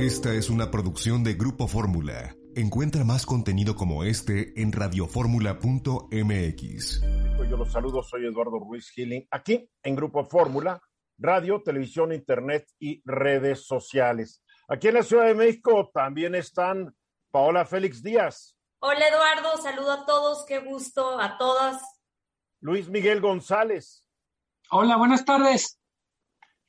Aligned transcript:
Esta 0.00 0.32
es 0.32 0.48
una 0.48 0.70
producción 0.70 1.22
de 1.22 1.34
Grupo 1.34 1.68
Fórmula. 1.68 2.34
Encuentra 2.56 3.04
más 3.04 3.26
contenido 3.26 3.74
como 3.74 4.02
este 4.02 4.58
en 4.58 4.72
radioformula.mx. 4.72 7.02
Yo 7.50 7.56
los 7.58 7.70
saludo, 7.70 8.02
soy 8.02 8.24
Eduardo 8.24 8.58
Ruiz 8.60 8.88
Gilling, 8.88 9.28
aquí 9.30 9.68
en 9.82 9.96
Grupo 9.96 10.24
Fórmula, 10.24 10.80
radio, 11.18 11.60
televisión, 11.62 12.14
internet 12.14 12.66
y 12.78 13.02
redes 13.04 13.66
sociales. 13.66 14.42
Aquí 14.68 14.88
en 14.88 14.94
la 14.94 15.02
Ciudad 15.02 15.26
de 15.26 15.34
México 15.34 15.90
también 15.92 16.34
están 16.34 16.96
Paola 17.30 17.66
Félix 17.66 18.02
Díaz. 18.02 18.56
Hola 18.78 19.06
Eduardo, 19.06 19.58
saludo 19.62 19.92
a 19.92 20.06
todos, 20.06 20.46
qué 20.46 20.60
gusto 20.60 21.20
a 21.20 21.36
todas. 21.36 21.82
Luis 22.60 22.88
Miguel 22.88 23.20
González. 23.20 24.06
Hola, 24.70 24.96
buenas 24.96 25.26
tardes. 25.26 25.79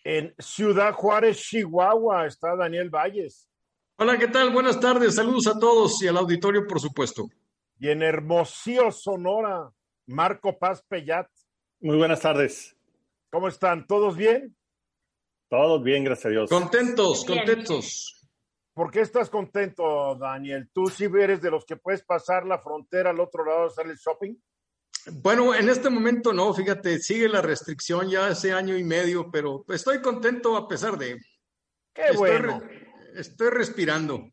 En 0.03 0.33
Ciudad 0.39 0.93
Juárez, 0.93 1.37
Chihuahua, 1.37 2.25
está 2.25 2.55
Daniel 2.55 2.89
Valles. 2.89 3.47
Hola, 3.97 4.17
¿qué 4.17 4.27
tal? 4.27 4.51
Buenas 4.51 4.79
tardes. 4.79 5.13
Saludos 5.13 5.45
a 5.45 5.59
todos 5.59 6.01
y 6.01 6.07
al 6.07 6.17
auditorio, 6.17 6.65
por 6.65 6.79
supuesto. 6.79 7.29
Y 7.77 7.89
en 7.89 8.01
Hermosillo, 8.01 8.91
Sonora, 8.91 9.71
Marco 10.07 10.57
Paz 10.57 10.83
Pellat. 10.87 11.27
Muy 11.81 11.97
buenas 11.97 12.19
tardes. 12.19 12.75
¿Cómo 13.29 13.47
están? 13.47 13.85
¿Todos 13.85 14.17
bien? 14.17 14.55
Todos 15.49 15.83
bien, 15.83 16.03
gracias 16.03 16.25
a 16.25 16.29
Dios. 16.29 16.49
Contentos, 16.49 17.23
contentos. 17.23 18.27
¿Por 18.73 18.89
qué 18.89 19.01
estás 19.01 19.29
contento, 19.29 20.15
Daniel? 20.15 20.69
¿Tú 20.73 20.87
sí 20.87 21.05
eres 21.05 21.41
de 21.43 21.51
los 21.51 21.63
que 21.63 21.75
puedes 21.75 22.03
pasar 22.03 22.47
la 22.47 22.57
frontera 22.57 23.11
al 23.11 23.19
otro 23.19 23.45
lado 23.45 23.63
a 23.63 23.67
hacer 23.67 23.85
el 23.85 23.97
shopping? 23.97 24.33
Bueno, 25.21 25.55
en 25.55 25.69
este 25.69 25.89
momento 25.89 26.31
no, 26.33 26.53
fíjate, 26.53 26.99
sigue 26.99 27.27
la 27.27 27.41
restricción 27.41 28.09
ya 28.09 28.27
hace 28.27 28.53
año 28.53 28.77
y 28.77 28.83
medio, 28.83 29.31
pero 29.31 29.65
estoy 29.69 30.01
contento 30.01 30.55
a 30.55 30.67
pesar 30.67 30.97
de... 30.97 31.17
Qué 31.93 32.03
estoy 32.03 32.17
bueno. 32.17 32.59
re- 32.59 32.87
estoy 33.15 33.49
respirando. 33.49 34.29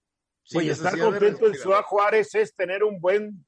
Oye, 0.54 0.70
estar 0.70 0.98
contento 0.98 1.46
en. 1.46 1.54
Ciudad 1.54 1.82
Juárez 1.82 2.34
es 2.34 2.54
tener 2.54 2.84
un 2.84 3.00
buen, 3.00 3.46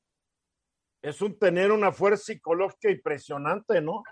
es 1.03 1.21
un 1.23 1.39
tener 1.39 1.73
una 1.73 1.93
fuerza 1.93 2.25
psicológica 2.25 2.91
impresionante, 2.91 3.81
¿no? 3.81 4.03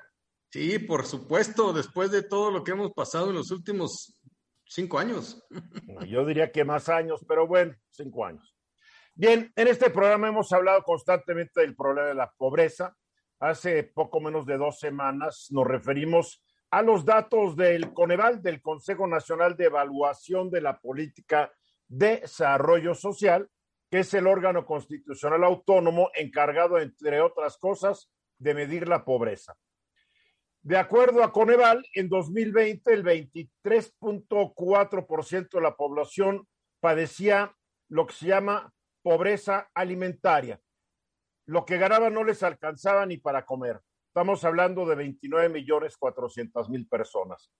Sí, 0.50 0.78
por 0.78 1.05
supuesto, 1.05 1.72
después 1.72 2.11
de 2.11 2.22
todo 2.22 2.50
lo 2.50 2.64
que 2.64 2.70
hemos 2.70 2.92
pasado 2.92 3.28
en 3.28 3.36
los 3.36 3.50
últimos 3.50 4.18
cinco 4.64 4.98
años. 4.98 5.42
Yo 6.06 6.24
diría 6.24 6.50
que 6.50 6.64
más 6.64 6.88
años, 6.88 7.24
pero 7.28 7.46
bueno, 7.46 7.74
cinco 7.90 8.24
años. 8.24 8.55
Bien, 9.20 9.52
en 9.56 9.66
este 9.66 9.91
programa 9.91 10.28
hemos 10.28 10.52
hablado 10.52 10.80
constantemente 10.84 11.61
del 11.61 11.74
problema 11.74 12.06
de 12.06 12.14
la 12.14 12.30
pobreza. 12.30 12.97
Hace 13.41 13.83
poco 13.83 14.20
menos 14.20 14.47
de 14.47 14.56
dos 14.56 14.78
semanas 14.78 15.48
nos 15.50 15.66
referimos 15.66 16.41
a 16.70 16.83
los 16.83 17.05
datos 17.05 17.56
del 17.56 17.92
Coneval, 17.92 18.41
del 18.41 18.62
Consejo 18.62 19.08
Nacional 19.08 19.56
de 19.56 19.64
Evaluación 19.64 20.50
de 20.50 20.61
la 20.61 20.78
Política 20.78 21.52
de 21.89 22.20
Desarrollo 22.20 22.94
Social, 22.94 23.50
que 23.91 23.98
es 23.98 24.14
el 24.14 24.28
órgano 24.28 24.64
constitucional 24.64 25.42
autónomo 25.42 26.12
encargado, 26.14 26.78
entre 26.78 27.20
otras 27.20 27.58
cosas, 27.58 28.12
de 28.39 28.55
medir 28.55 28.86
la 28.86 29.05
pobreza. 29.05 29.56
De 30.62 30.77
acuerdo 30.77 31.24
a 31.24 31.33
Coneval, 31.33 31.84
en 31.92 32.08
2020 32.08 32.94
el 32.94 33.02
23.4% 33.02 35.48
de 35.50 35.61
la 35.61 35.74
población 35.74 36.46
padecía 36.78 37.52
lo 37.89 38.06
que 38.06 38.14
se 38.14 38.27
llama 38.27 38.72
pobreza 39.02 39.70
alimentaria. 39.74 40.60
Lo 41.46 41.64
que 41.64 41.78
ganaba 41.78 42.10
no 42.10 42.24
les 42.24 42.42
alcanzaba 42.42 43.06
ni 43.06 43.16
para 43.16 43.46
comer. 43.46 43.80
Estamos 44.08 44.44
hablando 44.44 44.84
de 44.84 44.96
29 44.96 45.48
millones 45.48 45.96
400 45.96 46.68
mil 46.68 46.86
personas. 46.88 47.50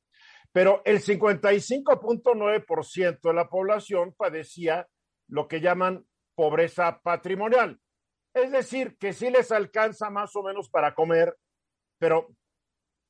Pero 0.53 0.83
el 0.84 1.00
55.9% 1.00 3.20
de 3.22 3.34
la 3.34 3.48
población 3.48 4.12
padecía 4.17 4.89
lo 5.28 5.47
que 5.47 5.61
llaman 5.61 6.05
pobreza 6.34 7.00
patrimonial. 7.00 7.80
Es 8.34 8.50
decir, 8.52 8.97
que 8.98 9.12
sí 9.12 9.30
les 9.30 9.52
alcanza 9.52 10.11
más 10.11 10.34
o 10.36 10.42
menos 10.42 10.70
para 10.70 10.95
comer, 10.95 11.36
pero 11.98 12.29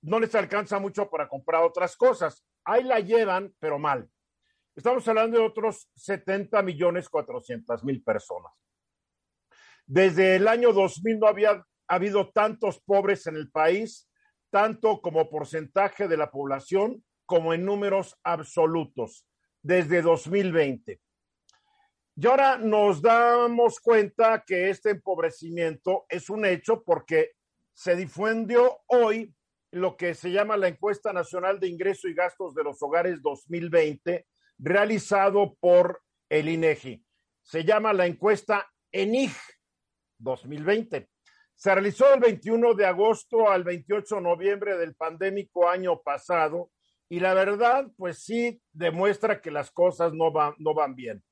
no 0.03 0.20
les 0.20 0.34
alcanza 0.34 0.78
mucho 0.78 1.10
para 1.10 1.28
comprar 1.28 1.62
otras 1.62 1.97
cosas. 1.97 2.44
Ahí 2.64 2.84
la 2.84 3.00
llevan, 3.00 3.54
pero 3.58 3.78
mal. 3.78 4.10
Estamos 4.78 5.09
hablando 5.09 5.39
de 5.41 5.44
otros 5.44 5.91
70 5.97 6.62
millones 6.62 7.09
400 7.09 7.83
mil 7.83 8.00
personas. 8.00 8.53
Desde 9.84 10.37
el 10.37 10.47
año 10.47 10.72
2000 10.72 11.19
no 11.19 11.27
había 11.27 11.66
habido 11.89 12.31
tantos 12.31 12.81
pobres 12.83 13.27
en 13.27 13.34
el 13.34 13.50
país, 13.50 14.09
tanto 14.50 15.00
como 15.00 15.28
porcentaje 15.28 16.06
de 16.06 16.16
la 16.16 16.31
población 16.31 17.05
como 17.27 17.53
en 17.55 17.65
números 17.65 18.16
absolutos, 18.22 19.27
desde 19.62 20.00
2020. 20.00 21.00
Y 22.15 22.27
ahora 22.28 22.56
nos 22.56 23.03
damos 23.03 23.81
cuenta 23.81 24.45
que 24.47 24.71
este 24.71 24.91
empobrecimiento 24.91 26.06
es 26.09 26.31
un 26.31 26.47
hecho 26.47 26.84
porque 26.84 27.33
se 27.72 27.97
difundió 27.97 28.78
hoy 28.87 29.34
lo 29.72 29.97
que 29.97 30.15
se 30.15 30.31
llama 30.31 30.56
la 30.56 30.69
encuesta 30.69 31.12
nacional 31.12 31.59
de 31.59 31.66
ingreso 31.66 32.06
y 32.06 32.15
gastos 32.15 32.55
de 32.55 32.62
los 32.62 32.81
hogares 32.81 33.21
2020, 33.21 34.25
realizado 34.58 35.56
por 35.60 36.02
el 36.28 36.48
INEGI. 36.48 37.04
Se 37.42 37.64
llama 37.64 37.92
la 37.92 38.06
encuesta 38.06 38.70
ENIG 38.92 39.32
2020. 40.19 41.08
Se 41.54 41.74
realizó 41.74 42.10
del 42.10 42.20
21 42.20 42.74
de 42.74 42.86
agosto 42.86 43.50
al 43.50 43.64
28 43.64 44.16
de 44.16 44.20
noviembre 44.20 44.76
del 44.76 44.94
pandémico 44.94 45.68
año 45.68 46.00
pasado 46.02 46.70
y 47.08 47.20
la 47.20 47.34
verdad, 47.34 47.86
pues 47.97 48.18
sí, 48.18 48.60
demuestra 48.72 49.41
que 49.41 49.50
las 49.50 49.70
cosas 49.70 50.12
no 50.12 50.30
van, 50.30 50.54
no 50.58 50.74
van 50.74 50.94
bien. 50.94 51.22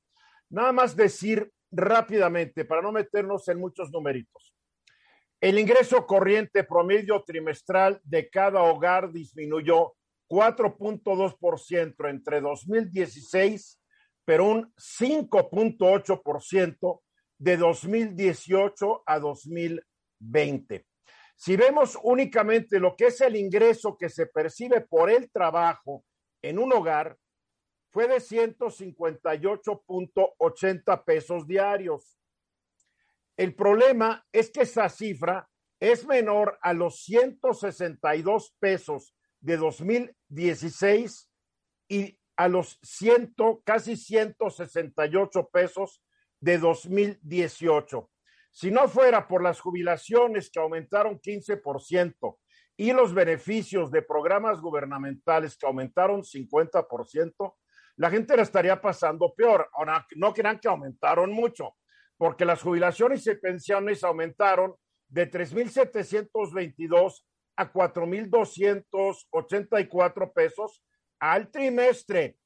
Nada 0.49 0.73
más 0.73 0.97
decir 0.97 1.53
rápidamente, 1.71 2.65
para 2.65 2.81
no 2.81 2.93
meternos 2.93 3.47
en 3.49 3.59
muchos 3.59 3.91
numeritos. 3.91 4.55
El 5.41 5.59
ingreso 5.59 6.07
corriente 6.07 6.65
promedio 6.65 7.23
trimestral 7.25 8.01
de 8.05 8.31
cada 8.31 8.63
hogar 8.63 9.13
disminuyó 9.13 9.96
4.2% 10.29 12.09
entre 12.09 12.41
2016, 12.41 13.81
pero 14.25 14.47
un 14.47 14.73
5.8% 14.75 17.03
de 17.39 17.57
2018 17.57 19.03
a 19.07 19.19
2020. 19.19 20.87
Si 21.37 21.57
vemos 21.57 21.99
únicamente 22.03 22.81
lo 22.81 22.97
que 22.97 23.07
es 23.07 23.21
el 23.21 23.37
ingreso 23.37 23.99
que 23.99 24.09
se 24.09 24.27
percibe 24.27 24.81
por 24.81 25.11
el 25.11 25.31
trabajo 25.31 26.05
en 26.43 26.59
un 26.59 26.73
hogar, 26.73 27.17
fue 27.91 28.09
de 28.09 28.17
158.80 28.17 31.05
pesos 31.05 31.47
diarios. 31.47 32.19
El 33.37 33.55
problema 33.55 34.27
es 34.33 34.51
que 34.51 34.63
esa 34.63 34.89
cifra 34.89 35.49
es 35.81 36.07
menor 36.07 36.59
a 36.63 36.73
los 36.73 37.05
162 37.05 38.57
pesos 38.59 39.15
de 39.47 39.57
2016 39.57 41.31
y 41.89 42.19
a 42.37 42.49
los 42.49 42.81
100, 42.83 43.37
casi 43.65 43.97
168 43.97 45.49
pesos 45.53 46.03
de 46.41 46.59
2018. 46.59 48.11
Si 48.51 48.73
no 48.73 48.89
fuera 48.89 49.29
por 49.29 49.45
las 49.45 49.61
jubilaciones 49.61 50.51
que 50.51 50.59
aumentaron 50.59 51.21
15% 51.21 52.39
y 52.77 52.93
los 52.93 53.15
beneficios 53.15 53.93
de 53.93 54.03
programas 54.03 54.61
gubernamentales 54.61 55.57
que 55.57 55.67
aumentaron 55.67 56.23
50%, 56.23 57.55
la 57.99 58.11
gente 58.11 58.37
la 58.37 58.43
estaría 58.43 58.81
pasando 58.81 59.33
peor. 59.33 59.71
Ahora, 59.75 60.05
no 60.17 60.35
crean 60.35 60.59
que 60.59 60.69
aumentaron 60.69 61.31
mucho, 61.31 61.77
porque 62.19 62.45
las 62.45 62.63
jubilaciones 62.63 63.25
y 63.29 63.35
pensiones 63.37 64.03
aumentaron 64.03 64.75
de 65.09 65.31
3.722 65.31 67.23
a 67.57 67.73
4.284 67.73 70.33
pesos 70.33 70.85
al 71.19 71.51
trimestre. 71.51 72.39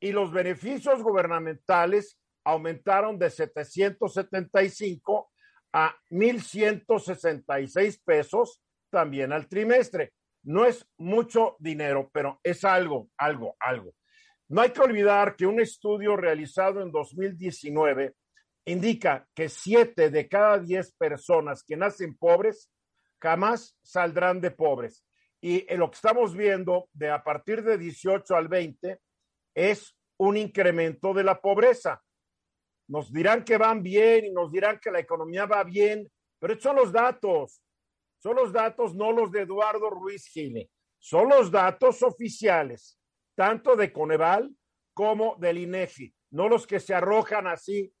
Y 0.00 0.12
los 0.12 0.32
beneficios 0.32 1.02
gubernamentales 1.02 2.18
aumentaron 2.44 3.18
de 3.18 3.28
775 3.30 5.30
a 5.72 5.96
1.166 6.10 8.00
pesos 8.04 8.62
también 8.90 9.32
al 9.32 9.48
trimestre. 9.48 10.12
No 10.44 10.66
es 10.66 10.84
mucho 10.98 11.56
dinero, 11.60 12.10
pero 12.12 12.40
es 12.42 12.64
algo, 12.64 13.08
algo, 13.16 13.54
algo. 13.60 13.94
No 14.48 14.60
hay 14.60 14.70
que 14.70 14.80
olvidar 14.80 15.36
que 15.36 15.46
un 15.46 15.60
estudio 15.60 16.16
realizado 16.16 16.82
en 16.82 16.90
2019 16.90 18.16
indica 18.66 19.26
que 19.34 19.48
siete 19.48 20.10
de 20.10 20.28
cada 20.28 20.58
diez 20.58 20.92
personas 20.92 21.62
que 21.64 21.76
nacen 21.76 22.16
pobres 22.16 22.70
jamás 23.22 23.78
saldrán 23.82 24.40
de 24.40 24.50
pobres. 24.50 25.06
Y 25.40 25.64
en 25.72 25.78
lo 25.78 25.90
que 25.90 25.94
estamos 25.94 26.36
viendo 26.36 26.88
de 26.92 27.10
a 27.10 27.22
partir 27.22 27.62
de 27.62 27.78
18 27.78 28.34
al 28.34 28.48
20 28.48 28.98
es 29.54 29.96
un 30.18 30.36
incremento 30.36 31.14
de 31.14 31.22
la 31.22 31.40
pobreza. 31.40 32.02
Nos 32.88 33.12
dirán 33.12 33.44
que 33.44 33.56
van 33.56 33.82
bien 33.82 34.26
y 34.26 34.32
nos 34.32 34.50
dirán 34.50 34.80
que 34.80 34.90
la 34.90 34.98
economía 34.98 35.46
va 35.46 35.62
bien, 35.62 36.10
pero 36.40 36.52
estos 36.52 36.64
son 36.64 36.76
los 36.76 36.92
datos. 36.92 37.62
Son 38.18 38.36
los 38.36 38.52
datos, 38.52 38.94
no 38.94 39.12
los 39.12 39.30
de 39.30 39.42
Eduardo 39.42 39.88
Ruiz 39.90 40.26
Gile. 40.26 40.70
Son 40.98 41.28
los 41.28 41.50
datos 41.50 42.02
oficiales, 42.02 42.98
tanto 43.36 43.74
de 43.74 43.92
Coneval 43.92 44.50
como 44.94 45.36
del 45.36 45.58
INEGI, 45.58 46.14
no 46.30 46.48
los 46.48 46.66
que 46.66 46.78
se 46.78 46.94
arrojan 46.94 47.46
así 47.46 47.92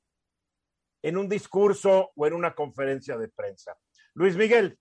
en 1.02 1.16
un 1.16 1.28
discurso 1.28 2.12
o 2.14 2.26
en 2.26 2.34
una 2.34 2.54
conferencia 2.54 3.16
de 3.16 3.28
prensa. 3.28 3.76
Luis 4.14 4.36
Miguel. 4.36 4.78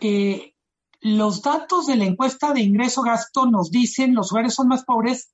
Eh, 0.00 0.54
los 1.00 1.42
datos 1.42 1.86
de 1.86 1.96
la 1.96 2.04
encuesta 2.04 2.52
de 2.52 2.62
ingreso-gasto 2.62 3.46
nos 3.46 3.70
dicen 3.70 4.14
los 4.14 4.32
hogares 4.32 4.54
son 4.54 4.68
más 4.68 4.84
pobres, 4.84 5.32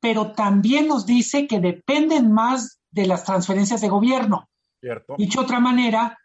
pero 0.00 0.32
también 0.32 0.88
nos 0.88 1.06
dice 1.06 1.46
que 1.46 1.60
dependen 1.60 2.32
más 2.32 2.80
de 2.90 3.06
las 3.06 3.24
transferencias 3.24 3.80
de 3.80 3.88
gobierno. 3.88 4.48
Cierto. 4.80 5.14
Dicho 5.16 5.40
de 5.40 5.44
otra 5.44 5.60
manera, 5.60 6.18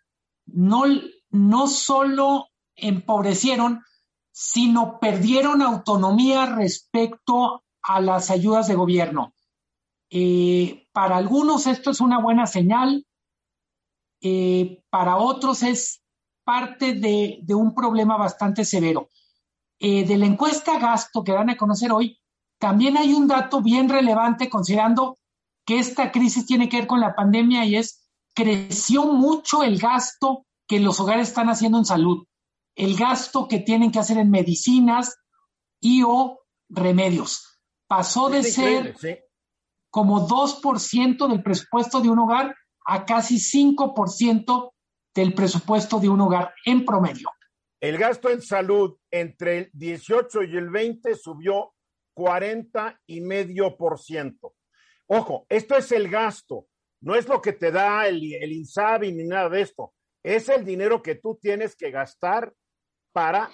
no, 0.46 0.84
no 1.30 1.68
solo 1.68 2.48
empobrecieron, 2.76 3.84
sino 4.32 5.00
perdieron 5.00 5.62
autonomía 5.62 6.46
respecto 6.46 7.64
a 7.82 8.02
las 8.02 8.30
ayudas 8.30 8.68
de 8.68 8.76
gobierno. 8.76 9.34
Eh, 10.10 10.88
para 10.92 11.18
algunos 11.18 11.68
esto 11.68 11.92
es 11.92 12.02
una 12.02 12.20
buena 12.20 12.46
señal, 12.46 13.06
eh, 14.22 14.84
para 14.90 15.18
otros 15.18 15.64
es 15.64 16.02
parte 16.48 16.94
de, 16.94 17.40
de, 17.42 17.56
un 17.56 17.76
problema 17.76 18.16
bastante 18.16 18.64
severo. 18.64 19.10
Eh, 19.80 20.06
de 20.06 20.18
la 20.18 20.28
encuesta 20.28 20.80
gasto 20.80 21.22
que 21.22 21.34
dan 21.34 21.50
a 21.50 21.58
conocer 21.58 21.92
hoy, 21.92 22.18
también 22.58 22.96
hay 22.96 23.14
un 23.14 23.28
dato 23.28 23.62
bien 23.62 23.90
relevante 23.90 24.50
considerando 24.50 25.18
que 25.66 25.78
esta 25.78 26.10
crisis 26.10 26.46
tiene 26.46 26.70
que 26.70 26.78
ver 26.78 26.88
con 26.88 27.02
la 27.02 27.16
pandemia 27.16 27.66
y 27.66 27.76
es 27.76 28.08
creció 28.34 29.08
mucho 29.08 29.62
el 29.62 29.78
gasto 29.78 30.46
que 30.68 30.80
los 30.80 31.02
hogares 31.02 31.28
están 31.28 31.50
haciendo 31.50 31.80
en 31.80 31.86
salud, 31.86 32.26
el 32.76 32.96
gasto 32.96 33.50
que 33.50 33.60
tienen 33.60 33.92
que 33.92 34.00
hacer 34.00 34.18
en 34.18 34.32
medicinas 34.32 35.18
y 35.82 36.04
o 36.04 36.40
remedios. 36.70 37.60
Pasó 37.88 38.30
de 38.30 38.44
ser 38.44 38.96
sí. 38.98 39.18
como 39.90 40.26
2% 40.30 41.28
del 41.28 41.44
presupuesto 41.44 42.00
de 42.00 42.10
un 42.10 42.20
hogar 42.20 42.56
a 42.86 43.04
casi 43.04 43.36
5% 43.36 44.72
del 45.18 45.34
presupuesto 45.34 46.00
de 46.00 46.08
un 46.08 46.22
hogar 46.22 46.54
en 46.64 46.86
promedio. 46.86 47.32
El 47.80 47.98
gasto 47.98 48.30
en 48.30 48.40
salud 48.40 48.98
entre 49.10 49.58
el 49.58 49.70
18 49.74 50.44
y 50.44 50.56
el 50.56 50.70
20 50.70 51.16
subió 51.16 51.74
40 52.14 53.02
y 53.08 53.22
medio 53.22 53.76
por 53.78 54.00
ciento. 54.00 54.54
Ojo, 55.08 55.48
esto 55.50 55.76
es 55.76 55.92
el 55.92 56.08
gasto, 56.08 56.68
no 57.02 57.16
es 57.16 57.28
lo 57.28 57.42
que 57.42 57.54
te 57.54 57.72
da 57.72 58.08
el, 58.08 58.32
el 58.36 58.52
INSABI 58.52 59.12
ni 59.12 59.24
nada 59.24 59.50
de 59.50 59.62
esto. 59.62 59.96
Es 60.22 60.50
el 60.50 60.64
dinero 60.64 61.02
que 61.02 61.16
tú 61.16 61.40
tienes 61.42 61.76
que 61.76 61.90
gastar 61.90 62.54
para 63.12 63.50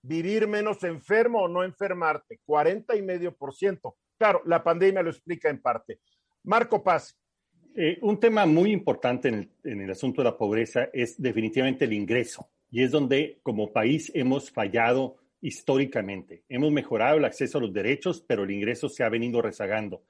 vivir 0.00 0.48
menos 0.48 0.82
enfermo 0.84 1.42
o 1.42 1.48
no 1.48 1.64
enfermarte, 1.64 2.40
40 2.46 2.96
y 2.96 3.02
medio 3.02 3.36
por 3.36 3.54
ciento. 3.54 3.98
Claro, 4.16 4.40
la 4.46 4.64
pandemia 4.64 5.02
lo 5.02 5.10
explica 5.10 5.50
en 5.50 5.60
parte. 5.60 6.00
Marco 6.44 6.82
Paz. 6.82 7.14
Eh, 7.74 7.98
un 8.02 8.18
tema 8.18 8.46
muy 8.46 8.72
importante 8.72 9.28
en 9.28 9.34
el, 9.34 9.50
en 9.64 9.80
el 9.82 9.90
asunto 9.90 10.22
de 10.22 10.30
la 10.30 10.36
pobreza 10.36 10.88
es 10.92 11.20
definitivamente 11.20 11.84
el 11.84 11.92
ingreso 11.92 12.48
y 12.70 12.82
es 12.82 12.90
donde 12.90 13.38
como 13.42 13.72
país 13.72 14.10
hemos 14.14 14.50
fallado 14.50 15.16
históricamente. 15.40 16.44
Hemos 16.48 16.72
mejorado 16.72 17.18
el 17.18 17.24
acceso 17.24 17.58
a 17.58 17.60
los 17.60 17.72
derechos, 17.72 18.24
pero 18.26 18.44
el 18.44 18.50
ingreso 18.50 18.88
se 18.88 19.04
ha 19.04 19.08
venido 19.08 19.40
rezagando. 19.40 20.02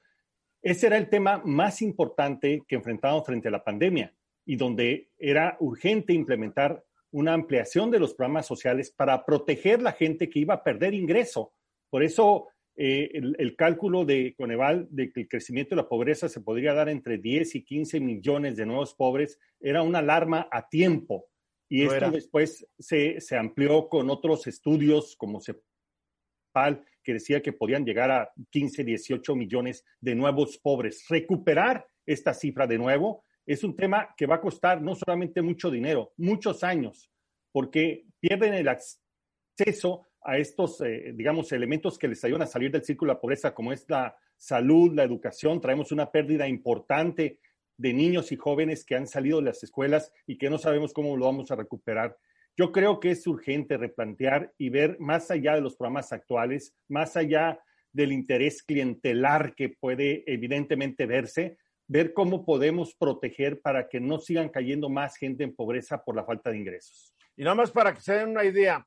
Ese 0.63 0.87
era 0.87 0.97
el 0.97 1.09
tema 1.09 1.41
más 1.45 1.83
importante 1.83 2.63
que 2.67 2.77
enfrentábamos 2.77 3.27
frente 3.27 3.49
a 3.49 3.53
la 3.53 3.63
pandemia 3.63 4.13
y 4.45 4.57
donde 4.57 5.11
era 5.19 5.57
urgente 5.61 6.13
implementar 6.13 6.85
una 7.11 7.33
ampliación 7.33 7.91
de 7.91 8.01
los 8.01 8.15
programas 8.15 8.47
sociales 8.47 8.91
para 8.91 9.25
proteger 9.25 9.81
la 9.81 9.93
gente 9.93 10.29
que 10.29 10.41
iba 10.41 10.55
a 10.55 10.65
perder 10.65 10.95
ingreso. 10.95 11.53
Por 11.91 12.03
eso 12.03 12.49
eh, 12.81 13.11
el, 13.13 13.35
el, 13.41 13.57
cálculo 13.57 14.05
de 14.05 14.37
Coneval 14.37 14.87
de 14.93 15.13
que 15.13 15.23
el 15.23 15.29
crecimiento 15.29 15.75
de 15.75 15.83
la 15.83 15.89
pobreza 15.89 16.29
se 16.29 16.43
podría 16.43 16.75
dar 16.75 16.89
entre 16.89 17.19
10 17.19 17.57
y 17.57 17.65
15 17.65 17.99
millones 17.99 18.57
de 18.57 18.67
nuevos 18.67 18.95
pobres 18.95 19.41
era 19.59 19.83
una 19.83 19.99
alarma 19.99 20.49
a 20.53 20.69
tiempo. 20.69 21.27
Y 21.69 21.83
esto 21.83 21.97
era. 21.97 22.11
después 22.13 22.65
se, 22.79 23.21
se, 23.21 23.37
amplió 23.37 23.89
con 23.89 24.09
otros 24.11 24.47
estudios 24.47 25.17
como 25.17 25.41
CEPAL, 25.41 26.85
que 27.03 27.15
decía 27.15 27.43
que 27.43 27.53
podían 27.53 27.85
llegar 27.85 28.13
a 28.13 28.31
15, 28.51 28.85
18 28.85 29.35
millones 29.35 29.85
de 30.01 30.15
nuevos 30.15 30.57
pobres. 30.57 31.05
Recuperar 31.09 31.85
esta 32.07 32.33
cifra 32.33 32.69
de 32.69 32.79
nuevo 32.79 33.25
es 33.45 33.65
un 33.65 33.75
tema 33.75 34.15
que 34.17 34.27
va 34.27 34.37
a 34.37 34.41
costar 34.41 34.81
no 34.81 34.95
solamente 34.95 35.43
mucho 35.43 35.69
dinero, 35.69 36.13
muchos 36.17 36.63
años, 36.63 37.11
porque 37.51 38.05
pierden 38.21 38.55
el 38.55 38.69
acceso 38.69 40.07
a 40.29 40.37
estos, 40.37 40.79
eh, 40.83 41.13
digamos, 41.15 41.51
elementos 41.53 41.99
que 41.99 42.07
les 42.07 42.23
ayudan 42.23 42.43
a 42.43 42.47
salir 42.47 42.71
del 42.71 42.85
círculo 42.85 43.13
de 43.13 43.15
la 43.15 43.21
pobreza, 43.21 43.55
como 43.55 43.73
es 43.73 43.87
la 43.89 44.15
salud, 44.37 44.95
la 44.95 45.03
educación. 45.03 45.59
Traemos 45.59 45.91
una 45.91 46.11
pérdida 46.11 46.47
importante 46.47 47.39
de 47.79 47.95
niños 47.95 48.31
y 48.31 48.37
jóvenes 48.37 48.85
que 48.85 48.95
han 48.95 49.07
salido 49.07 49.39
de 49.39 49.47
las 49.47 49.63
escuelas 49.63 50.13
y 50.27 50.37
que 50.37 50.51
no 50.51 50.59
sabemos 50.59 50.93
cómo 50.93 51.17
lo 51.17 51.25
vamos 51.25 51.51
a 51.51 51.57
recuperar. 51.57 52.15
Yo 52.59 52.73
creo 52.73 53.01
que 53.01 53.13
es 53.13 53.27
urgente 53.27 53.79
replantear 53.79 54.53
y 54.59 54.69
ver 54.69 54.99
más 55.01 55.31
allá 55.31 55.55
de 55.55 55.63
los 55.63 55.77
programas 55.77 56.13
actuales, 56.13 56.75
más 56.89 57.17
allá 57.17 57.59
del 57.91 58.13
interés 58.13 58.63
clientelar 58.63 59.55
que 59.55 59.71
puede 59.71 60.25
evidentemente 60.27 61.07
verse, 61.07 61.57
ver 61.87 62.13
cómo 62.13 62.45
podemos 62.45 62.95
proteger 62.95 63.63
para 63.63 63.89
que 63.89 63.99
no 63.99 64.19
sigan 64.19 64.51
cayendo 64.51 64.91
más 64.91 65.17
gente 65.17 65.43
en 65.43 65.57
pobreza 65.57 66.05
por 66.05 66.15
la 66.15 66.25
falta 66.25 66.51
de 66.51 66.59
ingresos. 66.59 67.15
Y 67.35 67.45
nada 67.45 67.55
más 67.55 67.71
para 67.71 67.95
que 67.95 68.03
se 68.03 68.13
den 68.13 68.29
una 68.29 68.45
idea, 68.45 68.87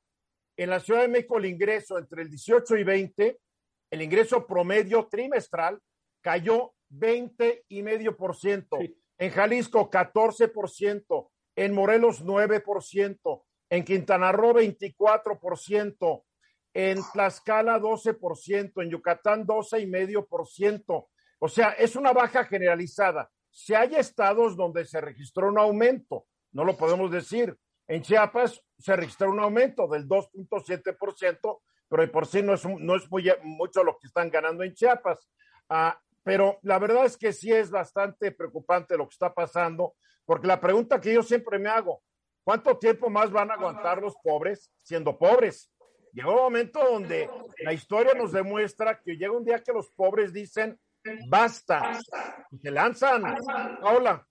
en 0.56 0.70
la 0.70 0.80
Ciudad 0.80 1.02
de 1.02 1.08
México 1.08 1.38
el 1.38 1.46
ingreso 1.46 1.98
entre 1.98 2.22
el 2.22 2.28
18 2.28 2.76
y 2.76 2.84
20, 2.84 3.40
el 3.90 4.02
ingreso 4.02 4.46
promedio 4.46 5.06
trimestral 5.06 5.78
cayó 6.20 6.72
20 6.88 7.64
y 7.68 7.82
medio 7.82 8.16
por 8.16 8.36
ciento. 8.36 8.78
En 9.18 9.30
Jalisco 9.30 9.90
14 9.90 10.48
por 10.48 10.70
ciento. 10.70 11.30
En 11.56 11.74
Morelos 11.74 12.22
9 12.22 12.60
por 12.60 12.82
ciento. 12.82 13.44
En 13.70 13.84
Quintana 13.84 14.32
Roo 14.32 14.54
24 14.54 15.38
por 15.38 15.58
ciento. 15.58 16.24
En 16.74 16.98
Tlaxcala 17.12 17.78
12 17.78 18.14
por 18.14 18.36
ciento. 18.36 18.82
En 18.82 18.90
Yucatán 18.90 19.46
12 19.46 19.80
y 19.80 19.86
medio 19.86 20.26
por 20.26 20.46
ciento. 20.46 21.08
O 21.38 21.48
sea, 21.48 21.70
es 21.70 21.96
una 21.96 22.12
baja 22.12 22.44
generalizada. 22.44 23.30
Si 23.50 23.74
hay 23.74 23.94
estados 23.96 24.56
donde 24.56 24.86
se 24.86 25.00
registró 25.00 25.48
un 25.48 25.58
aumento, 25.58 26.26
no 26.52 26.64
lo 26.64 26.76
podemos 26.76 27.10
decir. 27.10 27.56
En 27.88 28.02
Chiapas 28.02 28.62
se 28.78 28.96
registró 28.96 29.30
un 29.30 29.40
aumento 29.40 29.86
del 29.88 30.08
2.7%, 30.08 31.60
pero 31.88 32.02
de 32.02 32.08
por 32.08 32.26
sí 32.26 32.42
no 32.42 32.54
es, 32.54 32.64
no 32.64 32.96
es 32.96 33.10
muy, 33.10 33.30
mucho 33.42 33.84
lo 33.84 33.98
que 33.98 34.06
están 34.06 34.30
ganando 34.30 34.64
en 34.64 34.74
Chiapas. 34.74 35.28
Ah, 35.68 35.98
pero 36.22 36.58
la 36.62 36.78
verdad 36.78 37.04
es 37.04 37.16
que 37.16 37.32
sí 37.32 37.52
es 37.52 37.70
bastante 37.70 38.32
preocupante 38.32 38.96
lo 38.96 39.06
que 39.06 39.14
está 39.14 39.34
pasando, 39.34 39.94
porque 40.24 40.46
la 40.46 40.60
pregunta 40.60 41.00
que 41.00 41.12
yo 41.12 41.22
siempre 41.22 41.58
me 41.58 41.68
hago, 41.68 42.02
¿cuánto 42.44 42.78
tiempo 42.78 43.10
más 43.10 43.30
van 43.30 43.50
a 43.50 43.54
aguantar 43.54 44.00
los 44.00 44.14
pobres 44.22 44.70
siendo 44.78 45.18
pobres? 45.18 45.70
Llega 46.12 46.30
un 46.30 46.36
momento 46.36 46.78
donde 46.84 47.28
la 47.64 47.72
historia 47.72 48.14
nos 48.14 48.32
demuestra 48.32 49.00
que 49.00 49.16
llega 49.16 49.32
un 49.32 49.44
día 49.44 49.62
que 49.62 49.72
los 49.72 49.90
pobres 49.90 50.32
dicen, 50.32 50.78
basta, 51.28 51.98
y 52.50 52.58
se 52.58 52.70
lanzan. 52.70 53.36
Hola. 53.82 54.26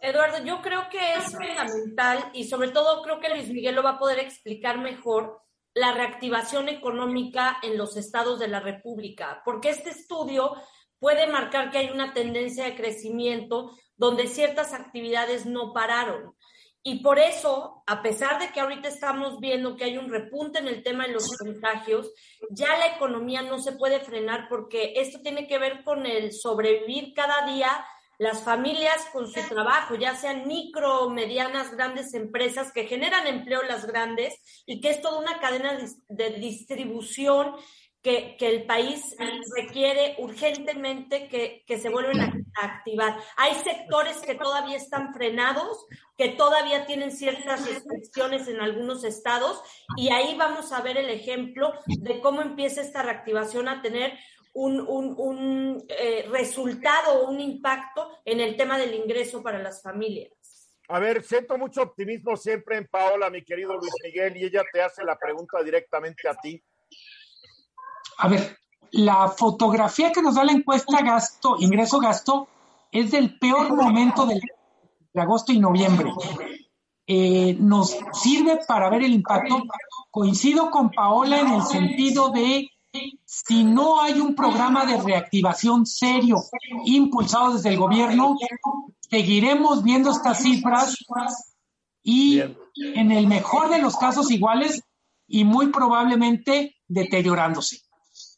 Eduardo, 0.00 0.44
yo 0.44 0.62
creo 0.62 0.88
que 0.88 1.14
es 1.14 1.32
fundamental 1.32 2.30
y 2.32 2.44
sobre 2.44 2.68
todo 2.68 3.02
creo 3.02 3.20
que 3.20 3.28
Luis 3.28 3.48
Miguel 3.48 3.74
lo 3.74 3.82
va 3.82 3.90
a 3.90 3.98
poder 3.98 4.20
explicar 4.20 4.78
mejor 4.78 5.42
la 5.74 5.92
reactivación 5.92 6.68
económica 6.68 7.58
en 7.62 7.76
los 7.76 7.96
estados 7.96 8.38
de 8.38 8.48
la 8.48 8.60
República, 8.60 9.42
porque 9.44 9.70
este 9.70 9.90
estudio 9.90 10.54
puede 10.98 11.26
marcar 11.26 11.70
que 11.70 11.78
hay 11.78 11.90
una 11.90 12.12
tendencia 12.12 12.64
de 12.64 12.76
crecimiento 12.76 13.76
donde 13.96 14.26
ciertas 14.26 14.72
actividades 14.72 15.46
no 15.46 15.72
pararon. 15.72 16.34
Y 16.82 17.02
por 17.02 17.18
eso, 17.18 17.82
a 17.86 18.02
pesar 18.02 18.40
de 18.40 18.50
que 18.52 18.60
ahorita 18.60 18.88
estamos 18.88 19.40
viendo 19.40 19.76
que 19.76 19.84
hay 19.84 19.98
un 19.98 20.08
repunte 20.08 20.60
en 20.60 20.68
el 20.68 20.82
tema 20.82 21.06
de 21.06 21.12
los 21.12 21.36
contagios, 21.36 22.10
ya 22.50 22.78
la 22.78 22.94
economía 22.94 23.42
no 23.42 23.58
se 23.58 23.72
puede 23.72 24.00
frenar 24.00 24.46
porque 24.48 24.94
esto 24.96 25.20
tiene 25.20 25.46
que 25.46 25.58
ver 25.58 25.84
con 25.84 26.06
el 26.06 26.32
sobrevivir 26.32 27.12
cada 27.14 27.44
día 27.46 27.68
las 28.18 28.42
familias 28.42 29.06
con 29.12 29.30
su 29.30 29.40
trabajo, 29.48 29.94
ya 29.94 30.16
sean 30.16 30.46
micro, 30.48 31.08
medianas, 31.08 31.70
grandes 31.70 32.14
empresas 32.14 32.72
que 32.72 32.86
generan 32.86 33.28
empleo 33.28 33.62
las 33.62 33.86
grandes 33.86 34.34
y 34.66 34.80
que 34.80 34.90
es 34.90 35.00
toda 35.00 35.20
una 35.20 35.38
cadena 35.38 35.78
de 36.08 36.30
distribución 36.30 37.54
que, 38.02 38.36
que, 38.38 38.48
el 38.48 38.64
país 38.64 39.16
requiere 39.56 40.16
urgentemente 40.18 41.28
que, 41.28 41.64
que 41.66 41.78
se 41.78 41.88
vuelvan 41.88 42.20
a, 42.20 42.62
a, 42.62 42.66
activar. 42.66 43.18
Hay 43.36 43.54
sectores 43.56 44.18
que 44.18 44.36
todavía 44.36 44.76
están 44.76 45.12
frenados, 45.12 45.84
que 46.16 46.28
todavía 46.30 46.86
tienen 46.86 47.10
ciertas 47.10 47.66
restricciones 47.66 48.46
en 48.46 48.60
algunos 48.60 49.02
estados, 49.02 49.60
y 49.96 50.10
ahí 50.10 50.36
vamos 50.36 50.72
a 50.72 50.80
ver 50.80 50.96
el 50.96 51.10
ejemplo 51.10 51.72
de 51.86 52.20
cómo 52.20 52.40
empieza 52.40 52.82
esta 52.82 53.02
reactivación 53.02 53.68
a 53.68 53.82
tener 53.82 54.16
un, 54.58 54.80
un, 54.80 55.14
un 55.16 55.84
eh, 55.88 56.26
resultado 56.30 57.20
o 57.20 57.30
un 57.30 57.40
impacto 57.40 58.10
en 58.24 58.40
el 58.40 58.56
tema 58.56 58.76
del 58.76 58.92
ingreso 58.92 59.40
para 59.40 59.58
las 59.60 59.80
familias. 59.80 60.32
A 60.88 60.98
ver, 60.98 61.22
siento 61.22 61.56
mucho 61.56 61.82
optimismo 61.82 62.36
siempre 62.36 62.76
en 62.78 62.88
Paola, 62.88 63.30
mi 63.30 63.44
querido 63.44 63.76
Luis 63.76 63.92
Miguel, 64.02 64.36
y 64.36 64.44
ella 64.44 64.64
te 64.72 64.82
hace 64.82 65.04
la 65.04 65.16
pregunta 65.16 65.62
directamente 65.62 66.28
a 66.28 66.34
ti. 66.34 66.60
A 68.18 68.28
ver, 68.28 68.56
la 68.90 69.28
fotografía 69.28 70.10
que 70.10 70.22
nos 70.22 70.34
da 70.34 70.42
la 70.42 70.52
encuesta 70.52 71.02
gasto, 71.02 71.56
ingreso-gasto, 71.60 72.48
es 72.90 73.12
del 73.12 73.38
peor 73.38 73.72
momento 73.76 74.26
de 74.26 74.40
agosto 75.20 75.52
y 75.52 75.60
noviembre. 75.60 76.10
Eh, 77.06 77.54
nos 77.60 77.96
sirve 78.12 78.58
para 78.66 78.90
ver 78.90 79.02
el 79.02 79.12
impacto. 79.12 79.62
Coincido 80.10 80.68
con 80.70 80.90
Paola 80.90 81.38
en 81.40 81.52
el 81.52 81.62
sentido 81.62 82.30
de 82.30 82.68
si 83.24 83.64
no 83.64 84.00
hay 84.00 84.20
un 84.20 84.34
programa 84.34 84.84
de 84.86 85.00
reactivación 85.00 85.86
serio 85.86 86.36
impulsado 86.84 87.54
desde 87.54 87.70
el 87.70 87.78
gobierno, 87.78 88.36
seguiremos 89.10 89.82
viendo 89.82 90.10
estas 90.10 90.42
cifras 90.42 90.96
y 92.02 92.40
en 92.40 93.12
el 93.12 93.26
mejor 93.26 93.70
de 93.70 93.80
los 93.80 93.96
casos 93.96 94.30
iguales 94.30 94.82
y 95.26 95.44
muy 95.44 95.68
probablemente 95.68 96.76
deteriorándose. 96.86 97.82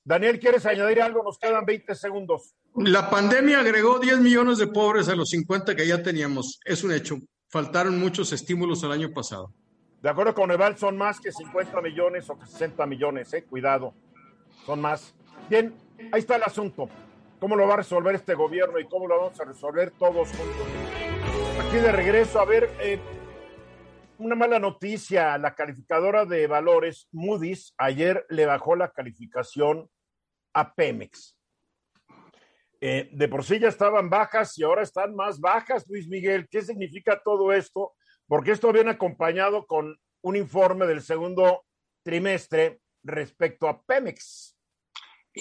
Daniel, 0.04 0.40
¿quieres 0.40 0.66
añadir 0.66 1.02
algo? 1.02 1.22
Nos 1.22 1.38
quedan 1.38 1.64
20 1.64 1.94
segundos. 1.94 2.54
La 2.74 3.10
pandemia 3.10 3.60
agregó 3.60 3.98
10 3.98 4.20
millones 4.20 4.58
de 4.58 4.66
pobres 4.66 5.08
a 5.08 5.14
los 5.14 5.30
50 5.30 5.76
que 5.76 5.86
ya 5.86 6.02
teníamos. 6.02 6.60
Es 6.64 6.82
un 6.82 6.92
hecho. 6.92 7.18
Faltaron 7.48 7.98
muchos 7.98 8.32
estímulos 8.32 8.82
el 8.82 8.92
año 8.92 9.12
pasado. 9.12 9.52
De 10.02 10.08
acuerdo 10.08 10.34
con 10.34 10.50
Eval, 10.50 10.78
son 10.78 10.96
más 10.96 11.20
que 11.20 11.30
50 11.30 11.80
millones 11.82 12.30
o 12.30 12.38
que 12.38 12.46
60 12.46 12.86
millones, 12.86 13.32
¿eh? 13.34 13.44
Cuidado. 13.44 13.94
Son 14.66 14.80
más. 14.80 15.14
Bien, 15.48 15.74
ahí 16.12 16.20
está 16.20 16.36
el 16.36 16.42
asunto. 16.42 16.88
¿Cómo 17.38 17.56
lo 17.56 17.66
va 17.66 17.74
a 17.74 17.78
resolver 17.78 18.14
este 18.14 18.34
gobierno 18.34 18.78
y 18.78 18.86
cómo 18.86 19.06
lo 19.06 19.18
vamos 19.18 19.40
a 19.40 19.44
resolver 19.44 19.92
todos 19.92 20.28
juntos? 20.28 20.66
Aquí 21.66 21.76
de 21.76 21.90
regreso, 21.90 22.38
a 22.38 22.44
ver, 22.44 22.70
eh, 22.80 23.00
una 24.18 24.34
mala 24.34 24.58
noticia. 24.58 25.38
La 25.38 25.54
calificadora 25.54 26.26
de 26.26 26.46
valores 26.46 27.08
Moody's 27.12 27.74
ayer 27.78 28.26
le 28.28 28.46
bajó 28.46 28.76
la 28.76 28.90
calificación 28.90 29.88
a 30.54 30.74
Pemex. 30.74 31.36
Eh, 32.82 33.10
de 33.12 33.28
por 33.28 33.44
sí 33.44 33.58
ya 33.58 33.68
estaban 33.68 34.08
bajas 34.08 34.56
y 34.58 34.62
ahora 34.62 34.82
están 34.82 35.14
más 35.14 35.40
bajas, 35.40 35.86
Luis 35.88 36.08
Miguel. 36.08 36.48
¿Qué 36.50 36.62
significa 36.62 37.20
todo 37.22 37.52
esto? 37.52 37.92
Porque 38.26 38.52
esto 38.52 38.72
viene 38.72 38.90
acompañado 38.90 39.66
con 39.66 39.98
un 40.22 40.36
informe 40.36 40.86
del 40.86 41.02
segundo 41.02 41.64
trimestre 42.02 42.80
respecto 43.02 43.68
a 43.68 43.82
Pemex. 43.82 44.49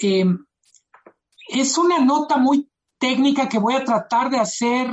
Eh, 0.02 0.24
es 1.48 1.78
una 1.78 1.98
nota 1.98 2.36
muy 2.36 2.70
técnica 2.98 3.48
que 3.48 3.58
voy 3.58 3.74
a 3.74 3.84
tratar 3.84 4.30
de 4.30 4.38
hacer 4.38 4.90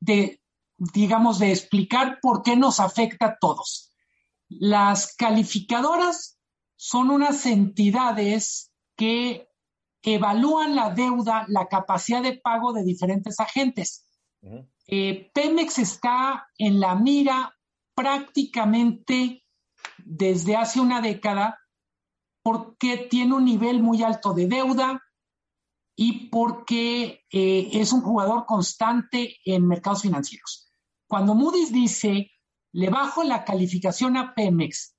de 0.00 0.40
digamos, 0.78 1.40
de 1.40 1.50
explicar 1.50 2.20
por 2.22 2.42
qué 2.42 2.56
nos 2.56 2.80
afecta 2.80 3.26
a 3.26 3.38
todos. 3.38 3.92
Las 4.48 5.14
calificadoras 5.16 6.38
son 6.76 7.10
unas 7.10 7.44
entidades 7.46 8.72
que 8.96 9.48
evalúan 10.02 10.76
la 10.76 10.90
deuda, 10.90 11.44
la 11.48 11.66
capacidad 11.66 12.22
de 12.22 12.38
pago 12.38 12.72
de 12.72 12.84
diferentes 12.84 13.40
agentes. 13.40 14.06
Eh, 14.86 15.30
Pemex 15.34 15.78
está 15.78 16.46
en 16.56 16.80
la 16.80 16.94
mira 16.94 17.54
prácticamente 17.94 19.44
desde 19.98 20.56
hace 20.56 20.80
una 20.80 21.00
década 21.00 21.58
porque 22.48 22.96
tiene 23.10 23.34
un 23.34 23.44
nivel 23.44 23.82
muy 23.82 24.02
alto 24.02 24.32
de 24.32 24.46
deuda, 24.46 25.02
y 25.94 26.30
porque 26.30 27.26
eh, 27.30 27.68
es 27.72 27.92
un 27.92 28.00
jugador 28.00 28.46
constante 28.46 29.36
en 29.44 29.68
mercados 29.68 30.00
financieros. 30.00 30.72
Cuando 31.06 31.34
Moody's 31.34 31.72
dice, 31.72 32.30
le 32.72 32.88
bajo 32.88 33.22
la 33.22 33.44
calificación 33.44 34.16
a 34.16 34.34
Pemex 34.34 34.96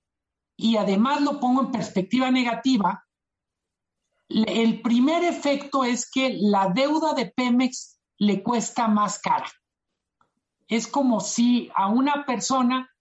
y 0.56 0.78
además 0.78 1.22
lo 1.22 1.40
pongo 1.40 1.62
en 1.62 1.72
perspectiva 1.72 2.30
negativa, 2.30 3.04
el 4.28 4.84
primer 4.84 5.24
efecto 5.24 5.84
es 5.84 6.08
que 6.08 6.38
la 6.40 6.70
deuda 6.70 7.14
de 7.14 7.32
Pemex 7.32 8.00
le 8.20 8.44
cuesta 8.44 8.88
más 8.88 9.18
cara. 9.18 9.50
Es 10.68 10.86
como 10.86 11.20
si 11.20 11.72
a 11.74 11.88
una 11.88 12.28
persona 12.28 12.94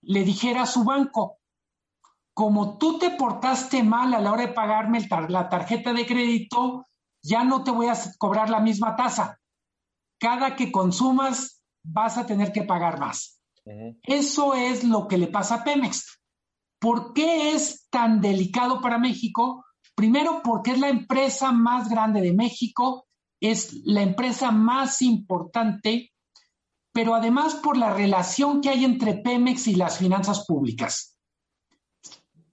le 0.00 0.22
dijera 0.22 0.62
a 0.62 0.66
su 0.66 0.84
banco, 0.84 1.40
como 2.36 2.76
tú 2.76 2.98
te 2.98 3.12
portaste 3.12 3.82
mal 3.82 4.12
a 4.12 4.20
la 4.20 4.30
hora 4.30 4.42
de 4.42 4.52
pagarme 4.52 5.00
la 5.30 5.48
tarjeta 5.48 5.94
de 5.94 6.04
crédito, 6.04 6.86
ya 7.22 7.44
no 7.44 7.64
te 7.64 7.70
voy 7.70 7.86
a 7.86 7.96
cobrar 8.18 8.50
la 8.50 8.60
misma 8.60 8.94
tasa. 8.94 9.40
Cada 10.20 10.54
que 10.54 10.70
consumas 10.70 11.62
vas 11.82 12.18
a 12.18 12.26
tener 12.26 12.52
que 12.52 12.64
pagar 12.64 13.00
más. 13.00 13.40
Eso 14.02 14.52
es 14.52 14.84
lo 14.84 15.08
que 15.08 15.16
le 15.16 15.28
pasa 15.28 15.54
a 15.54 15.64
Pemex. 15.64 16.20
¿Por 16.78 17.14
qué 17.14 17.54
es 17.54 17.88
tan 17.88 18.20
delicado 18.20 18.82
para 18.82 18.98
México? 18.98 19.64
Primero, 19.94 20.42
porque 20.44 20.72
es 20.72 20.78
la 20.78 20.90
empresa 20.90 21.52
más 21.52 21.88
grande 21.88 22.20
de 22.20 22.34
México, 22.34 23.06
es 23.40 23.72
la 23.86 24.02
empresa 24.02 24.50
más 24.50 25.00
importante, 25.00 26.12
pero 26.92 27.14
además 27.14 27.54
por 27.54 27.78
la 27.78 27.94
relación 27.94 28.60
que 28.60 28.68
hay 28.68 28.84
entre 28.84 29.14
Pemex 29.14 29.68
y 29.68 29.74
las 29.74 29.96
finanzas 29.96 30.44
públicas. 30.44 31.15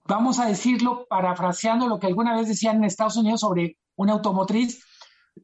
Vamos 0.06 0.38
a 0.38 0.46
decirlo 0.46 1.06
parafraseando 1.08 1.86
lo 1.86 1.98
que 1.98 2.06
alguna 2.06 2.36
vez 2.36 2.48
decían 2.48 2.76
en 2.76 2.84
Estados 2.84 3.16
Unidos 3.16 3.40
sobre 3.40 3.78
una 3.96 4.12
automotriz, 4.12 4.84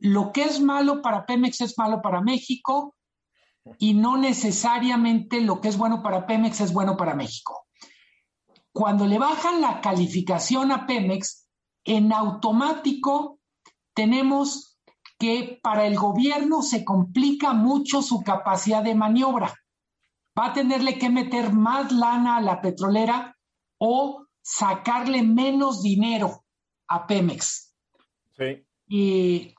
lo 0.00 0.32
que 0.32 0.42
es 0.42 0.60
malo 0.60 1.00
para 1.00 1.24
Pemex 1.24 1.62
es 1.62 1.78
malo 1.78 2.02
para 2.02 2.20
México 2.20 2.94
y 3.78 3.94
no 3.94 4.16
necesariamente 4.16 5.40
lo 5.40 5.60
que 5.60 5.68
es 5.68 5.76
bueno 5.76 6.02
para 6.02 6.26
Pemex 6.26 6.60
es 6.60 6.72
bueno 6.72 6.96
para 6.96 7.14
México. 7.14 7.66
Cuando 8.72 9.06
le 9.06 9.18
bajan 9.18 9.60
la 9.60 9.80
calificación 9.80 10.72
a 10.72 10.86
Pemex, 10.86 11.48
en 11.84 12.12
automático 12.12 13.40
tenemos 13.94 14.78
que 15.18 15.58
para 15.62 15.86
el 15.86 15.96
gobierno 15.96 16.62
se 16.62 16.84
complica 16.84 17.52
mucho 17.52 18.02
su 18.02 18.22
capacidad 18.22 18.82
de 18.82 18.94
maniobra. 18.94 19.54
Va 20.38 20.46
a 20.46 20.52
tenerle 20.52 20.98
que 20.98 21.10
meter 21.10 21.52
más 21.52 21.92
lana 21.92 22.36
a 22.36 22.40
la 22.40 22.60
petrolera 22.60 23.36
o 23.78 24.26
sacarle 24.42 25.22
menos 25.22 25.82
dinero 25.82 26.44
a 26.88 27.06
Pemex. 27.06 27.74
Sí. 28.36 28.64
Y 28.88 29.54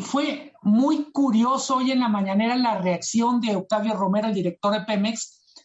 fue 0.00 0.52
muy 0.62 1.10
curioso 1.10 1.76
hoy 1.76 1.90
en 1.90 2.00
la 2.00 2.08
mañanera 2.08 2.56
la 2.56 2.78
reacción 2.78 3.40
de 3.40 3.56
Octavio 3.56 3.94
Romero, 3.94 4.28
el 4.28 4.34
director 4.34 4.72
de 4.72 4.82
Pemex, 4.82 5.64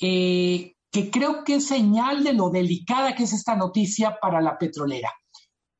eh, 0.00 0.74
que 0.90 1.10
creo 1.10 1.44
que 1.44 1.56
es 1.56 1.66
señal 1.66 2.22
de 2.22 2.32
lo 2.32 2.50
delicada 2.50 3.14
que 3.14 3.24
es 3.24 3.32
esta 3.32 3.56
noticia 3.56 4.18
para 4.20 4.40
la 4.40 4.56
petrolera. 4.58 5.12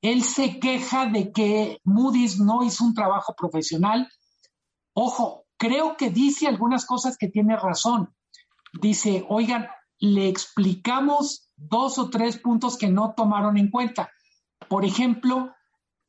Él 0.02 0.22
se 0.22 0.58
queja 0.58 1.06
de 1.06 1.32
que 1.32 1.80
Moody's 1.84 2.38
no 2.38 2.62
hizo 2.62 2.84
un 2.84 2.94
trabajo 2.94 3.34
profesional. 3.36 4.08
Ojo, 4.94 5.46
creo 5.56 5.96
que 5.96 6.10
dice 6.10 6.46
algunas 6.46 6.86
cosas 6.86 7.16
que 7.16 7.28
tiene 7.28 7.56
razón. 7.56 8.14
Dice, 8.80 9.24
oigan, 9.28 9.68
le 9.98 10.28
explicamos 10.28 11.45
dos 11.56 11.98
o 11.98 12.10
tres 12.10 12.38
puntos 12.38 12.76
que 12.76 12.88
no 12.88 13.14
tomaron 13.14 13.56
en 13.56 13.70
cuenta. 13.70 14.10
Por 14.68 14.84
ejemplo, 14.84 15.54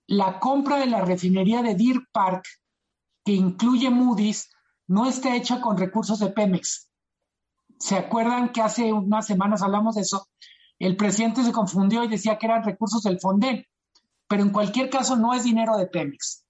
la 0.07 0.39
compra 0.39 0.77
de 0.77 0.87
la 0.87 1.01
refinería 1.01 1.61
de 1.61 1.75
Deer 1.75 1.99
Park, 2.11 2.45
que 3.23 3.33
incluye 3.33 3.89
Moody's, 3.89 4.49
no 4.87 5.07
está 5.07 5.35
hecha 5.35 5.59
con 5.59 5.77
recursos 5.77 6.19
de 6.19 6.29
Pemex. 6.29 6.89
¿Se 7.79 7.95
acuerdan 7.95 8.51
que 8.51 8.61
hace 8.61 8.91
unas 8.91 9.27
semanas 9.27 9.61
hablamos 9.61 9.95
de 9.95 10.01
eso? 10.01 10.27
El 10.79 10.95
presidente 10.95 11.43
se 11.43 11.51
confundió 11.51 12.03
y 12.03 12.07
decía 12.07 12.37
que 12.37 12.45
eran 12.45 12.63
recursos 12.63 13.03
del 13.03 13.19
Fonden, 13.19 13.65
pero 14.27 14.43
en 14.43 14.51
cualquier 14.51 14.89
caso 14.89 15.15
no 15.15 15.33
es 15.33 15.43
dinero 15.43 15.77
de 15.77 15.87
Pemex. 15.87 16.45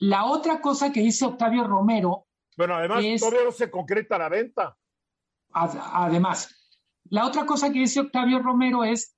La 0.00 0.26
otra 0.26 0.60
cosa 0.60 0.92
que 0.92 1.00
dice 1.00 1.26
Octavio 1.26 1.64
Romero. 1.64 2.26
Bueno, 2.56 2.74
además 2.74 3.04
todavía 3.20 3.44
no 3.44 3.52
se 3.52 3.70
concreta 3.70 4.18
la 4.18 4.28
venta. 4.28 4.76
además, 5.52 6.57
la 7.10 7.26
otra 7.26 7.46
cosa 7.46 7.72
que 7.72 7.80
dice 7.80 8.00
Octavio 8.00 8.40
Romero 8.40 8.84
es 8.84 9.16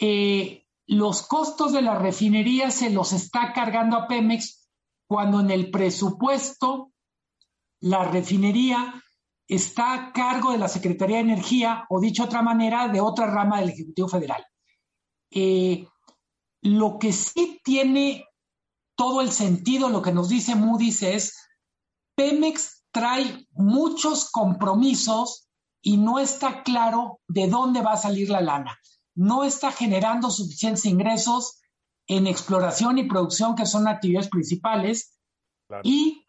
eh, 0.00 0.66
los 0.86 1.26
costos 1.26 1.72
de 1.72 1.82
la 1.82 1.98
refinería 1.98 2.70
se 2.70 2.90
los 2.90 3.12
está 3.12 3.52
cargando 3.52 3.96
a 3.96 4.08
Pemex 4.08 4.68
cuando 5.06 5.40
en 5.40 5.50
el 5.50 5.70
presupuesto 5.70 6.92
la 7.80 8.04
refinería 8.04 9.02
está 9.46 9.94
a 9.94 10.12
cargo 10.12 10.52
de 10.52 10.58
la 10.58 10.68
Secretaría 10.68 11.16
de 11.16 11.22
Energía 11.22 11.86
o 11.90 12.00
dicho 12.00 12.22
de 12.22 12.28
otra 12.28 12.42
manera, 12.42 12.88
de 12.88 13.00
otra 13.00 13.26
rama 13.26 13.60
del 13.60 13.70
Ejecutivo 13.70 14.08
Federal. 14.08 14.44
Eh, 15.30 15.86
lo 16.62 16.98
que 16.98 17.12
sí 17.12 17.60
tiene 17.62 18.26
todo 18.96 19.20
el 19.20 19.30
sentido, 19.30 19.90
lo 19.90 20.00
que 20.00 20.12
nos 20.12 20.28
dice 20.28 20.54
Moody's 20.54 21.02
es, 21.02 21.36
Pemex 22.14 22.84
trae 22.90 23.46
muchos 23.50 24.30
compromisos 24.30 25.48
y 25.84 25.98
no 25.98 26.18
está 26.18 26.62
claro 26.64 27.20
de 27.28 27.46
dónde 27.46 27.82
va 27.82 27.92
a 27.92 27.96
salir 27.96 28.30
la 28.30 28.40
lana 28.40 28.78
no 29.14 29.44
está 29.44 29.70
generando 29.70 30.30
suficientes 30.30 30.84
ingresos 30.86 31.60
en 32.06 32.26
exploración 32.26 32.98
y 32.98 33.08
producción, 33.08 33.54
que 33.54 33.66
son 33.66 33.88
actividades 33.88 34.28
principales, 34.28 35.18
y 35.82 36.26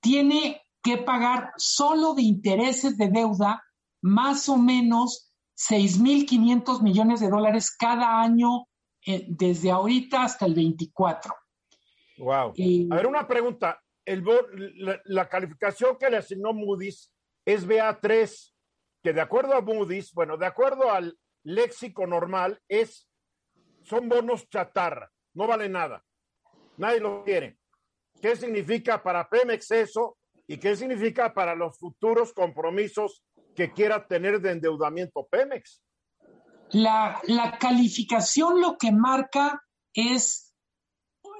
tiene 0.00 0.62
que 0.82 0.98
pagar 0.98 1.52
solo 1.56 2.14
de 2.14 2.22
intereses 2.22 2.96
de 2.96 3.08
deuda 3.08 3.62
más 4.00 4.48
o 4.48 4.56
menos 4.56 5.32
6.500 5.56 6.82
millones 6.82 7.20
de 7.20 7.28
dólares 7.28 7.70
cada 7.76 8.20
año 8.20 8.66
eh, 9.06 9.26
desde 9.28 9.70
ahorita 9.70 10.24
hasta 10.24 10.46
el 10.46 10.54
24. 10.54 11.34
Wow. 12.18 12.54
a 12.90 12.94
ver, 12.96 13.06
una 13.06 13.26
pregunta. 13.26 13.80
El, 14.04 14.24
la, 15.04 15.28
calificación 15.28 15.96
que 15.98 16.10
le 16.10 16.16
asignó 16.16 16.52
Moody's 16.52 17.12
es 17.44 17.66
BA3, 17.66 18.51
que 19.02 19.12
de 19.12 19.20
acuerdo 19.20 19.54
a 19.54 19.60
Moody's, 19.60 20.12
bueno, 20.12 20.36
de 20.36 20.46
acuerdo 20.46 20.90
al 20.90 21.18
léxico 21.44 22.06
normal, 22.06 22.60
es 22.68 23.08
son 23.82 24.08
bonos 24.08 24.48
chatarra, 24.48 25.10
no 25.34 25.46
vale 25.46 25.68
nada. 25.68 26.04
Nadie 26.76 27.00
lo 27.00 27.24
quiere. 27.24 27.58
¿Qué 28.20 28.36
significa 28.36 29.02
para 29.02 29.28
Pemex 29.28 29.70
eso? 29.72 30.18
¿Y 30.46 30.58
qué 30.58 30.76
significa 30.76 31.34
para 31.34 31.54
los 31.54 31.78
futuros 31.78 32.32
compromisos 32.32 33.24
que 33.56 33.72
quiera 33.72 34.06
tener 34.06 34.40
de 34.40 34.52
endeudamiento 34.52 35.26
Pemex? 35.28 35.82
La, 36.70 37.20
calificación 37.60 38.60
lo 38.60 38.78
que 38.78 38.92
marca 38.92 39.62
es 39.92 40.54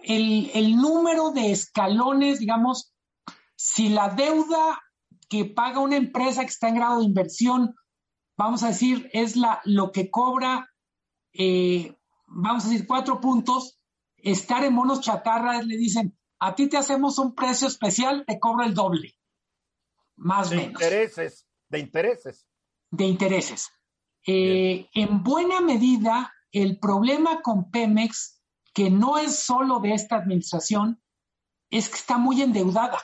el, 0.02 0.50
el, 0.54 0.76
número 0.76 1.30
de 1.30 1.52
escalones, 1.52 2.40
digamos, 2.40 2.92
si 3.56 3.88
la 3.88 4.08
deuda 4.10 4.82
que 5.32 5.46
paga 5.46 5.80
una 5.80 5.96
empresa 5.96 6.42
que 6.42 6.50
está 6.50 6.68
en 6.68 6.74
grado 6.74 6.98
de 6.98 7.06
inversión, 7.06 7.74
vamos 8.36 8.62
a 8.62 8.68
decir, 8.68 9.08
es 9.14 9.34
la, 9.34 9.62
lo 9.64 9.90
que 9.90 10.10
cobra, 10.10 10.68
eh, 11.32 11.96
vamos 12.26 12.66
a 12.66 12.68
decir, 12.68 12.86
cuatro 12.86 13.18
puntos, 13.18 13.80
estar 14.18 14.62
en 14.62 14.74
monos 14.74 15.00
chatarra, 15.00 15.62
le 15.62 15.78
dicen, 15.78 16.18
a 16.38 16.54
ti 16.54 16.68
te 16.68 16.76
hacemos 16.76 17.18
un 17.18 17.34
precio 17.34 17.66
especial, 17.66 18.24
te 18.26 18.38
cobro 18.38 18.62
el 18.62 18.74
doble. 18.74 19.16
Más 20.16 20.52
o 20.52 20.56
menos. 20.56 20.72
Intereses, 20.72 21.46
de 21.70 21.78
intereses. 21.78 22.46
De 22.90 23.06
intereses. 23.06 23.70
Eh, 24.26 24.86
en 24.92 25.22
buena 25.22 25.62
medida, 25.62 26.30
el 26.50 26.78
problema 26.78 27.40
con 27.40 27.70
Pemex, 27.70 28.42
que 28.74 28.90
no 28.90 29.16
es 29.16 29.34
solo 29.34 29.80
de 29.80 29.94
esta 29.94 30.16
administración, 30.16 31.02
es 31.70 31.88
que 31.88 31.96
está 31.96 32.18
muy 32.18 32.42
endeudada. 32.42 33.00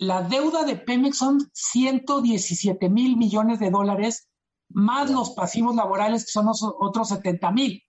La 0.00 0.22
deuda 0.22 0.64
de 0.64 0.76
Pemex 0.76 1.18
son 1.18 1.50
117 1.52 2.88
mil 2.88 3.18
millones 3.18 3.58
de 3.58 3.70
dólares, 3.70 4.30
más 4.70 5.10
los 5.10 5.32
pasivos 5.32 5.76
laborales, 5.76 6.24
que 6.24 6.30
son 6.30 6.46
otros 6.48 7.10
70 7.10 7.50
mil. 7.50 7.82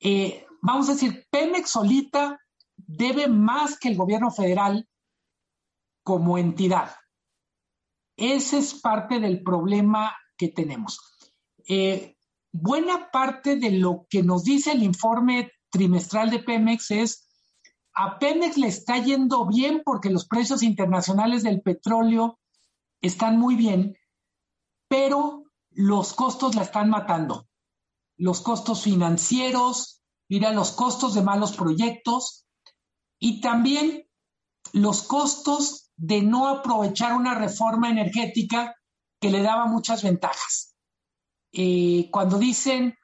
Eh, 0.00 0.46
vamos 0.62 0.88
a 0.88 0.94
decir, 0.94 1.26
Pemex 1.30 1.68
solita 1.68 2.40
debe 2.74 3.28
más 3.28 3.78
que 3.78 3.88
el 3.88 3.98
gobierno 3.98 4.30
federal 4.30 4.88
como 6.02 6.38
entidad. 6.38 6.96
Ese 8.16 8.56
es 8.56 8.72
parte 8.80 9.20
del 9.20 9.42
problema 9.42 10.16
que 10.38 10.48
tenemos. 10.48 10.98
Eh, 11.68 12.16
buena 12.50 13.10
parte 13.10 13.56
de 13.56 13.72
lo 13.72 14.06
que 14.08 14.22
nos 14.22 14.44
dice 14.44 14.72
el 14.72 14.82
informe 14.82 15.52
trimestral 15.70 16.30
de 16.30 16.38
Pemex 16.38 16.90
es, 16.92 17.29
a 18.02 18.18
Pemex 18.18 18.56
le 18.56 18.68
está 18.68 18.96
yendo 18.96 19.44
bien 19.44 19.82
porque 19.84 20.08
los 20.08 20.26
precios 20.26 20.62
internacionales 20.62 21.42
del 21.42 21.60
petróleo 21.60 22.38
están 23.02 23.38
muy 23.38 23.56
bien, 23.56 23.94
pero 24.88 25.44
los 25.70 26.14
costos 26.14 26.54
la 26.54 26.62
están 26.62 26.88
matando. 26.88 27.46
Los 28.16 28.40
costos 28.40 28.84
financieros, 28.84 30.02
mira, 30.30 30.50
los 30.52 30.72
costos 30.72 31.12
de 31.12 31.20
malos 31.20 31.52
proyectos 31.52 32.46
y 33.18 33.42
también 33.42 34.08
los 34.72 35.02
costos 35.02 35.90
de 35.96 36.22
no 36.22 36.48
aprovechar 36.48 37.12
una 37.12 37.34
reforma 37.34 37.90
energética 37.90 38.76
que 39.20 39.30
le 39.30 39.42
daba 39.42 39.66
muchas 39.66 40.02
ventajas. 40.02 40.74
Eh, 41.52 42.08
cuando 42.10 42.38
dicen 42.38 42.96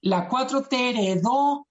la 0.00 0.28
4T 0.28 0.72
heredó 0.72 1.68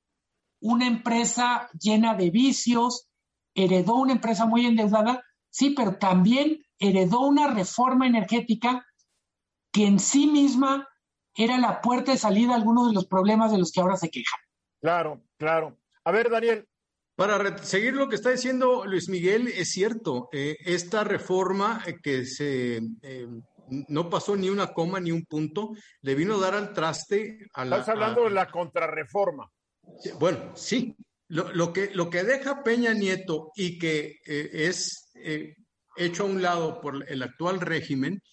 una 0.60 0.88
empresa 0.88 1.70
llena 1.80 2.16
de 2.16 2.30
vicios, 2.30 3.10
heredó 3.54 3.96
una 3.96 4.14
empresa 4.14 4.46
muy 4.46 4.66
endeudada, 4.66 5.24
sí, 5.50 5.72
pero 5.72 5.98
también 5.98 6.64
heredó 6.78 7.22
una 7.22 7.54
reforma 7.54 8.08
energética 8.08 8.86
que 9.72 9.86
en 9.86 10.00
sí 10.00 10.28
misma 10.28 10.88
era 11.36 11.58
la 11.58 11.82
puerta 11.82 12.12
de 12.12 12.18
salida 12.18 12.54
a 12.54 12.56
algunos 12.56 12.90
de 12.90 12.94
los 12.94 13.08
problemas 13.08 13.52
de 13.52 13.60
los 13.60 13.72
que 13.72 13.82
ahora 13.82 13.98
se 13.98 14.10
quejan. 14.10 14.40
Claro, 14.82 15.24
claro. 15.38 15.78
A 16.04 16.12
ver, 16.12 16.30
Daniel. 16.30 16.68
Para 17.16 17.58
seguir 17.58 17.96
lo 17.96 18.08
que 18.08 18.16
está 18.16 18.30
diciendo 18.30 18.86
Luis 18.86 19.10
Miguel, 19.10 19.50
es 19.50 19.74
cierto, 19.74 20.30
eh, 20.32 20.56
esta 20.62 21.04
reforma 21.04 21.84
eh, 21.86 21.98
que 22.02 22.26
se 22.26 22.80
no 23.88 24.10
pasó 24.10 24.36
ni 24.36 24.50
una 24.50 24.74
coma 24.74 25.00
ni 25.00 25.12
un 25.12 25.26
punto, 25.26 25.72
le 26.02 26.16
vino 26.16 26.36
a 26.36 26.40
dar 26.40 26.56
al 26.56 26.74
traste 26.74 27.48
a 27.54 27.66
la... 27.66 27.78
Estás 27.78 27.96
hablando 27.96 28.24
de 28.24 28.32
la 28.32 28.50
contrarreforma. 28.50 29.52
Bueno, 30.20 30.54
sí. 30.56 30.96
Lo, 31.28 31.74
que, 31.74 31.92
lo 31.94 32.10
que 32.10 32.24
deja 32.24 32.64
Peña 32.64 32.94
Nieto 32.94 33.52
y 33.56 33.78
que 33.78 34.18
eh, 34.26 34.50
es 34.52 35.12
eh, 35.14 35.54
hecho 35.96 36.24
a 36.24 36.26
un 36.26 36.42
lado 36.42 36.82
por 36.82 37.06
el 37.08 37.22
actual 37.22 37.62
régimen, 37.62 38.24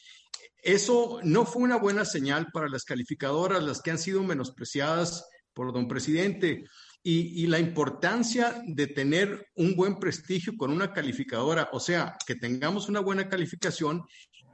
eso 0.63 1.21
no 1.23 1.45
fue 1.45 1.63
una 1.63 1.77
buena 1.77 2.07
señal 2.07 2.47
para 2.53 2.69
las 2.69 2.85
calificadoras, 2.85 3.63
las 3.63 3.83
que 3.83 3.91
han 3.91 3.99
sido 3.99 4.23
menospreciadas 4.23 5.29
por 5.53 5.75
don 5.75 5.89
presidente. 5.89 6.65
Y, 7.03 7.45
y, 7.45 7.47
la 7.47 7.61
importancia 7.61 8.61
de 8.67 8.89
tener 8.89 9.47
un 9.55 9.77
buen 9.77 10.01
prestigio 10.01 10.55
con 10.57 10.73
una 10.73 10.93
calificadora, 10.93 11.69
o 11.73 11.79
sea, 11.79 12.17
que 12.27 12.35
tengamos 12.35 12.89
una 12.89 12.99
buena 12.99 13.29
calificación 13.29 14.03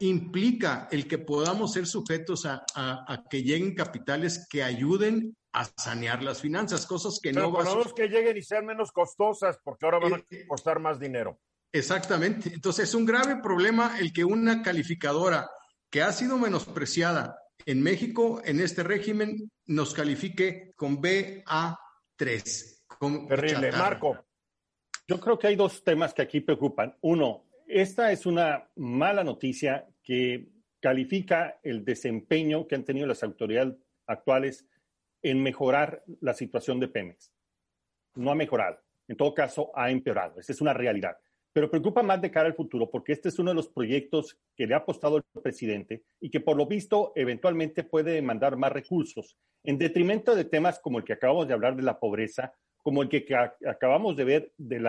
implica 0.03 0.88
el 0.91 1.07
que 1.07 1.19
podamos 1.19 1.73
ser 1.73 1.87
sujetos 1.87 2.45
a, 2.47 3.25
que 3.31 3.43
lleguen 3.43 3.75
capitales 3.75 4.47
que 4.51 4.62
ayuden 4.62 5.37
a 5.53 5.65
sanear 5.65 6.23
las 6.23 6.41
finanzas, 6.41 6.87
cosas 6.87 7.21
que 7.23 7.33
no 7.33 7.51
van 7.51 7.67
a... 7.67 7.95
que 7.95 8.09
lleguen 8.09 8.37
y 8.37 8.43
sean 8.43 8.67
menos 8.67 8.91
costosas, 8.91 9.59
porque 9.62 9.85
ahora 9.85 9.99
van 9.99 10.15
a 10.15 10.25
eh, 10.31 10.47
costar 10.47 10.81
más 10.81 10.99
dinero. 10.99 11.38
Exactamente. 11.71 12.53
Entonces 12.53 12.88
es 12.88 12.95
un 12.95 13.07
grave 13.07 13.37
problema 13.43 13.99
el 13.99 14.12
que 14.12 14.25
una 14.25 14.62
calificadora 14.62 15.51
que 15.91 16.03
ha 16.03 16.11
sido 16.12 16.38
menospreciada 16.38 17.38
en 17.65 17.83
México, 17.83 18.41
en 18.45 18.61
este 18.61 18.83
régimen, 18.83 19.51
nos 19.67 19.95
califique 19.95 20.73
con 20.75 21.01
BA3. 21.01 21.77
Terrible. 23.29 23.73
Marco. 23.73 24.25
Yo 25.07 25.21
creo 25.21 25.38
que 25.38 25.49
hay 25.49 25.57
dos 25.57 25.85
temas 25.85 26.15
que 26.15 26.23
aquí 26.23 26.41
preocupan. 26.41 26.97
Uno, 27.03 27.45
esta 27.67 28.11
es 28.11 28.27
una 28.27 28.69
mala 28.77 29.23
noticia 29.23 29.87
que 30.03 30.49
califica 30.81 31.61
el 31.62 31.85
desempeño 31.85 32.67
que 32.67 32.75
han 32.75 32.85
tenido 32.85 33.07
las 33.07 33.23
autoridades 33.23 33.75
actuales 34.07 34.67
en 35.23 35.43
mejorar 35.43 36.03
la 36.21 36.35
situación 36.35 36.81
de 36.81 36.88
Pemex. 36.88 37.33
No 38.17 38.31
ha 38.31 38.35
mejorado, 38.35 38.79
en 39.09 39.17
todo 39.17 39.33
caso 39.33 39.71
ha 39.75 39.91
empeorado, 39.91 40.41
esa 40.41 40.53
es 40.53 40.61
una 40.61 40.75
realidad. 40.75 41.17
Pero 41.55 41.71
preocupa 41.71 42.03
más 42.03 42.21
de 42.21 42.31
cara 42.31 42.47
al 42.47 42.55
futuro 42.55 42.91
porque 42.91 43.12
este 43.12 43.29
es 43.29 43.38
uno 43.38 43.51
de 43.51 43.55
los 43.55 43.69
proyectos 43.69 44.38
que 44.57 44.67
le 44.67 44.75
ha 44.75 44.79
apostado 44.79 45.19
el 45.19 45.43
presidente 45.43 46.03
y 46.19 46.31
que 46.31 46.41
por 46.41 46.57
lo 46.57 46.67
visto 46.67 47.12
eventualmente 47.15 47.85
puede 47.85 48.12
demandar 48.12 48.57
más 48.57 48.73
recursos, 48.73 49.37
en 49.62 49.79
detrimento 49.79 50.35
de 50.35 50.45
temas 50.45 50.81
como 50.81 50.99
el 50.99 51.05
que 51.05 51.12
acabamos 51.12 51.47
de 51.47 51.55
hablar 51.55 51.77
de 51.77 51.83
la 51.83 52.01
pobreza, 52.01 52.55
como 52.83 53.03
el 53.03 53.09
que 53.09 53.25
acabamos 53.69 54.17
de 54.17 54.25
ver 54.25 54.53
del 54.57 54.88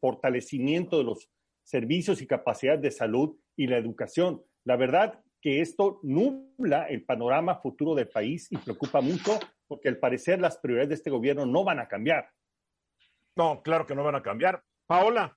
fortalecimiento 0.00 0.98
de 0.98 1.04
los 1.04 1.28
servicios 1.62 2.20
y 2.22 2.26
capacidades 2.26 2.82
de 2.82 2.90
salud 2.90 3.36
y 3.56 3.66
la 3.66 3.78
educación. 3.78 4.42
La 4.64 4.76
verdad 4.76 5.20
que 5.40 5.60
esto 5.60 5.98
nubla 6.02 6.86
el 6.88 7.04
panorama 7.04 7.60
futuro 7.60 7.94
del 7.94 8.08
país 8.08 8.46
y 8.50 8.56
preocupa 8.56 9.00
mucho 9.00 9.38
porque 9.66 9.88
al 9.88 9.98
parecer 9.98 10.40
las 10.40 10.58
prioridades 10.58 10.90
de 10.90 10.94
este 10.94 11.10
gobierno 11.10 11.44
no 11.46 11.64
van 11.64 11.80
a 11.80 11.88
cambiar. 11.88 12.30
No, 13.34 13.62
claro 13.62 13.86
que 13.86 13.94
no 13.94 14.04
van 14.04 14.14
a 14.14 14.22
cambiar. 14.22 14.62
Paola. 14.86 15.36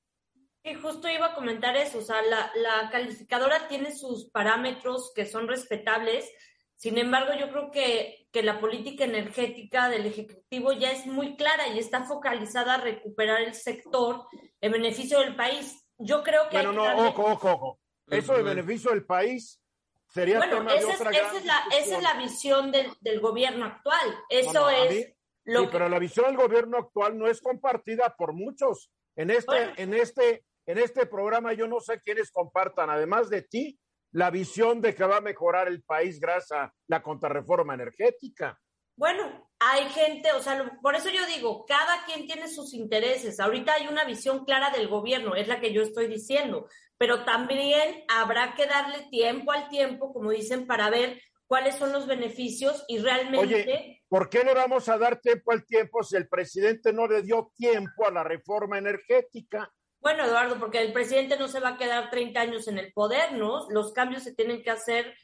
Sí, 0.63 0.73
justo 0.75 1.09
iba 1.09 1.27
a 1.27 1.35
comentar 1.35 1.75
eso. 1.75 1.99
O 1.99 2.01
sea, 2.01 2.21
la, 2.21 2.51
la 2.55 2.89
calificadora 2.91 3.67
tiene 3.67 3.95
sus 3.95 4.29
parámetros 4.29 5.11
que 5.15 5.25
son 5.25 5.47
respetables. 5.47 6.29
Sin 6.75 6.97
embargo, 6.97 7.31
yo 7.39 7.49
creo 7.49 7.71
que, 7.71 8.27
que 8.31 8.43
la 8.43 8.59
política 8.59 9.05
energética 9.05 9.89
del 9.89 10.05
Ejecutivo 10.05 10.73
ya 10.73 10.91
es 10.91 11.05
muy 11.05 11.37
clara 11.37 11.69
y 11.69 11.79
está 11.79 12.03
focalizada 12.03 12.75
a 12.75 12.81
recuperar 12.81 13.41
el 13.41 13.53
sector 13.53 14.23
en 14.59 14.71
beneficio 14.71 15.19
del 15.19 15.35
país 15.35 15.84
yo 15.97 16.23
creo 16.23 16.49
que... 16.49 16.57
Bueno, 16.57 16.73
no, 16.73 17.07
ojo, 17.07 17.23
ojo, 17.23 17.51
ojo. 17.51 17.79
Eso 18.07 18.35
de 18.35 18.43
beneficio 18.43 18.91
del 18.91 19.05
país 19.05 19.61
sería 20.09 20.37
bueno, 20.37 20.69
esa, 20.69 20.91
es, 20.91 21.01
esa, 21.01 21.09
es 21.37 21.45
la, 21.45 21.63
esa 21.77 21.97
es 21.97 22.03
la 22.03 22.13
visión 22.15 22.71
del, 22.71 22.91
del 23.01 23.19
gobierno 23.19 23.65
actual. 23.65 24.15
Eso 24.29 24.69
es... 24.69 25.13
lo 25.45 25.61
sí, 25.61 25.69
pero 25.71 25.89
la 25.89 25.99
visión 25.99 26.27
del 26.27 26.37
gobierno 26.37 26.77
actual 26.77 27.17
no 27.17 27.27
es 27.27 27.41
compartida 27.41 28.15
por 28.15 28.33
muchos. 28.33 28.91
En 29.15 29.31
este, 29.31 29.73
en 29.77 29.93
este, 29.93 30.45
en 30.65 30.77
este 30.77 31.05
programa 31.05 31.53
yo 31.53 31.67
no 31.67 31.79
sé 31.79 31.99
quiénes 32.01 32.31
compartan, 32.31 32.89
además 32.89 33.29
de 33.29 33.41
ti, 33.41 33.79
la 34.11 34.29
visión 34.29 34.81
de 34.81 34.95
que 34.95 35.03
va 35.03 35.17
a 35.17 35.21
mejorar 35.21 35.67
el 35.67 35.83
país 35.83 36.19
gracias 36.19 36.59
a 36.59 36.73
la 36.87 37.01
contrarreforma 37.01 37.73
energética. 37.73 38.57
Bueno, 38.97 39.44
hay 39.67 39.89
gente, 39.89 40.31
o 40.33 40.41
sea, 40.41 40.77
por 40.81 40.95
eso 40.95 41.09
yo 41.09 41.25
digo, 41.25 41.65
cada 41.65 42.05
quien 42.05 42.27
tiene 42.27 42.47
sus 42.47 42.73
intereses. 42.73 43.39
Ahorita 43.39 43.73
hay 43.73 43.87
una 43.87 44.03
visión 44.03 44.45
clara 44.45 44.69
del 44.69 44.87
gobierno, 44.87 45.35
es 45.35 45.47
la 45.47 45.59
que 45.59 45.73
yo 45.73 45.81
estoy 45.81 46.07
diciendo, 46.07 46.67
pero 46.99 47.25
también 47.25 48.03
habrá 48.07 48.53
que 48.53 48.67
darle 48.67 49.07
tiempo 49.09 49.51
al 49.51 49.67
tiempo, 49.69 50.13
como 50.13 50.29
dicen, 50.29 50.67
para 50.67 50.91
ver 50.91 51.19
cuáles 51.47 51.75
son 51.75 51.91
los 51.91 52.05
beneficios 52.05 52.85
y 52.87 52.99
realmente 52.99 54.03
¿Por 54.07 54.29
qué 54.29 54.43
le 54.43 54.53
vamos 54.53 54.87
a 54.87 54.99
dar 54.99 55.19
tiempo 55.19 55.51
al 55.51 55.65
tiempo 55.65 56.03
si 56.03 56.15
el 56.15 56.27
presidente 56.27 56.93
no 56.93 57.07
le 57.07 57.23
dio 57.23 57.51
tiempo 57.55 58.07
a 58.07 58.11
la 58.11 58.23
reforma 58.23 58.77
energética? 58.77 59.73
Bueno, 59.99 60.23
Eduardo, 60.23 60.59
porque 60.59 60.79
el 60.81 60.93
presidente 60.93 61.37
no 61.37 61.47
se 61.47 61.59
va 61.59 61.69
a 61.69 61.77
quedar 61.77 62.11
30 62.11 62.39
años 62.39 62.67
en 62.67 62.77
el 62.77 62.93
poder, 62.93 63.33
¿no? 63.33 63.67
Los 63.71 63.93
cambios 63.93 64.21
se 64.21 64.35
tienen 64.35 64.61
que 64.61 64.69
hacer. 64.69 65.15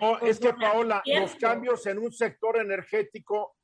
No, 0.00 0.18
es 0.18 0.38
que 0.38 0.52
Paola, 0.52 1.02
los 1.04 1.34
cambios 1.36 1.84
en 1.86 1.98
un 1.98 2.12
sector 2.12 2.58
energético 2.58 3.56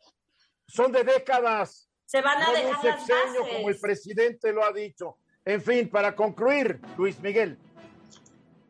son 0.67 0.93
de 0.93 1.05
décadas. 1.05 1.89
Se 2.05 2.21
van 2.21 2.43
a 2.43 2.47
no 2.47 2.53
dejar 2.53 2.77
un 2.77 2.83
sexenio, 2.83 3.41
como 3.53 3.69
el 3.69 3.79
presidente 3.79 4.53
lo 4.53 4.65
ha 4.65 4.73
dicho. 4.73 5.19
En 5.45 5.61
fin, 5.61 5.89
para 5.89 6.15
concluir, 6.17 6.81
Luis 6.97 7.19
Miguel. 7.21 7.59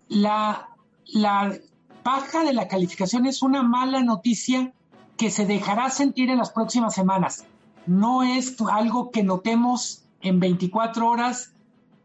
La, 0.08 0.68
la 1.06 1.56
baja 2.02 2.44
de 2.44 2.52
la 2.52 2.68
calificación 2.68 3.26
es 3.26 3.42
una 3.42 3.62
mala 3.62 4.02
noticia 4.02 4.72
que 5.16 5.30
se 5.30 5.46
dejará 5.46 5.90
sentir 5.90 6.30
en 6.30 6.38
las 6.38 6.50
próximas 6.50 6.94
semanas. 6.94 7.44
No 7.86 8.22
es 8.22 8.56
algo 8.60 9.10
que 9.10 9.22
notemos 9.22 10.04
en 10.20 10.40
24 10.40 11.08
horas. 11.08 11.52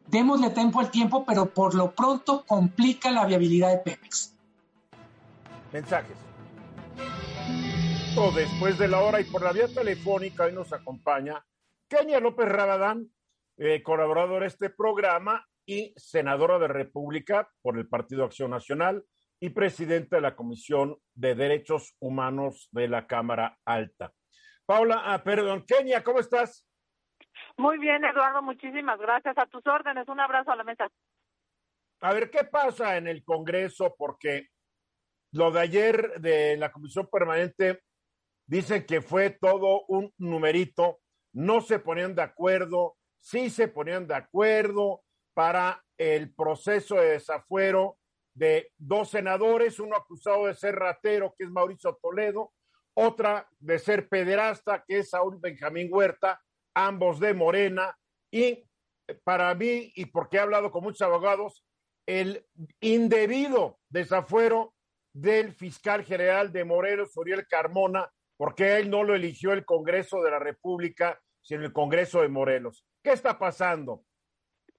Démosle 0.08 0.50
tiempo 0.52 0.80
al 0.80 0.92
tiempo, 0.92 1.26
pero 1.26 1.54
por 1.54 1.74
lo 1.74 1.94
pronto 1.94 2.46
complica 2.46 3.12
la 3.12 3.26
viabilidad 3.26 3.70
de 3.70 3.78
Pemex. 3.78 4.36
Mensajes. 5.72 6.18
O 8.18 8.32
después 8.32 8.78
de 8.80 8.88
la 8.88 9.02
hora 9.02 9.22
y 9.22 9.24
por 9.26 9.44
la 9.44 9.52
vía 9.52 9.68
telefónica 9.68 10.46
hoy 10.46 10.54
nos 10.54 10.74
acompaña 10.74 11.46
Kenia 11.88 12.20
López 12.20 12.48
Rabadán, 12.48 13.08
eh, 13.58 13.84
colaboradora 13.84 14.42
de 14.42 14.48
este 14.48 14.70
programa 14.70 15.46
y 15.66 15.94
senadora 15.96 16.58
de 16.58 16.68
República 16.68 17.50
por 17.62 17.78
el 17.78 17.88
Partido 17.88 18.24
Acción 18.24 18.52
Nacional 18.52 19.04
y 19.40 19.50
presidenta 19.52 20.16
de 20.16 20.24
la 20.24 20.36
Comisión 20.36 20.98
de 21.14 21.36
Derechos 21.36 21.96
Humanos 22.00 22.68
de 22.72 22.88
la 22.88 23.06
Cámara 23.06 23.58
Alta. 23.64 24.12
Paula, 24.66 25.02
ah, 25.06 25.24
perdón, 25.24 25.66
Kenia, 25.68 26.04
¿cómo 26.04 26.20
estás? 26.20 26.68
Muy 27.58 27.78
bien, 27.78 28.04
Eduardo, 28.04 28.42
muchísimas 28.42 29.00
gracias. 29.00 29.38
A 29.38 29.46
tus 29.46 29.66
órdenes, 29.68 30.08
un 30.08 30.20
abrazo 30.20 30.52
a 30.52 30.56
la 30.56 30.64
mesa. 30.64 30.90
A 32.02 32.14
ver, 32.14 32.30
¿qué 32.32 32.44
pasa 32.46 32.98
en 32.98 33.08
el 33.08 33.24
Congreso? 33.24 33.96
Porque 33.98 34.48
lo 35.32 35.52
de 35.52 35.60
ayer 35.60 36.20
de 36.20 36.58
la 36.58 36.72
Comisión 36.72 37.08
Permanente 37.12 37.82
dice 38.48 38.86
que 38.86 39.02
fue 39.02 39.30
todo 39.30 39.86
un 39.88 40.12
numerito, 40.18 41.00
no 41.34 41.62
se 41.62 41.80
ponían 41.80 42.16
de 42.16 42.24
acuerdo, 42.24 42.98
sí 43.20 43.50
se 43.50 43.68
ponían 43.68 44.08
de 44.08 44.16
acuerdo 44.16 45.04
para 45.34 45.84
el 45.98 46.34
proceso 46.34 46.96
de 46.96 47.12
desafuero 47.12 47.98
de 48.34 48.72
dos 48.78 49.10
senadores, 49.10 49.80
uno 49.80 49.96
acusado 49.96 50.48
de 50.48 50.56
ser 50.56 50.76
ratero, 50.76 51.36
que 51.38 51.44
es 51.44 51.52
Mauricio 51.52 51.98
Toledo, 52.02 52.52
otra 52.96 53.48
de 53.60 53.78
ser 53.80 54.10
pederasta, 54.10 54.84
que 54.88 55.00
es 55.00 55.10
Saúl 55.12 55.38
Benjamín 55.40 55.90
Huerta, 55.92 56.42
ambos 56.74 57.20
de 57.20 57.34
Morena, 57.34 57.96
y 58.32 58.66
para 59.24 59.54
mí, 59.56 59.92
y 59.96 60.06
porque 60.06 60.38
he 60.38 60.40
hablado 60.40 60.72
con 60.72 60.84
muchos 60.84 61.02
abogados, 61.02 61.66
el 62.08 62.46
indebido 62.80 63.80
desafuero 63.90 64.74
del 65.14 65.54
fiscal 65.54 66.04
general 66.04 66.52
de 66.52 66.66
Morelos, 66.66 67.16
Uriel 67.18 67.48
Carmona, 67.48 68.10
porque 68.38 68.78
él 68.78 68.90
no 68.90 69.04
lo 69.04 69.16
eligió 69.16 69.54
el 69.54 69.66
Congreso 69.66 70.22
de 70.22 70.32
la 70.32 70.40
República, 70.40 71.20
sino 71.42 71.64
el 71.64 71.74
Congreso 71.74 72.22
de 72.22 72.30
Morelos. 72.30 72.86
¿Qué 73.04 73.12
está 73.12 73.38
pasando? 73.38 74.04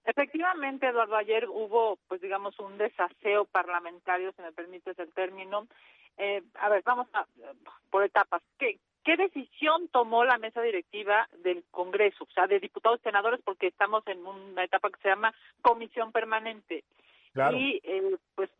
Efectivamente, 0.04 0.86
Eduardo, 0.86 1.16
ayer 1.16 1.46
hubo, 1.48 1.98
pues 2.08 2.20
digamos, 2.20 2.58
un 2.58 2.78
desaseo 2.78 3.44
parlamentario, 3.44 4.32
si 4.32 4.42
me 4.42 4.52
permites 4.52 4.98
el 4.98 5.12
término. 5.12 5.66
Eh, 6.16 6.42
a 6.54 6.68
ver, 6.68 6.82
vamos 6.84 7.06
a, 7.12 7.26
por 7.90 8.04
etapas. 8.04 8.42
¿Qué, 8.58 8.78
¿Qué 9.04 9.16
decisión 9.16 9.88
tomó 9.88 10.24
la 10.24 10.38
mesa 10.38 10.62
directiva 10.62 11.28
del 11.38 11.64
Congreso, 11.70 12.24
o 12.24 12.32
sea, 12.32 12.46
de 12.46 12.60
diputados 12.60 13.00
y 13.00 13.04
senadores, 13.04 13.40
porque 13.44 13.68
estamos 13.68 14.06
en 14.06 14.24
una 14.26 14.64
etapa 14.64 14.90
que 14.90 15.00
se 15.00 15.08
llama 15.08 15.34
comisión 15.62 16.12
permanente? 16.12 16.84
Y 17.54 17.80
eh, 17.84 18.16
pues 18.34 18.50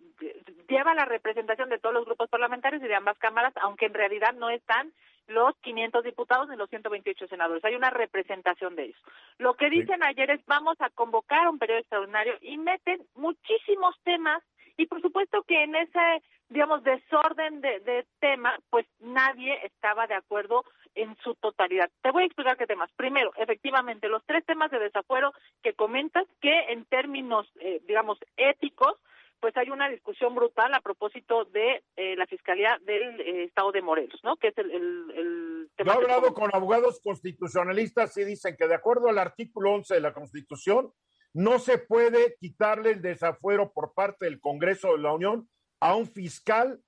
lleva 0.69 0.95
la 0.95 1.05
representación 1.05 1.69
de 1.69 1.79
todos 1.79 1.95
los 1.95 2.05
grupos 2.05 2.29
parlamentarios 2.29 2.83
y 2.83 2.89
de 2.89 2.95
ambas 2.95 3.19
cámaras, 3.19 3.53
aunque 3.61 3.87
en 3.87 3.95
realidad 3.95 4.33
no 4.35 4.51
están 4.51 4.93
los 5.27 5.57
500 5.59 6.05
diputados 6.05 6.49
ni 6.49 6.57
los 6.57 6.69
128 6.71 7.27
senadores. 7.29 7.65
Hay 7.65 7.75
una 7.75 7.91
representación 7.91 8.77
de 8.77 8.87
eso. 8.87 9.01
Lo 9.39 9.55
que 9.55 9.71
dicen 9.71 10.03
ayer 10.03 10.31
es 10.31 10.45
vamos 10.47 10.77
a 10.81 10.91
convocar 10.91 11.49
un 11.49 11.59
periodo 11.59 11.81
extraordinario 11.81 12.35
y 12.41 12.59
meten 12.59 13.01
muchísimos 13.15 13.95
temas 14.03 14.43
y 14.77 14.87
por 14.87 15.01
supuesto 15.03 15.43
que 15.43 15.63
en 15.63 15.75
ese, 15.75 16.23
digamos, 16.49 16.83
desorden 16.83 17.61
de, 17.61 17.81
de 17.81 18.07
temas, 18.19 18.59
pues 18.71 18.87
nadie 19.01 19.59
estaba 19.65 20.07
de 20.07 20.15
acuerdo 20.15 20.65
en 20.95 21.17
su 21.23 21.35
totalidad. 21.37 21.91
Te 22.03 22.11
voy 22.11 22.25
a 22.25 22.27
explicar 22.27 22.57
qué 22.57 22.67
temas. 22.67 22.91
Primero, 22.97 23.33
efectivamente, 23.37 24.09
los 24.09 24.25
tres 24.27 24.45
temas 24.45 24.71
de 24.71 24.79
desafuero 24.79 25.33
que 25.63 25.75
comentas, 25.75 26.27
que 26.41 26.73
en 26.73 26.85
términos, 26.87 27.47
eh, 27.61 27.81
digamos, 27.87 28.19
éticos, 28.37 28.97
pues 29.41 29.57
hay 29.57 29.71
una 29.71 29.89
discusión 29.89 30.35
brutal 30.35 30.73
a 30.75 30.81
propósito 30.81 31.47
de 31.47 31.83
eh, 31.97 32.15
la 32.17 32.27
Fiscalía 32.27 32.79
del 32.85 33.21
eh, 33.21 33.45
Estado 33.45 33.73
de 33.73 33.83
Morelos, 33.83 34.21
¿no? 34.23 34.37
Que 34.37 34.49
es 34.49 34.59
el, 34.59 34.71
el, 34.71 35.71
tema. 35.77 35.95
Yo 35.95 36.01
he 36.01 36.05
hablado 36.05 36.35
con 36.35 36.55
abogados 36.55 37.01
constitucionalistas 37.03 38.17
y 38.19 38.25
dicen 38.25 38.57
que 38.59 38.69
de 38.69 38.75
acuerdo 38.75 39.09
al 39.09 39.19
artículo 39.19 39.73
11 39.73 39.95
de 39.95 40.01
la 40.01 40.13
Constitución, 40.13 40.93
no 41.33 41.59
se 41.59 41.79
puede 41.79 42.37
quitarle 42.39 42.91
el 42.91 43.03
desafuero 43.03 43.73
por 43.73 43.95
parte 43.95 44.27
del 44.27 44.41
Congreso 44.41 44.93
de 44.93 44.99
la 44.99 45.15
Unión 45.15 45.49
a 45.81 45.95
un 45.95 46.07
fiscal 46.07 46.83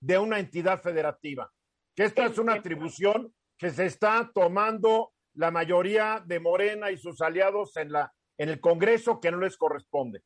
de 0.00 0.18
una 0.18 0.40
entidad 0.40 0.82
federativa. 0.82 1.52
Que 1.94 2.04
esta 2.04 2.26
es 2.26 2.38
una 2.38 2.54
atribución 2.54 3.32
que 3.62 3.70
se 3.70 3.86
está 3.86 4.28
tomando 4.34 5.12
la 5.34 5.52
mayoría 5.52 6.20
de 6.26 6.40
Morena 6.40 6.90
y 6.90 6.98
sus 6.98 7.20
aliados 7.20 7.76
en 7.76 7.92
la 7.92 8.12
en 8.36 8.48
el 8.48 8.58
Congreso 8.58 9.20
que 9.20 9.30
no 9.30 9.38
les 9.38 9.56
corresponde. 9.56 10.20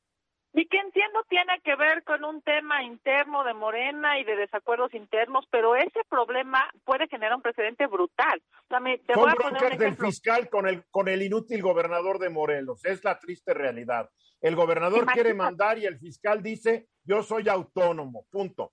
Y 0.55 0.67
que 0.69 0.79
entiendo 0.79 1.23
tiene 1.29 1.61
que 1.63 1.77
ver 1.77 2.03
con 2.05 2.25
un 2.25 2.41
tema 2.41 2.83
interno 2.83 3.45
de 3.45 3.53
Morena 3.53 4.19
y 4.19 4.25
de 4.25 4.37
desacuerdos 4.37 4.95
internos, 4.95 5.45
pero 5.51 5.77
ese 5.77 6.01
problema 6.09 6.65
puede 6.85 7.09
generar 7.09 7.37
un 7.37 7.43
precedente 7.43 7.87
brutal. 7.89 8.43
O 8.71 8.79
te 8.79 9.15
voy 9.15 9.31
a 9.31 9.35
poner 9.35 9.77
del 9.77 9.97
fiscal 9.97 10.49
con 10.49 10.67
el, 10.67 10.85
con 10.91 11.07
el 11.09 11.21
inútil 11.21 11.61
gobernador 11.61 12.19
de 12.19 12.31
Morelos. 12.31 12.87
Es 12.87 13.05
la 13.05 13.19
triste 13.19 13.53
realidad. 13.53 14.09
El 14.41 14.57
gobernador 14.57 15.05
quiere 15.13 15.35
mandar 15.35 15.77
y 15.77 15.85
el 15.85 15.99
fiscal 15.99 16.43
dice, 16.43 16.87
yo 17.05 17.23
soy 17.23 17.51
autónomo, 17.51 18.25
punto 18.31 18.73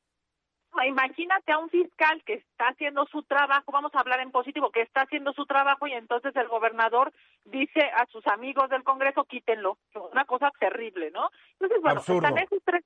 imagínate 0.87 1.51
a 1.51 1.59
un 1.59 1.69
fiscal 1.69 2.23
que 2.25 2.33
está 2.33 2.69
haciendo 2.69 3.05
su 3.05 3.23
trabajo, 3.23 3.71
vamos 3.71 3.93
a 3.93 3.99
hablar 3.99 4.19
en 4.21 4.31
positivo, 4.31 4.71
que 4.71 4.81
está 4.81 5.01
haciendo 5.01 5.33
su 5.33 5.45
trabajo 5.45 5.87
y 5.87 5.93
entonces 5.93 6.35
el 6.35 6.47
gobernador 6.47 7.13
dice 7.45 7.81
a 7.95 8.05
sus 8.07 8.25
amigos 8.27 8.69
del 8.69 8.83
Congreso, 8.83 9.23
quítenlo. 9.25 9.77
Una 10.11 10.25
cosa 10.25 10.51
terrible, 10.59 11.11
¿no? 11.11 11.29
Entonces, 11.53 11.81
bueno, 11.81 12.01
están 12.01 12.37
esos 12.37 12.59
tres, 12.65 12.83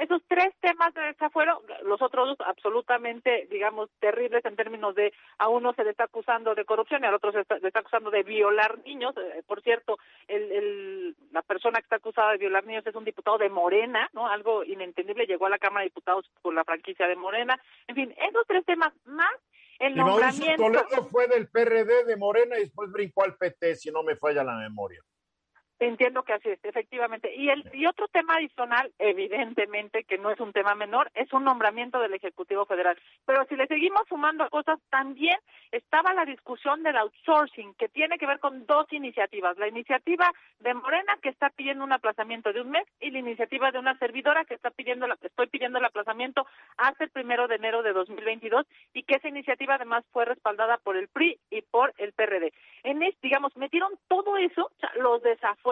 esos 0.00 0.22
tres 0.28 0.54
temas 0.60 0.94
de 0.94 1.02
desafuero, 1.02 1.62
los 1.82 2.00
otros 2.00 2.28
dos 2.28 2.48
absolutamente, 2.48 3.46
digamos, 3.50 3.90
terribles 4.00 4.44
en 4.44 4.56
términos 4.56 4.94
de 4.94 5.12
a 5.38 5.48
uno 5.48 5.74
se 5.74 5.84
le 5.84 5.90
está 5.90 6.04
acusando 6.04 6.54
de 6.54 6.64
corrupción 6.64 7.02
y 7.02 7.06
al 7.06 7.14
otro 7.14 7.32
se, 7.32 7.44
le 7.60 7.68
está 7.68 7.80
acusando 7.80 8.10
de 8.10 8.22
violar 8.22 8.78
niños. 8.84 9.14
Eh, 9.16 9.42
por 9.46 9.62
cierto, 9.62 9.98
el, 10.26 10.50
el, 10.52 11.16
la 11.32 11.42
persona 11.42 11.78
que 11.78 11.84
está 11.84 11.96
acusada 11.96 12.32
de 12.32 12.38
violar 12.38 12.64
niños 12.64 12.86
es 12.86 12.94
un 12.94 13.04
diputado 13.04 13.38
de 13.38 13.50
Morena, 13.50 14.08
¿no? 14.12 14.26
Algo 14.26 14.64
inentendible, 14.64 15.26
llegó 15.26 15.46
a 15.46 15.50
la 15.50 15.58
Cámara 15.58 15.82
de 15.82 15.90
Diputados 15.90 16.30
por 16.40 16.54
la 16.54 16.64
franquicia 16.64 17.06
de 17.06 17.16
Morena. 17.16 17.60
En 17.86 17.94
fin, 17.94 18.14
esos 18.16 18.46
tres 18.46 18.64
temas 18.64 18.92
más 19.04 19.34
el 19.80 19.96
nombramiento. 19.96 20.52
Y 20.52 20.56
Toledo 20.56 21.04
fue 21.10 21.26
del 21.28 21.48
PRD 21.48 22.04
de 22.04 22.16
Morena 22.16 22.56
y 22.58 22.62
después 22.62 22.90
brincó 22.90 23.24
al 23.24 23.36
PT, 23.36 23.76
si 23.76 23.90
no 23.90 24.02
me 24.02 24.16
falla 24.16 24.44
la 24.44 24.56
memoria. 24.56 25.02
Entiendo 25.80 26.24
que 26.24 26.34
así 26.34 26.50
es, 26.50 26.62
efectivamente. 26.62 27.34
Y 27.34 27.48
el 27.48 27.64
y 27.72 27.86
otro 27.86 28.06
tema 28.08 28.34
adicional, 28.34 28.92
evidentemente 28.98 30.04
que 30.04 30.18
no 30.18 30.30
es 30.30 30.38
un 30.38 30.52
tema 30.52 30.74
menor, 30.74 31.10
es 31.14 31.32
un 31.32 31.42
nombramiento 31.42 31.98
del 32.00 32.12
Ejecutivo 32.12 32.66
Federal. 32.66 32.98
Pero 33.24 33.46
si 33.46 33.56
le 33.56 33.66
seguimos 33.66 34.02
sumando 34.06 34.48
cosas, 34.50 34.78
también 34.90 35.38
estaba 35.72 36.12
la 36.12 36.26
discusión 36.26 36.82
del 36.82 36.98
outsourcing, 36.98 37.72
que 37.74 37.88
tiene 37.88 38.18
que 38.18 38.26
ver 38.26 38.40
con 38.40 38.66
dos 38.66 38.92
iniciativas. 38.92 39.56
La 39.56 39.68
iniciativa 39.68 40.30
de 40.58 40.74
Morena, 40.74 41.16
que 41.22 41.30
está 41.30 41.48
pidiendo 41.48 41.82
un 41.82 41.94
aplazamiento 41.94 42.52
de 42.52 42.60
un 42.60 42.70
mes, 42.70 42.86
y 43.00 43.10
la 43.10 43.20
iniciativa 43.20 43.70
de 43.70 43.78
una 43.78 43.96
servidora 43.96 44.44
que 44.44 44.54
está 44.54 44.70
pidiendo, 44.70 45.06
la, 45.06 45.16
estoy 45.22 45.46
pidiendo 45.46 45.78
el 45.78 45.84
aplazamiento 45.86 46.46
hasta 46.76 47.04
el 47.04 47.10
primero 47.10 47.48
de 47.48 47.54
enero 47.54 47.82
de 47.82 47.94
2022, 47.94 48.66
y 48.92 49.04
que 49.04 49.14
esa 49.14 49.28
iniciativa 49.28 49.76
además 49.76 50.04
fue 50.12 50.26
respaldada 50.26 50.76
por 50.76 50.98
el 50.98 51.08
PRI 51.08 51.38
y 51.48 51.62
por 51.62 51.94
el 51.96 52.12
PRD. 52.12 52.52
En 52.82 53.02
este, 53.02 53.18
digamos, 53.22 53.56
metieron 53.56 53.92
todo 54.08 54.36
eso, 54.36 54.70
los 54.96 55.22
desafíos 55.22 55.69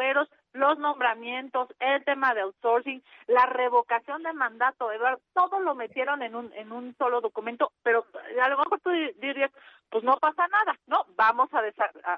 los 0.53 0.79
nombramientos, 0.79 1.69
el 1.79 2.05
tema 2.05 2.35
de 2.35 2.41
outsourcing, 2.43 3.03
la 3.27 3.47
revocación 3.47 4.23
de 4.23 4.33
mandato, 4.33 4.91
Eduardo, 4.91 5.21
todo 5.35 5.61
lo 5.61 5.75
metieron 5.75 6.23
en 6.23 6.35
un, 6.35 6.53
en 6.55 6.73
un 6.73 6.95
solo 6.97 7.21
documento, 7.21 7.73
pero 7.83 8.07
a 8.43 8.49
lo 8.49 8.59
mejor 8.59 8.81
tú 8.81 8.91
dirías, 9.21 9.51
pues 9.91 10.05
no 10.05 10.17
pasa 10.19 10.47
nada, 10.49 10.79
¿no? 10.87 11.07
Vamos 11.17 11.49
a, 11.53 11.63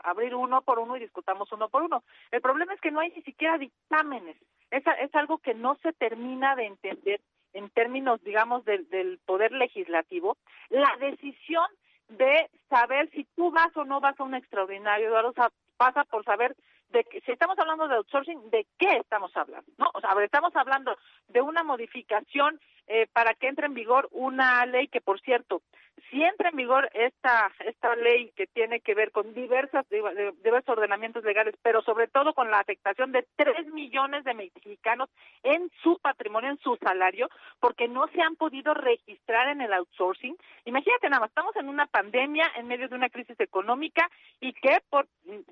abrir 0.05 0.35
uno 0.35 0.63
por 0.63 0.79
uno 0.79 0.97
y 0.97 1.01
discutamos 1.01 1.51
uno 1.53 1.69
por 1.69 1.83
uno. 1.83 2.03
El 2.31 2.41
problema 2.41 2.75
es 2.75 2.81
que 2.81 2.91
no 2.91 3.01
hay 3.01 3.11
ni 3.11 3.23
siquiera 3.23 3.59
dictámenes. 3.59 4.37
Es, 4.71 4.85
es 5.01 5.15
algo 5.15 5.39
que 5.39 5.55
no 5.55 5.77
se 5.83 5.93
termina 5.93 6.57
de 6.57 6.67
entender 6.67 7.21
en 7.53 7.69
términos, 7.71 8.23
digamos, 8.23 8.65
del, 8.65 8.89
del 8.91 9.19
poder 9.27 9.53
legislativo. 9.53 10.37
La 10.69 10.97
decisión 10.99 11.67
de 12.09 12.51
saber 12.69 13.09
si 13.11 13.25
tú 13.37 13.51
vas 13.51 13.77
o 13.77 13.85
no 13.85 14.01
vas 14.01 14.19
a 14.19 14.25
un 14.25 14.35
extraordinario, 14.35 15.09
Eduardo, 15.09 15.33
pasa 15.77 16.05
por 16.05 16.25
saber 16.25 16.57
de 16.91 17.05
que, 17.05 17.21
si 17.21 17.33
estamos 17.33 17.59
hablando 17.59 17.89
de 17.89 17.97
outsourcing, 17.97 18.51
¿de 18.51 18.67
qué 18.79 18.97
estamos 18.97 19.35
hablando? 19.37 19.71
¿No? 19.79 19.91
O 19.95 20.01
sea, 20.01 20.11
estamos 20.23 20.55
hablando 20.57 20.97
de 21.29 21.41
una 21.41 21.63
modificación 21.63 22.61
eh, 22.93 23.07
para 23.13 23.35
que 23.35 23.47
entre 23.47 23.67
en 23.67 23.75
vigor 23.75 24.09
una 24.11 24.67
ley 24.67 24.89
que, 24.89 25.01
por 25.01 25.21
cierto, 25.21 25.63
si 26.11 26.23
entra 26.23 26.49
en 26.49 26.57
vigor 26.57 26.91
esta 26.93 27.53
esta 27.65 27.95
ley 27.95 28.33
que 28.35 28.47
tiene 28.49 28.81
que 28.81 28.95
ver 28.95 29.13
con 29.13 29.33
diversas 29.33 29.87
diversos 29.89 30.69
ordenamientos 30.69 31.23
legales, 31.25 31.55
pero 31.63 31.83
sobre 31.83 32.09
todo 32.09 32.35
con 32.35 32.51
la 32.51 32.59
afectación 32.59 33.13
de 33.13 33.27
tres 33.37 33.67
millones 33.69 34.25
de 34.25 34.35
mexicanos 34.35 35.09
en 35.43 35.71
su 35.83 35.99
patrimonio, 36.01 36.51
en 36.51 36.59
su 36.59 36.77
salario, 36.83 37.29
porque 37.61 37.87
no 37.87 38.09
se 38.09 38.21
han 38.23 38.35
podido 38.37 38.75
registrar 38.75 39.49
en 39.49 39.61
el 39.61 39.73
outsourcing. 39.73 40.37
Imagínate 40.65 41.09
nada 41.09 41.21
más, 41.21 41.31
estamos 41.31 41.55
en 41.57 41.69
una 41.69 41.87
pandemia, 41.87 42.51
en 42.57 42.67
medio 42.67 42.89
de 42.89 42.95
una 42.95 43.09
crisis 43.09 43.39
económica 43.39 44.11
y 44.41 44.53
que 44.53 44.79
por, 44.89 45.07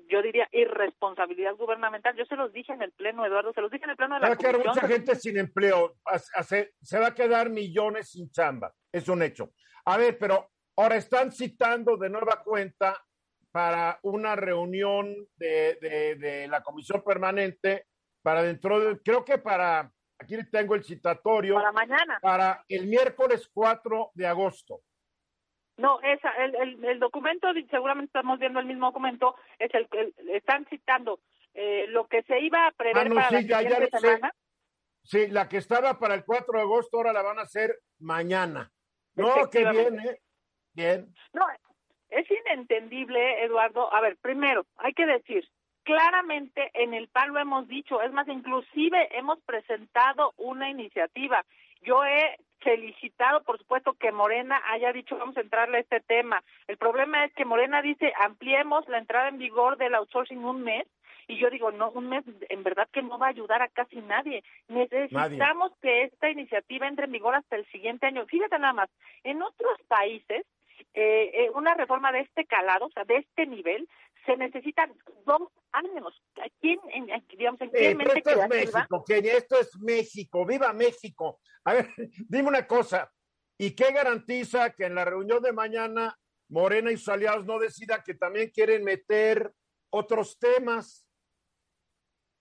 yo 0.09 0.21
diría, 0.21 0.47
irresponsabilidad 0.51 1.55
gubernamental, 1.55 2.15
yo 2.15 2.25
se 2.25 2.35
los 2.35 2.51
dije 2.51 2.73
en 2.73 2.81
el 2.81 2.91
pleno, 2.91 3.25
Eduardo, 3.25 3.53
se 3.53 3.61
los 3.61 3.71
dije 3.71 3.85
en 3.85 3.91
el 3.91 3.97
pleno 3.97 4.15
de 4.15 4.21
la 4.21 4.27
Va 4.27 4.33
a 4.33 4.37
quedar 4.37 4.57
mucha 4.57 4.87
gente 4.87 5.15
sin 5.15 5.37
empleo, 5.37 5.95
se 6.81 6.99
va 6.99 7.07
a 7.07 7.15
quedar 7.15 7.28
millones 7.49 8.11
sin 8.11 8.29
chamba, 8.31 8.73
es 8.91 9.07
un 9.07 9.21
hecho. 9.21 9.51
A 9.85 9.97
ver, 9.97 10.17
pero 10.17 10.49
ahora 10.75 10.95
están 10.95 11.31
citando 11.31 11.97
de 11.97 12.09
nueva 12.09 12.41
cuenta 12.43 12.95
para 13.51 13.99
una 14.03 14.35
reunión 14.35 15.15
de, 15.37 16.47
la 16.49 16.61
comisión 16.61 17.03
permanente 17.03 17.85
para 18.21 18.43
dentro 18.43 18.79
de, 18.79 18.99
creo 19.01 19.23
que 19.25 19.37
para, 19.37 19.91
aquí 20.19 20.37
tengo 20.51 20.75
el 20.75 20.83
citatorio. 20.83 21.55
Para 21.55 21.71
mañana. 21.71 22.19
Para 22.21 22.63
el 22.67 22.87
miércoles 22.87 23.49
4 23.53 24.11
de 24.13 24.27
agosto. 24.27 24.81
No, 25.77 26.01
esa, 26.01 26.31
el, 26.43 26.83
el, 26.83 26.99
documento, 26.99 27.47
seguramente 27.71 28.09
estamos 28.09 28.37
viendo 28.37 28.59
el 28.59 28.65
mismo 28.65 28.87
documento, 28.87 29.35
es 29.57 29.73
el 29.73 29.87
que 29.87 30.13
están 30.35 30.65
citando 30.65 31.21
eh, 31.53 31.85
lo 31.87 32.05
que 32.07 32.21
se 32.23 32.39
iba 32.41 32.67
a 32.67 32.71
prever 32.71 33.07
ah, 33.07 33.15
para 33.15 33.31
la 33.31 33.99
semana. 33.99 34.33
Sí, 35.03 35.27
la 35.27 35.47
que 35.47 35.57
estaba 35.57 35.97
para 35.99 36.15
el 36.15 36.23
4 36.23 36.53
de 36.53 36.61
agosto 36.61 36.97
ahora 36.97 37.13
la 37.13 37.21
van 37.21 37.39
a 37.39 37.43
hacer 37.43 37.79
mañana. 37.99 38.71
No, 39.15 39.49
qué 39.51 39.69
bien, 39.69 39.99
¿eh? 39.99 40.19
Bien. 40.73 41.13
No, 41.33 41.45
es 42.09 42.27
inentendible, 42.29 43.43
Eduardo. 43.43 43.93
A 43.93 44.01
ver, 44.01 44.17
primero, 44.17 44.65
hay 44.77 44.93
que 44.93 45.05
decir, 45.05 45.47
claramente 45.83 46.71
en 46.73 46.93
el 46.93 47.07
PAN 47.07 47.33
lo 47.33 47.39
hemos 47.39 47.67
dicho, 47.67 48.01
es 48.01 48.11
más, 48.11 48.27
inclusive 48.27 49.17
hemos 49.17 49.39
presentado 49.41 50.33
una 50.37 50.69
iniciativa. 50.69 51.43
Yo 51.81 52.03
he 52.03 52.37
felicitado, 52.59 53.41
por 53.43 53.57
supuesto, 53.57 53.93
que 53.93 54.11
Morena 54.11 54.61
haya 54.67 54.91
dicho 54.91 55.17
vamos 55.17 55.37
a 55.37 55.41
entrarle 55.41 55.77
a 55.77 55.81
este 55.81 56.01
tema. 56.01 56.43
El 56.67 56.77
problema 56.77 57.25
es 57.25 57.33
que 57.33 57.45
Morena 57.45 57.81
dice 57.81 58.13
ampliemos 58.19 58.87
la 58.89 58.97
entrada 58.97 59.29
en 59.29 59.37
vigor 59.37 59.77
del 59.77 59.95
outsourcing 59.95 60.43
un 60.43 60.63
mes 60.63 60.85
y 61.29 61.37
yo 61.37 61.51
digo, 61.51 61.71
no, 61.71 61.91
un 61.91 62.09
mes 62.09 62.25
en 62.49 62.63
verdad 62.63 62.89
que 62.91 63.03
no 63.03 63.19
va 63.19 63.27
a 63.27 63.29
ayudar 63.29 63.61
a 63.61 63.67
casi 63.67 63.97
nadie. 63.97 64.43
Necesitamos 64.67 65.71
que 65.79 66.05
esta 66.05 66.27
iniciativa 66.27 66.87
entre 66.87 67.05
en 67.05 67.11
vigor 67.11 67.35
hasta 67.35 67.55
el 67.55 67.67
siguiente 67.67 68.07
año. 68.07 68.25
Fíjate 68.25 68.57
nada 68.57 68.73
más, 68.73 68.89
en 69.23 69.39
otros 69.43 69.79
países, 69.87 70.43
eh, 70.95 71.31
eh, 71.33 71.51
una 71.53 71.75
reforma 71.75 72.11
de 72.11 72.21
este 72.21 72.47
calado, 72.47 72.87
o 72.87 72.91
sea, 72.91 73.03
de 73.03 73.17
este 73.17 73.45
nivel, 73.45 73.87
se 74.25 74.37
necesitan 74.37 74.91
dos 75.23 75.49
años. 75.71 76.19
¿Quién, 76.59 76.79
en, 76.93 77.23
digamos, 77.37 77.61
en 77.61 77.69
qué 77.69 77.91
eh, 77.91 77.95
mente 77.95 78.17
esto 78.17 78.31
es 78.31 78.49
México, 78.49 79.03
Kenia, 79.05 79.33
esto 79.33 79.59
es 79.59 79.79
México, 79.79 80.45
viva 80.47 80.73
México. 80.73 81.39
A 81.63 81.73
ver, 81.73 81.89
dime 82.27 82.49
una 82.49 82.65
cosa, 82.65 83.11
¿y 83.55 83.75
qué 83.75 83.91
garantiza 83.91 84.71
que 84.71 84.85
en 84.85 84.95
la 84.95 85.05
reunión 85.05 85.43
de 85.43 85.53
mañana 85.53 86.17
Morena 86.47 86.91
y 86.91 86.97
sus 86.97 87.09
aliados 87.09 87.45
no 87.45 87.59
decidan 87.59 88.01
que 88.03 88.15
también 88.15 88.49
quieren 88.49 88.83
meter 88.83 89.53
otros 89.91 90.39
temas? 90.39 91.05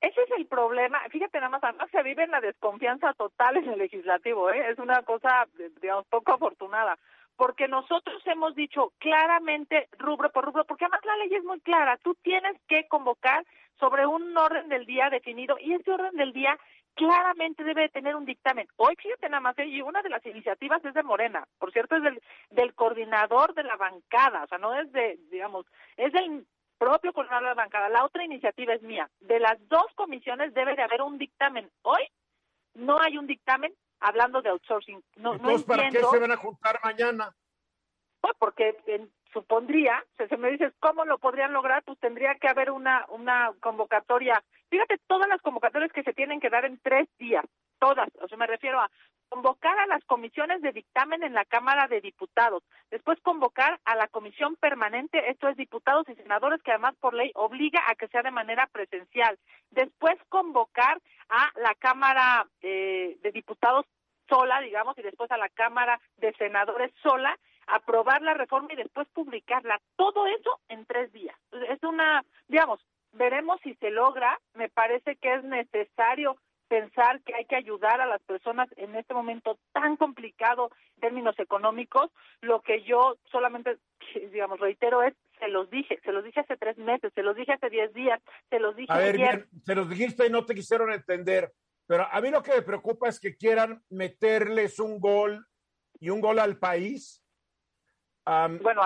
Ese 0.01 0.23
es 0.23 0.31
el 0.37 0.47
problema. 0.47 1.01
Fíjate 1.11 1.39
nada 1.39 1.51
más, 1.51 1.65
además 1.65 1.91
se 1.91 2.03
vive 2.03 2.23
en 2.23 2.31
la 2.31 2.41
desconfianza 2.41 3.13
total 3.15 3.57
en 3.57 3.69
el 3.69 3.79
legislativo, 3.79 4.51
¿eh? 4.51 4.71
Es 4.71 4.79
una 4.79 5.03
cosa, 5.03 5.47
digamos, 5.81 6.07
poco 6.07 6.35
afortunada. 6.35 6.97
Porque 7.37 7.69
nosotros 7.69 8.21
hemos 8.27 8.55
dicho 8.55 8.93
claramente, 8.99 9.89
rubro 9.99 10.31
por 10.31 10.45
rubro, 10.45 10.65
porque 10.65 10.85
además 10.85 11.05
la 11.05 11.17
ley 11.17 11.35
es 11.35 11.45
muy 11.45 11.61
clara. 11.61 11.97
Tú 11.99 12.17
tienes 12.23 12.57
que 12.67 12.87
convocar 12.89 13.45
sobre 13.79 14.07
un 14.07 14.37
orden 14.37 14.69
del 14.69 14.87
día 14.87 15.09
definido 15.09 15.57
y 15.59 15.75
ese 15.75 15.91
orden 15.93 16.17
del 16.17 16.33
día 16.33 16.59
claramente 16.95 17.63
debe 17.63 17.89
tener 17.91 18.17
un 18.17 18.25
dictamen. 18.25 18.67
Hoy, 18.77 18.95
fíjate 19.01 19.29
nada 19.29 19.41
más, 19.41 19.59
¿eh? 19.59 19.67
y 19.67 19.81
una 19.83 20.03
de 20.03 20.11
las 20.11 20.25
iniciativas 20.27 20.85
es 20.85 20.95
de 20.95 21.05
Morena, 21.05 21.47
por 21.59 21.73
cierto, 21.73 21.97
es 21.97 22.03
del, 22.03 22.21
del 22.51 22.75
coordinador 22.75 23.55
de 23.55 23.63
la 23.63 23.77
bancada, 23.77 24.43
o 24.43 24.47
sea, 24.49 24.59
no 24.59 24.75
es 24.75 24.91
de, 24.91 25.17
digamos, 25.31 25.65
es 25.97 26.13
del 26.13 26.45
propio 26.79 27.12
coordinador 27.12 27.45
de 27.45 27.49
la 27.49 27.62
bancada. 27.62 27.88
La 27.88 28.05
otra 28.05 28.25
iniciativa 28.25 28.75
es 28.75 28.83
mía. 28.83 29.11
De 29.21 29.41
las 29.41 29.57
dos 29.69 29.87
comisiones 29.95 30.55
debe 30.55 30.75
de 30.77 30.83
haber 30.83 31.03
un 31.03 31.19
dictamen. 31.19 31.71
Hoy 31.83 32.03
no 32.75 33.01
hay 33.01 33.19
un 33.19 33.27
dictamen 33.27 33.75
hablando 34.01 34.41
de 34.43 34.51
outsourcing. 34.51 35.03
No, 35.17 35.35
Entonces, 35.35 35.64
¿para 35.64 35.91
qué 35.91 36.01
se 36.03 36.19
van 36.19 36.33
a 36.33 36.37
juntar 36.37 36.81
mañana? 36.83 37.35
Pues 38.21 38.35
porque 38.38 38.77
supondría, 39.33 40.05
si 40.29 40.37
me 40.37 40.51
dices 40.51 40.73
cómo 40.81 41.05
lo 41.05 41.19
podrían 41.19 41.53
lograr, 41.53 41.83
pues 41.85 41.99
tendría 41.99 42.35
que 42.37 42.49
haber 42.49 42.71
una, 42.71 43.05
una 43.11 43.53
convocatoria. 43.61 44.43
Fíjate, 44.71 44.99
todas 45.07 45.29
las 45.29 45.41
convocatorias 45.43 45.93
que 45.93 46.03
se 46.03 46.14
tienen 46.14 46.41
que 46.41 46.51
dar 46.51 46.64
en 46.64 46.79
tres 46.81 47.09
días, 47.19 47.45
todas, 47.79 48.09
o 48.21 48.29
sea, 48.29 48.38
me 48.38 48.47
refiero 48.47 48.81
a 48.81 48.91
convocar 49.29 49.79
a 49.79 49.87
las 49.87 50.03
comisiones 50.05 50.62
de 50.62 50.73
dictamen 50.73 51.23
en 51.23 51.35
la 51.35 51.45
Cámara 51.45 51.87
de 51.87 52.01
Diputados, 52.01 52.62
después 52.91 53.21
convocar 53.21 53.79
a 53.85 53.95
la 53.95 54.09
comisión 54.09 54.57
permanente, 54.57 55.31
esto 55.31 55.49
es 55.49 55.57
diputados 55.57 56.09
y 56.09 56.14
senadores, 56.14 56.62
que 56.62 56.71
además 56.71 56.95
por 57.01 57.14
ley 57.14 57.31
obliga 57.35 57.81
a 57.88 57.95
que 57.95 58.09
sea 58.09 58.23
de 58.23 58.31
manera 58.31 58.67
presencial, 58.73 59.38
después 59.71 60.17
convocar 60.29 61.01
a 61.29 61.51
la 61.61 61.75
Cámara 61.75 62.47
eh, 62.62 63.19
de 63.23 63.33
Diputados 63.33 63.85
sola, 64.29 64.61
digamos, 64.61 64.97
y 64.99 65.03
después 65.03 65.31
a 65.31 65.38
la 65.38 65.49
Cámara 65.49 66.01
de 66.17 66.33
Senadores 66.35 66.93
sola, 67.03 67.37
aprobar 67.67 68.23
la 68.23 68.35
reforma 68.35 68.73
y 68.73 68.77
después 68.77 69.09
publicarla. 69.09 69.81
Todo 69.97 70.27
eso 70.27 70.61
en 70.69 70.87
tres 70.87 71.12
días. 71.12 71.37
Es 71.69 71.83
una, 71.83 72.25
digamos, 72.49 72.81
veremos 73.12 73.61
si 73.62 73.75
se 73.75 73.91
logra. 73.91 74.38
Me 74.55 74.69
parece 74.69 75.17
que 75.17 75.35
es 75.35 75.45
necesario 75.45 76.37
pensar 76.68 77.20
que 77.22 77.35
hay 77.35 77.46
que 77.46 77.57
ayudar 77.57 78.00
a 78.00 78.07
las 78.07 78.22
personas 78.22 78.68
en 78.76 78.94
este 78.94 79.14
momento 79.14 79.59
tan 79.72 79.96
complicado 79.96 80.70
en 80.96 81.00
términos 81.00 81.38
económicos. 81.38 82.11
Lo 82.40 82.61
que 82.62 82.85
yo 82.85 83.18
solamente, 83.31 83.78
digamos, 84.33 84.61
reitero 84.61 85.02
es, 85.02 85.14
se 85.38 85.48
los 85.48 85.70
dije, 85.70 85.98
se 86.04 86.12
los 86.12 86.24
dije 86.24 86.40
hace 86.40 86.57
tres 86.57 86.76
meses, 86.78 87.12
se 87.14 87.22
los 87.22 87.35
dije 87.37 87.52
hace 87.52 87.70
diez 87.70 87.92
días, 87.94 88.20
se 88.50 88.59
los 88.59 88.76
dije 88.76 88.92
a 88.92 88.98
ver, 88.98 89.14
ayer. 89.14 89.48
se 89.64 89.74
los 89.74 89.88
dijiste 89.88 90.26
y 90.26 90.31
no 90.31 90.44
te 90.44 90.54
quisieron 90.54 90.92
entender. 90.92 91.52
Pero 91.87 92.07
a 92.11 92.20
mí 92.20 92.31
lo 92.31 92.42
que 92.42 92.52
me 92.52 92.62
preocupa 92.62 93.09
es 93.09 93.18
que 93.18 93.37
quieran 93.37 93.83
meterles 93.88 94.78
un 94.78 95.00
gol 95.00 95.46
y 95.98 96.11
un 96.11 96.20
gol 96.20 96.38
al 96.38 96.59
país, 96.59 97.24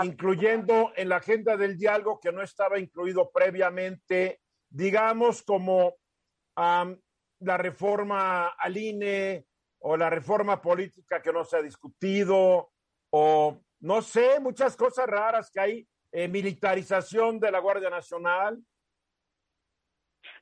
incluyendo 0.04 0.92
en 0.94 1.08
la 1.08 1.16
agenda 1.16 1.56
del 1.56 1.76
diálogo 1.76 2.20
que 2.20 2.30
no 2.30 2.42
estaba 2.42 2.78
incluido 2.78 3.30
previamente, 3.32 4.40
digamos 4.70 5.42
como 5.42 5.96
la 7.44 7.57
reforma 7.57 8.48
al 8.48 8.76
INE 8.76 9.46
o 9.81 9.96
la 9.96 10.11
reforma 10.11 10.61
política 10.61 11.20
que 11.20 11.33
no 11.33 11.44
se 11.44 11.57
ha 11.57 11.62
discutido 11.62 12.70
o 13.11 13.59
no 13.81 14.02
sé, 14.02 14.38
muchas 14.40 14.76
cosas 14.76 15.07
raras 15.07 15.50
que 15.50 15.61
hay, 15.61 15.88
eh, 16.12 16.28
militarización 16.28 17.40
de 17.40 17.50
la 17.50 17.59
Guardia 17.59 17.90
Nacional, 17.90 18.62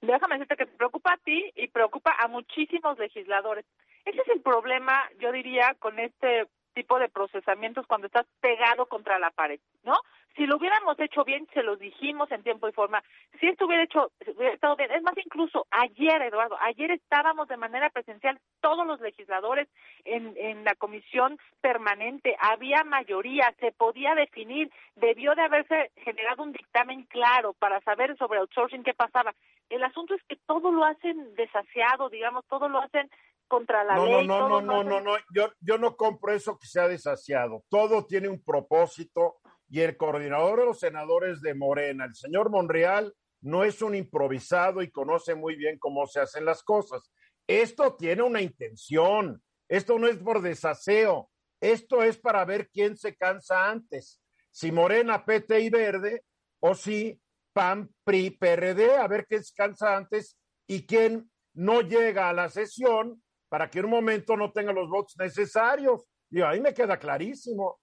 déjame 0.01 0.39
decirte 0.39 0.57
que 0.57 0.67
preocupa 0.67 1.13
a 1.13 1.19
ti 1.19 1.53
y 1.57 1.69
preocupa 1.69 2.15
a 2.19 2.29
muchísimos 2.29 2.99
legisladores. 2.99 3.65
Ese 4.05 4.21
es 4.21 4.29
el 4.29 4.41
problema, 4.41 5.09
yo 5.19 5.31
diría, 5.33 5.75
con 5.79 5.99
este 5.99 6.49
tipo 6.75 6.99
de 6.99 7.09
procesamientos 7.09 7.87
cuando 7.87 8.07
estás 8.07 8.27
pegado 8.41 8.87
contra 8.87 9.19
la 9.19 9.31
pared, 9.31 9.61
¿no? 9.83 9.95
Si 10.37 10.47
lo 10.47 10.57
hubiéramos 10.57 10.99
hecho 11.01 11.25
bien, 11.25 11.47
se 11.53 11.63
lo 11.63 11.77
dijimos 11.77 12.31
en 12.31 12.43
tiempo 12.43 12.69
y 12.69 12.73
forma. 12.73 13.03
Si 13.41 13.47
esto 13.47 13.67
hubiera 13.67 13.85
hecho, 13.85 14.13
hubiera 14.37 14.55
estado 14.55 14.77
bien. 14.77 14.91
Es 14.93 15.03
más, 15.03 15.15
incluso 15.19 15.67
ayer, 15.71 16.23
Eduardo, 16.23 16.57
ayer 16.61 16.93
estábamos 16.93 17.49
de 17.49 17.57
manera 17.57 17.91
presencial 17.91 18.39
todos 18.61 18.87
los 18.87 19.01
legisladores 19.01 19.69
en, 20.05 20.35
en 20.37 20.65
la 20.65 20.75
comisión 20.77 21.39
permanente. 21.61 22.37
Había 22.41 22.85
mayoría, 22.85 23.55
se 23.59 23.73
podía 23.73 24.15
definir. 24.15 24.71
Debió 24.97 25.35
de 25.35 25.43
haberse 25.43 25.91
generado 25.97 26.43
un 26.43 26.53
dictamen 26.53 27.05
claro 27.05 27.53
para 27.55 27.81
saber 27.81 28.17
sobre 28.17 28.39
outsourcing 28.39 28.85
qué 28.85 28.95
pasaba. 28.95 29.35
El 29.69 29.85
asunto 29.85 30.15
es 30.15 30.23
que 30.25 30.37
todo 30.47 30.71
lo 30.71 30.85
hacen 30.85 31.35
desaseado, 31.35 32.09
digamos, 32.09 32.45
todo 32.47 32.69
lo 32.69 32.79
hacen 32.79 33.11
contra 33.51 33.83
la 33.83 33.99
ley. 33.99 34.27
No, 34.27 34.49
no, 34.49 34.61
no, 34.61 34.83
no, 34.83 34.85
no, 34.85 35.01
no, 35.01 35.17
yo, 35.35 35.53
yo 35.61 35.77
no 35.77 35.97
compro 35.97 36.33
eso 36.33 36.57
que 36.57 36.67
sea 36.67 36.87
desaseado. 36.87 37.65
Todo 37.69 38.07
tiene 38.07 38.29
un 38.29 38.43
propósito 38.43 39.40
y 39.71 39.81
el 39.81 39.97
coordinador 39.97 40.61
de 40.61 40.67
los 40.67 40.81
senadores 40.81 41.41
de 41.41 41.55
Morena, 41.55 42.05
el 42.05 42.15
señor 42.15 42.51
Monreal, 42.51 43.15
no 43.41 43.65
es 43.65 43.81
un 43.81 43.95
improvisado 43.95 44.83
y 44.83 44.91
conoce 44.91 45.35
muy 45.35 45.55
bien 45.55 45.79
cómo 45.79 46.07
se 46.07 46.21
hacen 46.21 46.45
las 46.45 46.63
cosas. 46.63 47.11
Esto 47.47 47.95
tiene 47.95 48.23
una 48.23 48.43
intención, 48.43 49.43
esto 49.69 49.99
no 49.99 50.09
es 50.09 50.19
por 50.19 50.43
desaseo, 50.43 51.31
esto 51.61 52.03
es 52.03 52.19
para 52.19 52.45
ver 52.45 52.69
quién 52.69 52.97
se 52.97 53.17
cansa 53.17 53.71
antes. 53.71 54.21
si 54.53 54.73
Morena, 54.73 55.25
PT 55.25 55.61
y 55.61 55.71
Verde, 55.71 56.25
o 56.59 56.75
si 56.75 57.21
PAN, 57.53 57.89
PRI, 58.05 58.31
PRD, 58.31 58.97
a 58.97 59.07
ver 59.07 59.27
qué 59.27 59.39
descansa 59.39 59.97
antes 59.97 60.37
y 60.67 60.87
quién 60.87 61.31
no 61.55 61.83
llega 61.83 62.29
a 62.29 62.33
la 62.33 62.49
sesión 62.49 63.23
para 63.49 63.71
que 63.71 63.79
en 63.79 63.87
un 63.87 63.93
momento 63.93 64.37
no 64.37 64.53
tenga 64.53 64.73
los 64.73 64.89
votos 64.89 65.17
necesarios. 65.19 66.05
Y 66.31 66.41
ahí 66.43 66.61
me 66.61 66.75
queda 66.75 66.99
clarísimo. 66.99 67.80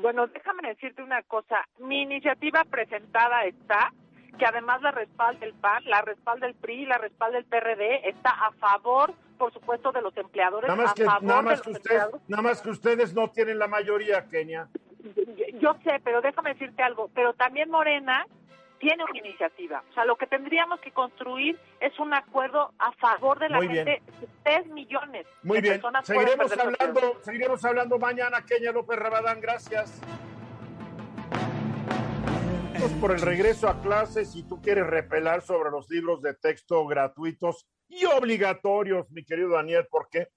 Bueno, 0.00 0.26
déjame 0.26 0.68
decirte 0.68 1.02
una 1.02 1.22
cosa. 1.22 1.56
Mi 1.78 2.02
iniciativa 2.02 2.64
presentada 2.64 3.44
está, 3.44 3.92
que 4.38 4.46
además 4.46 4.82
la 4.82 4.90
respalda 4.90 5.46
el 5.46 5.54
PAN, 5.54 5.84
la 5.86 6.02
respalda 6.02 6.46
el 6.46 6.54
PRI, 6.54 6.86
la 6.86 6.98
respalda 6.98 7.38
el 7.38 7.44
PRD, 7.44 8.08
está 8.08 8.30
a 8.30 8.52
favor, 8.52 9.14
por 9.38 9.52
supuesto, 9.52 9.92
de 9.92 10.02
los 10.02 10.16
empleadores. 10.16 10.68
Nada 10.68 10.82
más, 10.82 10.92
a 10.92 10.94
que, 10.94 11.04
favor 11.04 11.22
nada, 11.22 11.42
más 11.42 11.52
los 11.58 11.62
que 11.62 11.70
ustedes, 11.70 12.02
empleados. 12.02 12.28
nada 12.28 12.42
más 12.42 12.62
que 12.62 12.70
ustedes 12.70 13.14
no 13.14 13.30
tienen 13.30 13.58
la 13.58 13.68
mayoría, 13.68 14.26
Kenia. 14.28 14.68
Yo 15.60 15.74
sé, 15.84 16.00
pero 16.02 16.20
déjame 16.20 16.54
decirte 16.54 16.82
algo. 16.82 17.10
Pero 17.14 17.34
también 17.34 17.70
Morena 17.70 18.26
tiene 18.84 19.02
una 19.02 19.18
iniciativa. 19.18 19.82
O 19.90 19.94
sea, 19.94 20.04
lo 20.04 20.16
que 20.16 20.26
tendríamos 20.26 20.78
que 20.80 20.90
construir 20.90 21.58
es 21.80 21.98
un 21.98 22.12
acuerdo 22.12 22.70
a 22.78 22.92
favor 22.92 23.38
de 23.38 23.48
la 23.48 23.56
Muy 23.56 23.68
bien. 23.68 23.86
gente. 23.86 24.02
Tres 24.42 24.66
millones 24.66 25.26
Muy 25.42 25.56
de 25.56 25.62
bien, 25.62 25.74
personas 25.76 26.06
seguiremos 26.06 26.52
hablando, 26.52 27.18
seguiremos 27.22 27.64
hablando 27.64 27.98
mañana, 27.98 28.44
Kenia 28.44 28.72
López 28.72 28.98
Rabadán, 28.98 29.40
gracias. 29.40 30.02
Por 33.00 33.12
el 33.12 33.22
regreso 33.22 33.70
a 33.70 33.80
clases, 33.80 34.32
si 34.32 34.42
tú 34.42 34.60
quieres 34.60 34.86
repelar 34.86 35.40
sobre 35.40 35.70
los 35.70 35.88
libros 35.88 36.20
de 36.20 36.34
texto 36.34 36.86
gratuitos 36.86 37.66
y 37.88 38.04
obligatorios, 38.04 39.10
mi 39.10 39.24
querido 39.24 39.50
Daniel, 39.50 39.86
¿por 39.90 40.10
qué? 40.10 40.28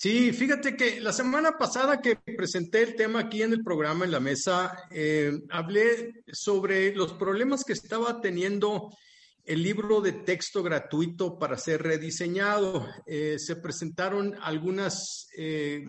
Sí, 0.00 0.32
fíjate 0.32 0.78
que 0.78 0.98
la 0.98 1.12
semana 1.12 1.58
pasada 1.58 2.00
que 2.00 2.16
presenté 2.16 2.82
el 2.82 2.94
tema 2.94 3.20
aquí 3.20 3.42
en 3.42 3.52
el 3.52 3.62
programa, 3.62 4.06
en 4.06 4.10
la 4.12 4.18
mesa, 4.18 4.74
eh, 4.90 5.30
hablé 5.50 6.22
sobre 6.32 6.94
los 6.94 7.12
problemas 7.12 7.64
que 7.64 7.74
estaba 7.74 8.18
teniendo 8.18 8.96
el 9.44 9.62
libro 9.62 10.00
de 10.00 10.12
texto 10.12 10.62
gratuito 10.62 11.38
para 11.38 11.58
ser 11.58 11.82
rediseñado. 11.82 12.88
Eh, 13.04 13.36
se 13.38 13.56
presentaron 13.56 14.34
algunas, 14.40 15.28
eh, 15.36 15.84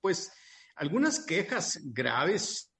pues, 0.00 0.32
algunas 0.74 1.24
quejas 1.24 1.78
graves 1.84 2.72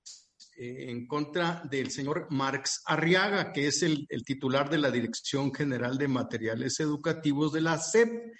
eh, 0.56 0.90
en 0.90 1.06
contra 1.06 1.62
del 1.70 1.92
señor 1.92 2.26
Marx 2.30 2.82
Arriaga, 2.84 3.52
que 3.52 3.68
es 3.68 3.84
el, 3.84 4.08
el 4.08 4.24
titular 4.24 4.68
de 4.68 4.78
la 4.78 4.90
Dirección 4.90 5.54
General 5.54 5.96
de 5.96 6.08
Materiales 6.08 6.80
Educativos 6.80 7.52
de 7.52 7.60
la 7.60 7.78
SEP. 7.78 8.32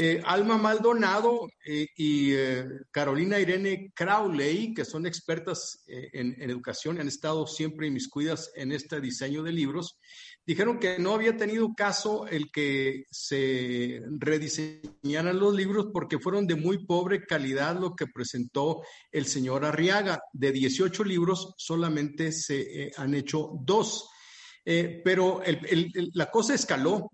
Eh, 0.00 0.22
Alma 0.24 0.56
Maldonado 0.56 1.48
eh, 1.66 1.88
y 1.96 2.32
eh, 2.32 2.64
Carolina 2.92 3.40
Irene 3.40 3.90
Crowley, 3.96 4.72
que 4.72 4.84
son 4.84 5.06
expertas 5.06 5.82
en, 5.88 6.40
en 6.40 6.50
educación, 6.50 7.00
han 7.00 7.08
estado 7.08 7.48
siempre 7.48 7.88
inmiscuidas 7.88 8.52
en 8.54 8.70
este 8.70 9.00
diseño 9.00 9.42
de 9.42 9.50
libros, 9.50 9.98
dijeron 10.46 10.78
que 10.78 11.00
no 11.00 11.14
había 11.14 11.36
tenido 11.36 11.74
caso 11.76 12.28
el 12.28 12.52
que 12.52 13.06
se 13.10 14.00
rediseñaran 14.20 15.36
los 15.36 15.52
libros 15.52 15.88
porque 15.92 16.20
fueron 16.20 16.46
de 16.46 16.54
muy 16.54 16.86
pobre 16.86 17.26
calidad 17.26 17.76
lo 17.80 17.96
que 17.96 18.06
presentó 18.06 18.82
el 19.10 19.26
señor 19.26 19.64
Arriaga. 19.64 20.20
De 20.32 20.52
18 20.52 21.02
libros, 21.02 21.54
solamente 21.58 22.30
se 22.30 22.92
han 22.96 23.14
hecho 23.14 23.50
dos. 23.62 24.08
Pero 24.64 25.42
la 26.12 26.30
cosa 26.30 26.54
escaló. 26.54 27.10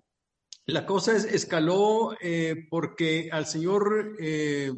La 0.67 0.87
cosa 0.87 1.15
es- 1.17 1.25
escaló 1.25 2.17
eh, 2.21 2.67
porque 2.71 3.29
al 3.33 3.47
señor 3.47 4.17
eh, 4.19 4.73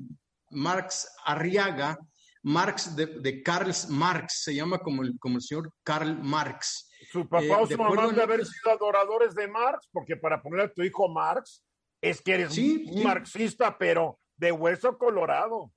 Marx 0.51 1.09
Arriaga, 1.25 1.99
Marx 2.43 2.95
de, 2.97 3.07
de 3.07 3.43
Karl 3.43 3.73
Marx, 3.91 4.43
se 4.45 4.55
llama 4.55 4.79
como 4.79 5.03
el, 5.03 5.19
como 5.19 5.37
el 5.37 5.43
señor 5.43 5.73
Karl 5.85 6.19
Marx. 6.23 6.89
Su 7.11 7.29
papá 7.29 7.45
Eh, 7.45 7.51
o 7.53 7.67
su 7.67 7.77
mamá 7.79 8.09
de 8.13 8.23
haber 8.23 8.45
sido 8.45 8.73
adoradores 8.73 9.35
de 9.35 9.47
Marx, 9.49 9.89
porque 9.93 10.17
para 10.17 10.43
poner 10.43 10.61
a 10.61 10.73
tu 10.73 10.83
hijo 10.83 11.09
Marx 11.09 11.63
es 12.01 12.21
que 12.21 12.35
eres 12.35 12.53
Sí, 12.53 12.85
un 12.89 12.95
sí. 12.99 13.05
marxista, 13.05 13.77
pero 13.79 14.19
de 14.37 14.53
hueso 14.53 14.97
colorado. 14.99 15.73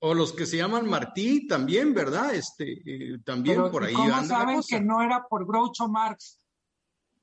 O 0.00 0.14
los 0.14 0.32
que 0.32 0.46
se 0.46 0.56
llaman 0.56 0.88
Martí 0.88 1.46
también, 1.48 1.92
¿verdad? 1.94 2.32
Este, 2.34 2.72
eh, 2.86 3.18
también 3.24 3.56
Pero, 3.56 3.70
por 3.72 3.82
¿y 3.82 3.86
ahí 3.86 3.94
¿Cómo 3.94 4.14
anda 4.14 4.20
la 4.22 4.26
saben 4.40 4.56
cosa. 4.56 4.76
que 4.78 4.84
no 4.84 5.02
era 5.02 5.26
por 5.28 5.44
Groucho 5.46 5.88
Marx? 5.88 6.40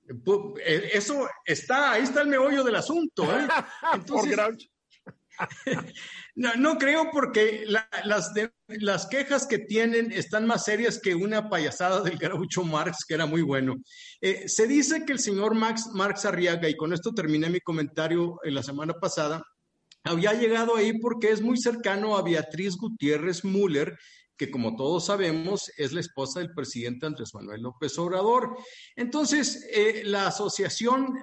Pu- 0.08 0.60
eh, 0.64 0.90
Eso 0.94 1.28
está, 1.46 1.92
ahí 1.94 2.04
está 2.04 2.22
el 2.22 2.28
meollo 2.28 2.64
del 2.64 2.76
asunto. 2.76 3.24
¿eh? 3.24 3.48
Entonces. 3.94 4.38
No, 6.38 6.54
no 6.56 6.78
creo 6.78 7.10
porque 7.12 7.64
la- 7.66 7.90
las, 8.06 8.34
de- 8.34 8.52
las 8.68 9.06
quejas 9.08 9.48
que 9.48 9.60
tienen 9.60 10.12
están 10.12 10.46
más 10.46 10.64
serias 10.66 11.00
que 11.00 11.16
una 11.16 11.50
payasada 11.50 12.02
del 12.02 12.18
Groucho 12.18 12.64
Marx, 12.64 13.06
que 13.08 13.14
era 13.16 13.26
muy 13.26 13.42
bueno. 13.42 13.76
Eh, 14.22 14.48
se 14.48 14.68
dice 14.68 15.06
que 15.06 15.14
el 15.14 15.20
señor 15.20 15.56
Max, 15.56 15.88
Marx 15.94 16.26
Arriaga, 16.26 16.68
y 16.70 16.76
con 16.76 16.94
esto 16.94 17.12
terminé 17.14 17.50
mi 17.50 17.60
comentario 17.62 18.38
en 18.44 18.54
la 18.56 18.64
semana 18.64 18.94
pasada, 18.94 19.44
había 20.04 20.34
llegado 20.34 20.76
ahí 20.76 20.98
porque 21.00 21.32
es 21.32 21.42
muy 21.42 21.58
cercano 21.58 22.18
a 22.18 22.22
Beatriz 22.22 22.76
Gutiérrez 22.78 23.44
Müller, 23.46 23.98
que 24.38 24.52
como 24.52 24.76
todos 24.76 25.06
sabemos 25.06 25.72
es 25.78 25.94
la 25.94 26.02
esposa 26.02 26.40
del 26.40 26.54
presidente 26.54 27.06
Andrés 27.06 27.34
Manuel 27.34 27.62
López 27.62 27.98
Obrador. 27.98 28.58
Entonces, 28.96 29.68
eh, 29.72 30.04
la 30.06 30.28
asociación, 30.28 31.14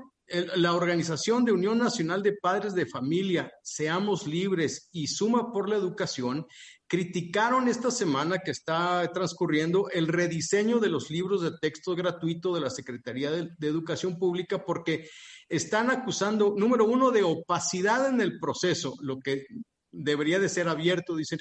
la 0.56 0.74
Organización 0.74 1.44
de 1.44 1.52
Unión 1.52 1.78
Nacional 1.78 2.22
de 2.22 2.36
Padres 2.40 2.74
de 2.74 2.86
Familia, 2.86 3.52
Seamos 3.62 4.26
Libres 4.26 4.88
y 4.92 5.06
Suma 5.06 5.52
por 5.52 5.68
la 5.68 5.76
Educación, 5.76 6.46
criticaron 6.86 7.68
esta 7.68 7.90
semana 7.90 8.38
que 8.38 8.50
está 8.50 9.10
transcurriendo 9.12 9.88
el 9.90 10.08
rediseño 10.08 10.78
de 10.78 10.88
los 10.88 11.10
libros 11.10 11.42
de 11.42 11.52
texto 11.60 11.94
gratuito 11.94 12.54
de 12.54 12.60
la 12.60 12.70
Secretaría 12.70 13.30
de, 13.30 13.50
de 13.58 13.68
Educación 13.68 14.18
Pública 14.18 14.64
porque 14.64 15.08
están 15.48 15.90
acusando, 15.90 16.54
número 16.56 16.86
uno, 16.86 17.10
de 17.10 17.22
opacidad 17.22 18.08
en 18.08 18.20
el 18.22 18.38
proceso, 18.38 18.94
lo 19.00 19.20
que 19.20 19.44
debería 19.90 20.38
de 20.38 20.48
ser 20.48 20.68
abierto, 20.68 21.14
dicen 21.14 21.40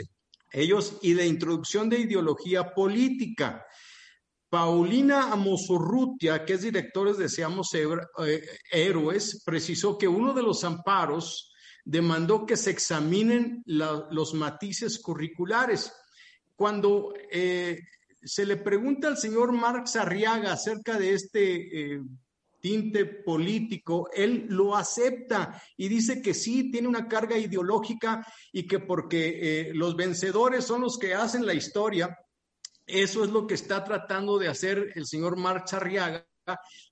ellos, 0.51 0.97
y 1.01 1.13
de 1.13 1.25
introducción 1.27 1.89
de 1.89 1.99
ideología 1.99 2.73
política. 2.73 3.65
Paulina 4.49 5.31
Amosorrutia, 5.31 6.43
que 6.43 6.53
es 6.53 6.61
directora 6.63 7.13
de 7.13 7.29
Seamos 7.29 7.69
eh, 7.73 8.41
Héroes, 8.69 9.41
precisó 9.45 9.97
que 9.97 10.07
uno 10.09 10.33
de 10.33 10.43
los 10.43 10.63
amparos 10.65 11.53
demandó 11.85 12.45
que 12.45 12.57
se 12.57 12.71
examinen 12.71 13.63
la- 13.65 14.07
los 14.11 14.33
matices 14.33 14.99
curriculares. 14.99 15.93
Cuando 16.55 17.13
eh, 17.31 17.79
se 18.23 18.45
le 18.45 18.57
pregunta 18.57 19.07
al 19.07 19.17
señor 19.17 19.53
Marx 19.53 19.95
Arriaga 19.95 20.51
acerca 20.53 20.99
de 20.99 21.13
este 21.13 21.93
eh, 21.95 22.01
tinte 22.61 23.05
político, 23.05 24.09
él 24.13 24.45
lo 24.49 24.75
acepta 24.75 25.61
y 25.75 25.89
dice 25.89 26.21
que 26.21 26.33
sí, 26.33 26.71
tiene 26.71 26.87
una 26.87 27.07
carga 27.07 27.37
ideológica 27.37 28.25
y 28.51 28.67
que 28.67 28.79
porque 28.79 29.39
eh, 29.41 29.71
los 29.73 29.95
vencedores 29.95 30.65
son 30.65 30.81
los 30.81 30.97
que 30.97 31.13
hacen 31.13 31.45
la 31.45 31.53
historia, 31.53 32.17
eso 32.85 33.23
es 33.23 33.31
lo 33.31 33.47
que 33.47 33.55
está 33.55 33.83
tratando 33.83 34.37
de 34.37 34.47
hacer 34.47 34.91
el 34.95 35.05
señor 35.05 35.37
Marx 35.37 35.73
Arriaga, 35.73 36.27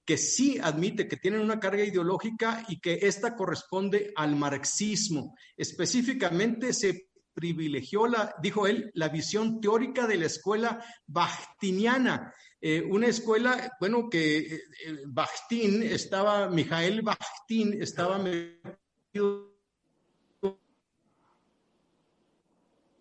que 0.06 0.18
sí 0.18 0.58
admite 0.62 1.08
que 1.08 1.18
tienen 1.18 1.42
una 1.42 1.60
carga 1.60 1.84
ideológica 1.84 2.66
y 2.68 2.80
que 2.80 3.00
esta 3.02 3.36
corresponde 3.36 4.14
al 4.16 4.36
marxismo. 4.36 5.36
Específicamente 5.58 6.74
se 6.74 7.10
privilegió, 7.34 8.08
la, 8.08 8.36
dijo 8.42 8.68
él, 8.68 8.92
la 8.94 9.10
visión 9.10 9.62
teórica 9.62 10.08
de 10.08 10.18
la 10.18 10.26
escuela 10.26 10.84
bachtiniana. 11.08 12.34
Eh, 12.62 12.82
una 12.82 13.08
escuela, 13.08 13.78
bueno, 13.80 14.10
que 14.10 14.38
eh, 14.38 14.62
eh, 14.86 15.04
Bakhtin 15.08 15.82
estaba, 15.84 16.50
Mijael 16.50 17.02
Bakhtin 17.02 17.82
estaba 17.82 18.18
metido 18.18 19.50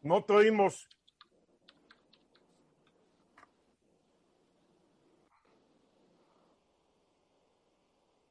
No 0.03 0.25
te 0.25 0.33
oímos. 0.33 0.88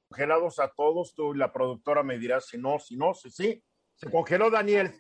Congelados 0.09 0.59
a 0.59 0.71
todos, 0.71 1.13
tú 1.13 1.35
y 1.35 1.37
la 1.37 1.51
productora 1.51 2.01
me 2.03 2.17
dirá 2.17 2.39
si 2.41 2.57
no, 2.57 2.79
si 2.79 2.95
no, 2.95 3.13
si 3.13 3.29
sí. 3.29 3.63
Se 3.95 4.09
congeló 4.09 4.49
Daniel. 4.49 4.91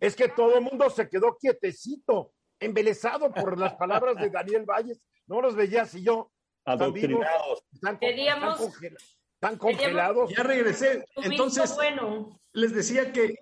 Es 0.00 0.14
que 0.14 0.28
todo 0.28 0.58
el 0.58 0.64
mundo 0.64 0.90
se 0.90 1.08
quedó 1.08 1.36
quietecito, 1.38 2.34
embelesado 2.60 3.32
por 3.32 3.58
las 3.58 3.74
palabras 3.76 4.16
de 4.16 4.28
Daniel 4.28 4.66
Valles. 4.66 5.00
No 5.28 5.40
los 5.40 5.54
veía 5.54 5.82
así 5.82 6.02
yo. 6.02 6.32
Adoctrinados. 6.64 7.62
Están, 7.72 9.56
congelados. 9.56 10.30
Ya 10.36 10.42
regresé. 10.42 11.04
Entonces, 11.16 11.74
bueno. 11.76 12.40
les 12.52 12.74
decía 12.74 13.12
que 13.12 13.34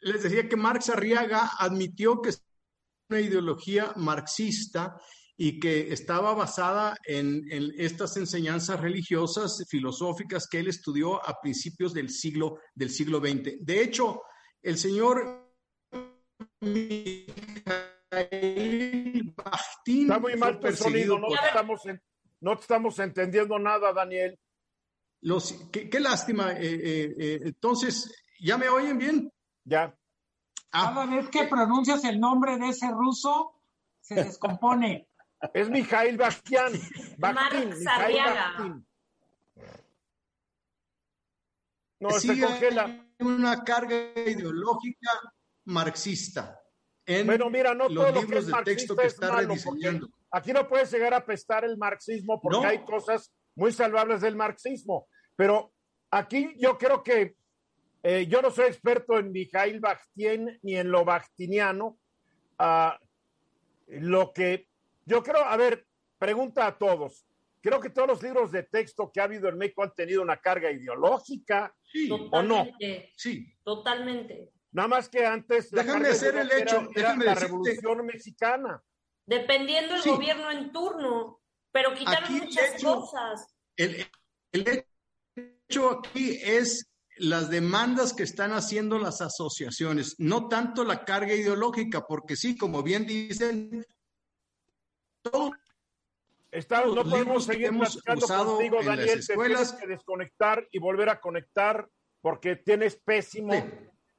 les 0.00 0.22
decía 0.22 0.48
que 0.48 0.56
Marx 0.56 0.90
Arriaga 0.90 1.50
admitió 1.58 2.20
que 2.20 2.30
es 2.30 2.42
una 3.10 3.20
ideología 3.20 3.92
marxista 3.96 5.00
y 5.36 5.58
que 5.58 5.92
estaba 5.92 6.34
basada 6.34 6.96
en, 7.04 7.42
en 7.50 7.72
estas 7.76 8.16
enseñanzas 8.16 8.80
religiosas, 8.80 9.64
filosóficas 9.68 10.46
que 10.46 10.60
él 10.60 10.68
estudió 10.68 11.26
a 11.26 11.40
principios 11.40 11.92
del 11.92 12.10
siglo, 12.10 12.58
del 12.74 12.90
siglo 12.90 13.18
XX. 13.18 13.56
De 13.60 13.82
hecho, 13.82 14.22
el 14.62 14.78
señor 14.78 15.44
Está 19.86 20.18
muy 20.18 20.36
mal 20.36 20.58
tu 20.60 20.72
sonido, 20.72 21.18
no 21.18 21.28
te, 21.28 21.34
estamos 21.34 21.82
no 22.40 22.52
estamos 22.52 22.98
entendiendo 22.98 23.58
nada, 23.58 23.92
Daniel. 23.92 24.38
Los, 25.22 25.52
qué, 25.72 25.98
lástima. 26.00 26.52
Eh, 26.52 26.58
eh, 26.60 27.14
eh, 27.18 27.40
entonces, 27.44 28.14
¿ya 28.38 28.58
me 28.58 28.68
oyen 28.68 28.98
bien? 28.98 29.32
Ya. 29.64 29.96
Ah. 30.70 30.92
Cada 30.94 31.06
vez 31.06 31.28
que 31.30 31.44
pronuncias 31.44 32.04
el 32.04 32.20
nombre 32.20 32.58
de 32.58 32.68
ese 32.68 32.90
ruso, 32.90 33.54
se 34.00 34.16
descompone. 34.16 35.08
es 35.54 35.70
Mijail 35.70 36.18
Bastián. 36.18 36.72
Bakhtin, 37.16 38.86
No, 42.00 42.10
se 42.10 42.38
congela. 42.38 43.06
una 43.20 43.64
carga 43.64 43.96
ideológica 44.26 45.10
marxista. 45.64 46.60
Bueno, 47.24 47.50
mira, 47.50 47.74
no 47.74 47.88
los 47.88 48.14
libros 48.14 48.46
de 48.46 48.52
texto 48.64 48.96
que 48.96 49.06
está 49.06 49.36
rediseñando. 49.36 50.08
Aquí 50.30 50.52
no 50.52 50.66
puedes 50.68 50.90
llegar 50.92 51.14
a 51.14 51.24
pestar 51.24 51.64
el 51.64 51.76
marxismo 51.76 52.40
porque 52.40 52.66
hay 52.66 52.78
cosas 52.84 53.32
muy 53.54 53.72
salvables 53.72 54.20
del 54.20 54.36
marxismo. 54.36 55.06
Pero 55.36 55.72
aquí 56.10 56.54
yo 56.58 56.78
creo 56.78 57.02
que 57.02 57.36
eh, 58.02 58.26
yo 58.26 58.42
no 58.42 58.50
soy 58.50 58.66
experto 58.66 59.18
en 59.18 59.32
Mijail 59.32 59.80
Bakhtin 59.80 60.58
ni 60.62 60.76
en 60.76 60.90
lo 60.90 61.04
bakhtiniano. 61.04 61.98
Ah, 62.58 62.98
lo 63.88 64.32
que 64.32 64.68
yo 65.06 65.22
creo, 65.22 65.44
a 65.44 65.56
ver, 65.56 65.86
pregunta 66.18 66.66
a 66.66 66.76
todos. 66.78 67.26
Creo 67.60 67.80
que 67.80 67.90
todos 67.90 68.08
los 68.08 68.22
libros 68.22 68.52
de 68.52 68.62
texto 68.62 69.10
que 69.10 69.20
ha 69.20 69.24
habido 69.24 69.48
en 69.48 69.56
México 69.56 69.82
han 69.82 69.94
tenido 69.94 70.20
una 70.20 70.36
carga 70.36 70.70
ideológica, 70.70 71.74
¿o 72.30 72.42
no? 72.42 72.66
Sí. 73.16 73.54
Totalmente. 73.62 74.50
Nada 74.74 74.88
más 74.88 75.08
que 75.08 75.24
antes. 75.24 75.70
Déjame 75.70 76.08
hacer 76.08 76.36
el 76.36 76.50
hecho. 76.50 76.88
Era, 76.94 77.16
la 77.16 77.34
Revolución 77.34 78.04
Mexicana. 78.04 78.82
Dependiendo 79.24 79.94
del 79.94 80.02
gobierno 80.02 80.50
en 80.50 80.72
turno, 80.72 81.40
pero 81.72 81.94
quitaron 81.94 82.32
muchas 82.32 82.82
cosas. 82.82 83.54
El, 83.76 84.06
el 84.52 84.84
hecho 85.36 85.90
aquí 85.90 86.38
es 86.42 86.90
las 87.16 87.48
demandas 87.48 88.12
que 88.12 88.24
están 88.24 88.52
haciendo 88.52 88.98
las 88.98 89.20
asociaciones, 89.20 90.16
no 90.18 90.48
tanto 90.48 90.82
la 90.82 91.04
carga 91.04 91.32
ideológica, 91.32 92.04
porque 92.06 92.34
sí, 92.36 92.58
como 92.58 92.82
bien 92.82 93.06
dicen, 93.06 93.86
todo 95.22 95.52
no 96.94 97.04
podemos 97.04 97.44
seguir 97.44 97.70
platicando 97.70 98.26
contigo, 98.26 98.82
Daniel. 98.82 99.26
Te 99.26 99.34
tienes 99.34 99.72
que 99.72 99.86
desconectar 99.86 100.68
y 100.70 100.78
volver 100.78 101.08
a 101.08 101.20
conectar 101.20 101.88
porque 102.20 102.56
tienes 102.56 102.96
pésimo 102.96 103.52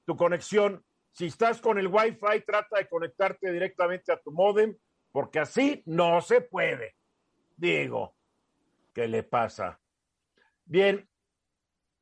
tu 0.06 0.16
conexión. 0.16 0.84
Si 1.12 1.28
estás 1.28 1.62
con 1.62 1.78
el 1.78 1.88
Wi-Fi, 1.88 2.41
trata 2.45 2.78
de 2.78 2.88
conectarte 2.88 3.51
directamente 3.51 4.12
a 4.12 4.22
tu 4.22 4.32
modem, 4.32 4.78
porque 5.12 5.39
así 5.39 5.82
no 5.86 6.22
se 6.22 6.41
puede. 6.41 6.95
Digo, 7.56 8.16
¿qué 8.93 9.08
le 9.08 9.24
pasa? 9.24 9.80
Bien, 10.66 11.10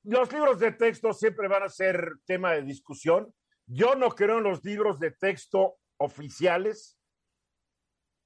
los 0.03 0.31
libros 0.33 0.59
de 0.59 0.71
texto 0.71 1.13
siempre 1.13 1.47
van 1.47 1.63
a 1.63 1.69
ser 1.69 2.13
tema 2.25 2.53
de 2.53 2.63
discusión. 2.63 3.33
Yo 3.65 3.95
no 3.95 4.09
creo 4.09 4.39
en 4.39 4.43
los 4.43 4.63
libros 4.65 4.99
de 4.99 5.11
texto 5.11 5.77
oficiales, 5.97 6.99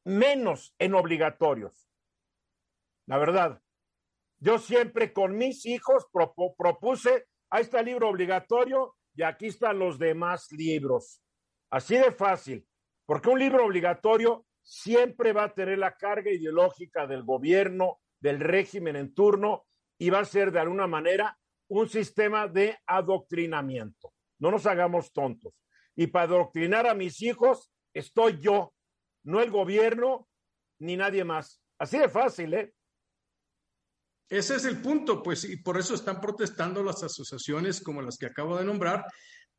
menos 0.03 0.73
en 0.79 0.95
obligatorios. 0.95 1.89
La 3.05 3.17
verdad, 3.17 3.61
yo 4.39 4.57
siempre 4.57 5.13
con 5.13 5.37
mis 5.37 5.65
hijos 5.65 6.07
propuse, 6.11 7.27
ahí 7.49 7.63
está 7.63 7.81
el 7.81 7.87
libro 7.87 8.09
obligatorio 8.09 8.96
y 9.17 9.23
aquí 9.23 9.47
están 9.47 9.79
los 9.79 9.97
demás 9.97 10.51
libros. 10.51 11.21
Así 11.71 11.97
de 11.97 12.11
fácil, 12.11 12.65
porque 13.05 13.29
un 13.29 13.39
libro 13.39 13.65
obligatorio 13.65 14.45
siempre 14.61 15.33
va 15.33 15.45
a 15.45 15.53
tener 15.53 15.79
la 15.79 15.97
carga 15.97 16.31
ideológica 16.31 17.07
del 17.07 17.23
gobierno, 17.23 17.99
del 18.19 18.39
régimen 18.39 18.95
en 18.95 19.13
turno 19.13 19.65
y 19.97 20.11
va 20.11 20.19
a 20.19 20.25
ser 20.25 20.51
de 20.51 20.59
alguna 20.59 20.85
manera 20.85 21.37
un 21.67 21.89
sistema 21.89 22.47
de 22.47 22.77
adoctrinamiento. 22.85 24.13
No 24.39 24.51
nos 24.51 24.67
hagamos 24.67 25.11
tontos. 25.11 25.53
Y 25.95 26.07
para 26.07 26.25
adoctrinar 26.25 26.85
a 26.85 26.93
mis 26.93 27.21
hijos 27.23 27.71
estoy 27.93 28.39
yo, 28.39 28.75
no 29.23 29.41
el 29.41 29.49
gobierno 29.49 30.29
ni 30.79 30.95
nadie 30.95 31.23
más. 31.23 31.61
Así 31.79 31.97
de 31.97 32.07
fácil, 32.07 32.53
¿eh? 32.53 32.73
Ese 34.29 34.55
es 34.55 34.65
el 34.65 34.81
punto, 34.81 35.23
pues, 35.23 35.45
y 35.45 35.57
por 35.57 35.77
eso 35.77 35.95
están 35.95 36.19
protestando 36.19 36.83
las 36.83 37.01
asociaciones 37.03 37.81
como 37.81 38.01
las 38.01 38.17
que 38.17 38.25
acabo 38.25 38.57
de 38.57 38.65
nombrar, 38.65 39.05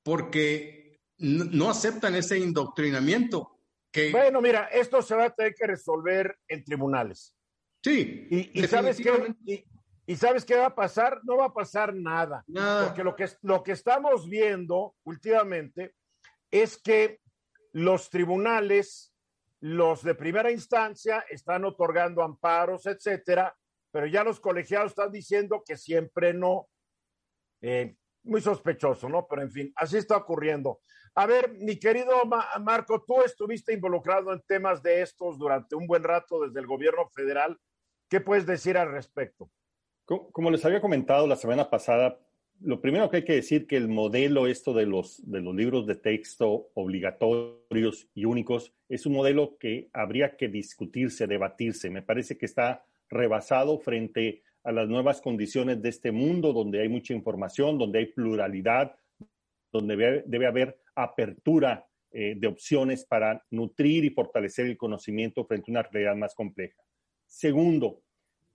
porque 0.03 1.01
no 1.19 1.71
aceptan 1.71 2.15
ese 2.15 2.39
indoctrinamiento. 2.39 3.59
Que... 3.91 4.13
Bueno, 4.13 4.41
mira, 4.43 4.67
esto 4.67 5.01
se 5.01 5.15
va 5.15 5.25
a 5.25 5.31
tener 5.31 5.55
que 5.55 5.67
resolver 5.67 6.39
en 6.47 6.65
tribunales. 6.65 7.35
Sí. 7.83 8.27
Y, 8.53 8.67
sabes 8.67 8.99
qué, 8.99 9.65
y, 10.07 10.17
sabes 10.17 10.45
qué 10.45 10.57
va 10.57 10.67
a 10.67 10.75
pasar, 10.75 11.21
no 11.25 11.39
va 11.39 11.47
a 11.47 11.53
pasar 11.55 11.95
nada. 11.95 12.45
nada. 12.47 12.87
Porque 12.87 13.05
lo 13.05 13.17
que, 13.17 13.29
lo 13.43 13.63
que 13.63 13.73
estamos 13.73 14.29
viendo 14.29 14.95
últimamente 15.05 15.95
es 16.51 16.77
que 16.77 17.21
los 17.73 18.11
tribunales, 18.11 19.15
los 19.61 20.03
de 20.03 20.15
primera 20.15 20.51
instancia, 20.51 21.25
están 21.31 21.65
otorgando 21.65 22.23
amparos, 22.23 22.87
etcétera, 22.87 23.57
pero 23.99 24.07
ya 24.07 24.23
los 24.23 24.39
colegiados 24.39 24.93
están 24.93 25.11
diciendo 25.11 25.65
que 25.67 25.77
siempre 25.77 26.33
no. 26.33 26.69
Eh, 27.61 27.97
muy 28.23 28.41
sospechoso, 28.41 29.09
¿no? 29.09 29.27
Pero 29.29 29.43
en 29.43 29.51
fin, 29.51 29.73
así 29.75 29.97
está 29.97 30.17
ocurriendo. 30.17 30.83
A 31.17 31.27
ver, 31.27 31.53
mi 31.59 31.81
querido 31.81 32.13
Marco, 32.61 33.03
tú 33.05 33.23
estuviste 33.23 33.73
involucrado 33.73 34.33
en 34.33 34.41
temas 34.47 34.85
de 34.85 35.03
estos 35.03 35.37
durante 35.37 35.75
un 35.75 35.89
buen 35.89 36.05
rato 36.05 36.47
desde 36.47 36.61
el 36.61 36.69
gobierno 36.69 37.09
federal. 37.09 37.59
¿Qué 38.09 38.21
puedes 38.21 38.47
decir 38.47 38.79
al 38.79 38.93
respecto? 38.93 39.51
Como 40.05 40.53
les 40.53 40.65
había 40.65 40.81
comentado 40.81 41.27
la 41.27 41.35
semana 41.35 41.69
pasada, 41.69 42.21
lo 42.61 42.81
primero 42.81 43.11
que 43.11 43.17
hay 43.17 43.25
que 43.25 43.35
decir 43.35 43.67
que 43.67 43.77
el 43.77 43.89
modelo 43.89 44.47
esto 44.47 44.75
de 44.75 44.87
los, 44.87 45.29
de 45.29 45.41
los 45.41 45.57
libros 45.57 45.89
de 45.89 45.97
texto 45.97 46.71
obligatorios 46.75 48.09
y 48.15 48.27
únicos 48.27 48.73
es 48.89 49.07
un 49.07 49.15
modelo 49.15 49.59
que 49.59 49.91
habría 49.93 50.37
que 50.37 50.47
discutirse, 50.47 51.27
debatirse. 51.27 51.91
Me 51.91 52.03
parece 52.03 52.39
que 52.39 52.47
está 52.47 52.85
rebasado 53.09 53.79
frente 53.79 54.43
a 54.65 54.73
las 54.73 54.89
nuevas 54.89 55.21
condiciones 55.21 55.81
de 55.81 55.89
este 55.89 56.13
mundo 56.13 56.53
donde 56.53 56.81
hay 56.81 56.89
mucha 56.89 57.15
información, 57.15 57.79
donde 57.79 58.01
hay 58.01 58.07
pluralidad, 58.07 58.95
donde 59.73 60.23
debe, 60.27 60.47
haber 60.47 60.81
apertura 60.95 61.87
eh, 62.11 62.35
de 62.37 62.47
opciones 62.47 63.05
para 63.05 63.45
nutrir 63.51 64.05
y 64.05 64.11
fortalecer 64.11 64.67
el 64.67 64.77
conocimiento 64.77 65.45
frente 65.45 65.71
a 65.71 65.73
una 65.73 65.83
realidad 65.83 66.17
más 66.17 66.35
compleja. 66.35 66.83
Segundo, 67.27 68.03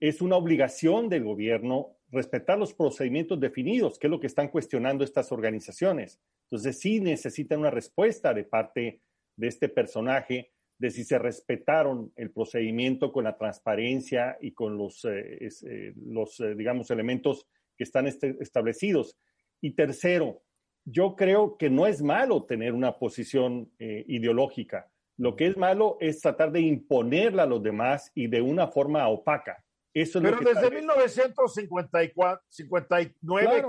es 0.00 0.20
una 0.20 0.36
obligación 0.36 1.08
del 1.08 1.24
gobierno 1.24 1.96
respetar 2.10 2.58
los 2.58 2.74
procedimientos 2.74 3.40
definidos, 3.40 3.98
que 3.98 4.06
es 4.06 4.10
lo 4.10 4.20
que 4.20 4.26
están 4.26 4.48
cuestionando 4.48 5.04
estas 5.04 5.32
organizaciones. 5.32 6.20
Entonces, 6.44 6.78
sí 6.78 7.00
necesitan 7.00 7.60
una 7.60 7.70
respuesta 7.70 8.32
de 8.32 8.44
parte 8.44 9.00
de 9.36 9.48
este 9.48 9.68
personaje 9.68 10.52
de 10.78 10.90
si 10.90 11.04
se 11.04 11.18
respetaron 11.18 12.12
el 12.16 12.30
procedimiento 12.30 13.12
con 13.12 13.24
la 13.24 13.36
transparencia 13.36 14.36
y 14.40 14.52
con 14.52 14.76
los, 14.76 15.04
eh, 15.04 15.48
eh, 15.66 15.94
los 15.96 16.40
eh, 16.40 16.54
digamos, 16.54 16.90
elementos 16.90 17.46
que 17.76 17.84
están 17.84 18.06
este, 18.06 18.36
establecidos. 18.40 19.16
Y 19.60 19.72
tercero, 19.72 20.42
yo 20.84 21.16
creo 21.16 21.56
que 21.56 21.70
no 21.70 21.86
es 21.86 22.02
malo 22.02 22.44
tener 22.44 22.72
una 22.72 22.98
posición 22.98 23.72
ideológica. 23.78 24.90
Lo 25.16 25.34
que 25.34 25.46
es 25.46 25.56
malo 25.56 25.96
es 26.00 26.20
tratar 26.20 26.52
de 26.52 26.60
imponerla 26.60 27.44
a 27.44 27.46
los 27.46 27.62
demás 27.62 28.12
y 28.14 28.26
de 28.26 28.42
una 28.42 28.68
forma 28.68 29.08
opaca. 29.08 29.64
Eso 29.94 30.20
Pero 30.20 30.38
desde 30.40 30.70
1954, 30.70 32.42
59 32.48 33.62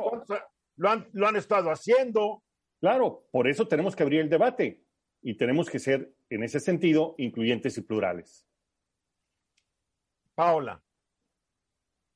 lo, 0.76 0.90
han, 0.90 1.08
lo 1.14 1.28
han 1.28 1.36
estado 1.38 1.70
haciendo. 1.70 2.44
Claro, 2.82 3.26
por 3.32 3.48
eso 3.48 3.66
tenemos 3.66 3.96
que 3.96 4.04
abrir 4.04 4.20
el 4.20 4.30
debate 4.30 4.85
y 5.26 5.34
tenemos 5.38 5.72
que 5.72 5.80
ser, 5.80 6.14
en 6.30 6.44
ese 6.44 6.60
sentido, 6.60 7.16
incluyentes 7.18 7.76
y 7.80 7.82
plurales. 7.82 8.46
Paola. 10.36 10.84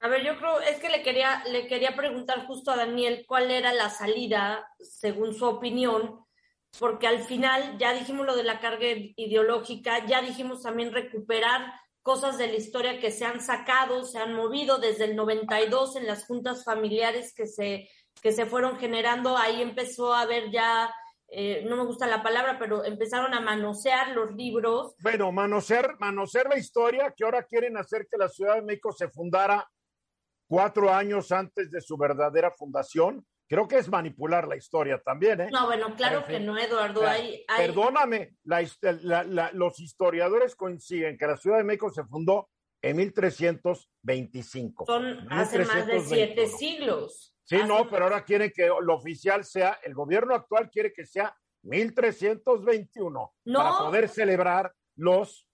A 0.02 0.08
ver, 0.08 0.24
yo 0.24 0.38
creo, 0.38 0.60
es 0.60 0.80
que 0.80 0.90
le 0.90 1.02
quería, 1.02 1.44
le 1.46 1.66
quería 1.66 1.96
preguntar 1.96 2.46
justo 2.46 2.70
a 2.70 2.78
Daniel 2.78 3.26
cuál 3.28 3.50
era 3.50 3.74
la 3.74 3.90
salida, 3.90 4.64
según 4.80 5.34
su 5.34 5.46
opinión, 5.46 6.24
porque 6.78 7.08
al 7.08 7.24
final 7.24 7.80
ya 7.80 7.94
dijimos 7.94 8.28
lo 8.28 8.36
de 8.36 8.44
la 8.44 8.60
carga 8.60 8.86
ideológica, 9.16 10.06
ya 10.06 10.22
dijimos 10.22 10.62
también 10.62 10.94
recuperar 10.94 11.74
cosas 12.04 12.38
de 12.38 12.46
la 12.46 12.58
historia 12.58 13.00
que 13.00 13.10
se 13.10 13.26
han 13.26 13.42
sacado, 13.42 14.06
se 14.06 14.20
han 14.20 14.36
movido 14.36 14.78
desde 14.78 15.06
el 15.06 15.16
92 15.16 15.96
en 15.96 16.06
las 16.06 16.28
juntas 16.28 16.64
familiares 16.64 17.34
que 17.34 17.48
se, 17.48 17.90
que 18.22 18.32
se 18.32 18.46
fueron 18.46 18.78
generando, 18.78 19.36
ahí 19.36 19.64
empezó 19.64 20.14
a 20.14 20.22
haber 20.22 20.52
ya 20.52 20.94
eh, 21.32 21.64
no 21.68 21.76
me 21.76 21.86
gusta 21.86 22.08
la 22.08 22.24
palabra, 22.24 22.58
pero 22.58 22.84
empezaron 22.84 23.34
a 23.34 23.42
manosear 23.42 24.16
los 24.16 24.34
libros. 24.34 24.96
Bueno, 25.02 25.32
manosear, 25.32 25.96
manosear 26.00 26.48
la 26.50 26.58
historia 26.58 27.14
que 27.16 27.24
ahora 27.24 27.44
quieren 27.44 27.78
hacer 27.78 28.08
que 28.10 28.18
la 28.18 28.30
Ciudad 28.30 28.56
de 28.56 28.64
México 28.64 28.92
se 28.92 29.10
fundara 29.10 29.70
cuatro 30.48 30.92
años 30.92 31.32
antes 31.32 31.70
de 31.72 31.82
su 31.82 31.98
verdadera 31.98 32.52
fundación. 32.52 33.26
creo 33.48 33.68
que 33.68 33.78
es 33.78 33.90
manipular 33.90 34.48
la 34.48 34.56
historia 34.56 35.02
también, 35.04 35.42
¿eh? 35.42 35.50
No, 35.52 35.66
bueno, 35.66 35.96
claro 35.96 36.24
que 36.26 36.40
no, 36.40 36.58
Eduardo. 36.58 37.06
Hay, 37.08 37.46
Perdóname, 37.58 38.36
los 39.54 39.80
historiadores 39.80 40.56
coinciden 40.56 41.18
que 41.18 41.26
la 41.26 41.38
Ciudad 41.38 41.58
de 41.58 41.64
México 41.64 41.90
se 41.90 42.04
fundó 42.04 42.50
en 42.82 42.98
1325. 42.98 44.86
Son 44.86 45.28
hace 45.32 45.66
más 45.66 45.88
de 45.88 46.02
siete 46.02 46.48
siglos. 46.48 47.36
Sí, 47.50 47.58
no, 47.68 47.90
pero 47.90 48.04
ahora 48.04 48.24
quieren 48.24 48.52
que 48.56 48.68
lo 48.68 48.96
oficial 48.96 49.44
sea, 49.44 49.80
el 49.82 49.96
gobierno 49.96 50.36
actual 50.36 50.70
quiere 50.70 50.94
que 50.94 51.04
sea 51.04 51.36
1321 51.64 53.34
no. 53.46 53.60
para 53.60 53.78
poder 53.80 54.08
celebrar 54.08 54.72
los 54.96 55.48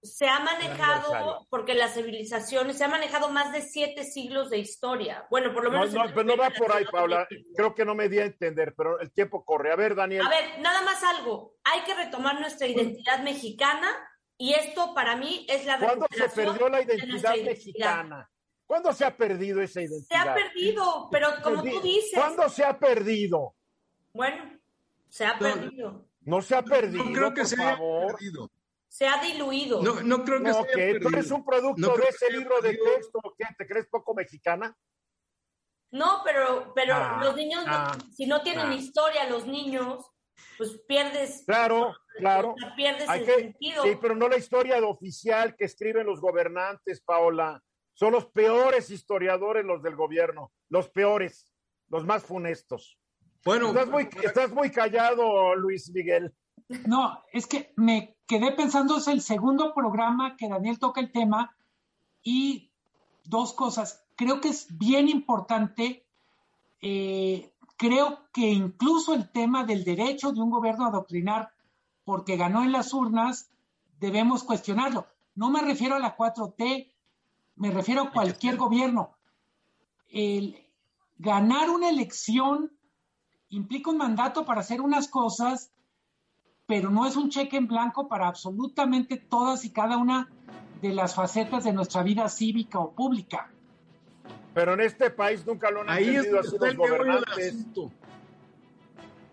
se 0.00 0.26
ha 0.26 0.40
manejado, 0.40 1.46
porque 1.48 1.74
las 1.74 1.94
civilizaciones, 1.94 2.76
se 2.76 2.84
ha 2.84 2.88
manejado 2.88 3.28
más 3.30 3.52
de 3.52 3.62
siete 3.62 4.02
siglos 4.02 4.50
de 4.50 4.58
historia. 4.58 5.26
Bueno, 5.30 5.54
por 5.54 5.62
lo 5.62 5.70
menos. 5.70 5.92
No, 5.92 6.04
no, 6.04 6.10
pero 6.12 6.24
no 6.24 6.36
va 6.36 6.50
por 6.50 6.72
ahí, 6.72 6.84
Paula. 6.90 7.28
Creo 7.54 7.72
que 7.72 7.84
no 7.84 7.94
me 7.94 8.08
di 8.08 8.18
a 8.18 8.24
entender, 8.24 8.74
pero 8.76 8.98
el 8.98 9.12
tiempo 9.12 9.44
corre. 9.44 9.72
A 9.72 9.76
ver, 9.76 9.94
Daniel. 9.94 10.26
A 10.26 10.28
ver, 10.28 10.58
nada 10.58 10.82
más 10.82 11.04
algo. 11.04 11.54
Hay 11.62 11.82
que 11.82 11.94
retomar 11.94 12.40
nuestra 12.40 12.66
identidad 12.66 13.22
mexicana 13.22 13.88
y 14.36 14.54
esto 14.54 14.92
para 14.92 15.14
mí 15.14 15.46
es 15.48 15.64
la 15.66 15.78
¿Cuándo 15.78 16.08
se 16.10 16.28
perdió 16.30 16.68
la 16.68 16.82
identidad 16.82 17.36
mexicana? 17.36 18.28
¿Cuándo 18.72 18.90
se 18.94 19.04
ha 19.04 19.14
perdido 19.14 19.60
esa 19.60 19.82
identidad? 19.82 20.08
Se 20.08 20.30
ha 20.30 20.34
perdido, 20.34 21.08
pero 21.10 21.28
como 21.42 21.62
tú 21.62 21.78
dices. 21.82 22.14
¿Cuándo 22.14 22.48
se 22.48 22.64
ha 22.64 22.78
perdido? 22.78 23.54
Bueno, 24.14 24.58
se 25.10 25.26
ha 25.26 25.38
perdido. 25.38 26.08
No 26.22 26.40
se 26.40 26.54
ha 26.54 26.62
perdido. 26.62 27.04
No 27.04 27.12
creo 27.12 27.34
que 27.34 27.44
se 27.44 27.62
haya 27.62 27.76
perdido 27.76 28.50
se 28.88 29.06
ha 29.06 29.20
diluido. 29.20 29.82
No, 29.82 30.00
no 30.00 30.24
creo 30.24 30.42
que 30.42 30.48
no, 30.48 30.64
que 30.64 31.00
tú 31.00 31.08
eres 31.08 31.30
un 31.30 31.44
producto 31.44 31.96
de 31.96 32.04
ese 32.04 32.32
libro 32.32 32.62
de 32.62 32.78
texto, 32.78 33.20
¿qué? 33.36 33.44
¿Te 33.58 33.66
crees 33.66 33.86
poco 33.90 34.14
mexicana? 34.14 34.74
No, 35.90 36.22
pero, 36.24 36.72
pero 36.74 36.94
ah, 36.94 37.20
los 37.22 37.36
niños, 37.36 37.64
ah, 37.66 37.94
si 38.10 38.24
no 38.24 38.40
tienen 38.40 38.68
ah. 38.68 38.74
historia, 38.74 39.28
los 39.28 39.46
niños, 39.46 40.10
pues 40.56 40.80
pierdes. 40.88 41.44
Claro, 41.44 41.94
claro. 42.16 42.54
Pierdes 42.74 43.06
el 43.06 43.26
sentido. 43.26 43.82
Sí, 43.82 43.98
pero 44.00 44.16
no 44.16 44.28
la 44.30 44.38
historia 44.38 44.76
de 44.76 44.86
oficial 44.86 45.56
que 45.56 45.66
escriben 45.66 46.06
los 46.06 46.22
gobernantes, 46.22 47.02
Paola. 47.02 47.62
Son 47.94 48.12
los 48.12 48.26
peores 48.26 48.90
historiadores 48.90 49.64
los 49.64 49.82
del 49.82 49.96
gobierno, 49.96 50.50
los 50.68 50.88
peores, 50.88 51.52
los 51.88 52.04
más 52.04 52.22
funestos. 52.22 52.98
Bueno, 53.44 53.68
estás 53.68 53.88
muy, 53.88 54.08
estás 54.22 54.52
muy 54.52 54.70
callado, 54.70 55.54
Luis 55.56 55.90
Miguel. 55.90 56.32
No, 56.86 57.22
es 57.32 57.46
que 57.46 57.72
me 57.76 58.16
quedé 58.26 58.52
pensando, 58.52 58.96
es 58.96 59.08
el 59.08 59.20
segundo 59.20 59.74
programa 59.74 60.36
que 60.36 60.48
Daniel 60.48 60.78
toca 60.78 61.00
el 61.00 61.12
tema 61.12 61.54
y 62.22 62.70
dos 63.24 63.52
cosas. 63.52 64.04
Creo 64.16 64.40
que 64.40 64.48
es 64.48 64.66
bien 64.78 65.08
importante, 65.08 66.06
eh, 66.80 67.52
creo 67.76 68.20
que 68.32 68.48
incluso 68.48 69.14
el 69.14 69.30
tema 69.30 69.64
del 69.64 69.84
derecho 69.84 70.32
de 70.32 70.40
un 70.40 70.50
gobierno 70.50 70.84
a 70.84 70.88
adoctrinar 70.88 71.52
porque 72.04 72.36
ganó 72.36 72.62
en 72.62 72.72
las 72.72 72.92
urnas, 72.94 73.50
debemos 73.98 74.44
cuestionarlo. 74.44 75.06
No 75.34 75.50
me 75.50 75.62
refiero 75.62 75.94
a 75.94 76.00
la 76.00 76.16
4T, 76.16 76.91
me 77.56 77.70
refiero 77.70 78.02
a 78.02 78.10
cualquier 78.10 78.56
gobierno. 78.56 79.16
El 80.08 80.56
ganar 81.18 81.70
una 81.70 81.88
elección 81.88 82.70
implica 83.48 83.90
un 83.90 83.98
mandato 83.98 84.44
para 84.44 84.60
hacer 84.60 84.80
unas 84.80 85.08
cosas 85.08 85.72
pero 86.72 86.90
no 86.90 87.06
es 87.06 87.16
un 87.16 87.28
cheque 87.28 87.58
en 87.58 87.66
blanco 87.66 88.08
para 88.08 88.28
absolutamente 88.28 89.16
todas 89.16 89.64
y 89.64 89.70
cada 89.70 89.96
una 89.98 90.30
de 90.80 90.88
las 90.94 91.14
facetas 91.14 91.64
de 91.64 91.72
nuestra 91.74 92.02
vida 92.02 92.28
cívica 92.30 92.78
o 92.78 92.92
pública. 92.92 93.50
Pero 94.54 94.72
en 94.74 94.80
este 94.80 95.10
país 95.10 95.46
nunca 95.46 95.70
lo 95.70 95.82
han 95.82 95.90
Ahí 95.90 96.08
entendido 96.08 96.40
así 96.40 96.56
los 96.58 96.76
gobernantes. 96.76 97.66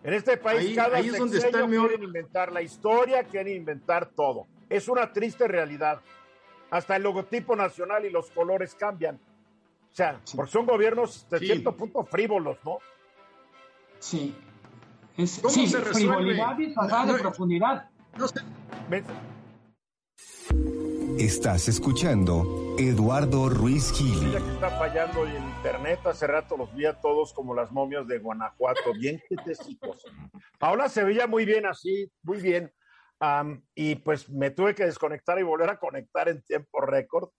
En 0.03 0.13
este 0.13 0.35
país 0.35 0.75
cada 0.75 0.97
ahí 0.97 1.07
es 1.07 1.17
donde 1.17 1.37
está 1.37 1.59
el 1.59 1.69
quieren 1.69 2.03
inventar 2.03 2.51
la 2.51 2.61
historia, 2.61 3.23
quieren 3.23 3.55
inventar 3.55 4.09
todo. 4.09 4.47
Es 4.69 4.89
una 4.89 5.13
triste 5.13 5.47
realidad. 5.47 6.01
Hasta 6.71 6.95
el 6.95 7.03
logotipo 7.03 7.55
nacional 7.55 8.05
y 8.05 8.09
los 8.09 8.29
colores 8.31 8.75
cambian. 8.75 9.15
O 9.15 9.95
sea, 9.95 10.19
porque 10.35 10.51
son 10.51 10.65
gobiernos 10.65 11.27
de 11.29 11.39
cierto 11.39 11.75
punto 11.75 12.03
frívolos, 12.05 12.57
¿no? 12.63 12.77
Sí. 13.99 14.35
Es, 15.17 15.39
¿Cómo 15.41 15.53
se 15.67 15.79
resuelve? 15.79 16.33
y 16.33 17.07
de 17.13 17.19
profundidad. 17.19 17.89
Estás 21.17 21.67
escuchando 21.67 22.75
Eduardo 22.77 23.49
Ruiz 23.49 23.91
Gil. 23.91 24.31
Ya 24.31 24.39
que 24.39 24.51
está 24.51 24.69
fallando 24.69 25.25
el 25.25 25.35
internet, 25.35 25.99
hace 26.05 26.27
rato 26.27 26.55
los 26.55 26.73
vi 26.73 26.85
a 26.85 26.93
todos 26.93 27.33
como 27.33 27.53
las 27.53 27.71
momias 27.73 28.07
de 28.07 28.19
Guanajuato, 28.19 28.93
bien 28.97 29.21
quietecitos. 29.27 30.05
Paola 30.57 30.87
se 30.87 31.03
veía 31.03 31.27
muy 31.27 31.43
bien 31.43 31.65
así, 31.65 32.09
muy 32.23 32.39
bien. 32.39 32.71
Y 33.75 33.95
pues 33.95 34.29
me 34.29 34.51
tuve 34.51 34.75
que 34.75 34.85
desconectar 34.85 35.39
y 35.39 35.43
volver 35.43 35.69
a 35.69 35.79
conectar 35.79 36.29
en 36.29 36.41
tiempo 36.43 36.81
récord. 36.81 37.29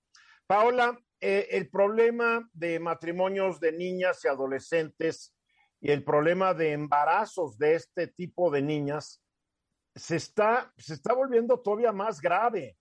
Paola, 0.46 0.98
eh, 1.20 1.48
el 1.52 1.70
problema 1.70 2.48
de 2.52 2.78
matrimonios 2.80 3.60
de 3.60 3.72
niñas 3.72 4.24
y 4.24 4.28
adolescentes 4.28 5.34
y 5.80 5.90
el 5.90 6.04
problema 6.04 6.52
de 6.54 6.72
embarazos 6.72 7.56
de 7.58 7.74
este 7.74 8.08
tipo 8.08 8.50
de 8.50 8.62
niñas 8.62 9.22
se 9.94 10.16
está, 10.16 10.72
se 10.76 10.94
está 10.94 11.14
volviendo 11.14 11.60
todavía 11.60 11.92
más 11.92 12.20
grave. 12.20 12.76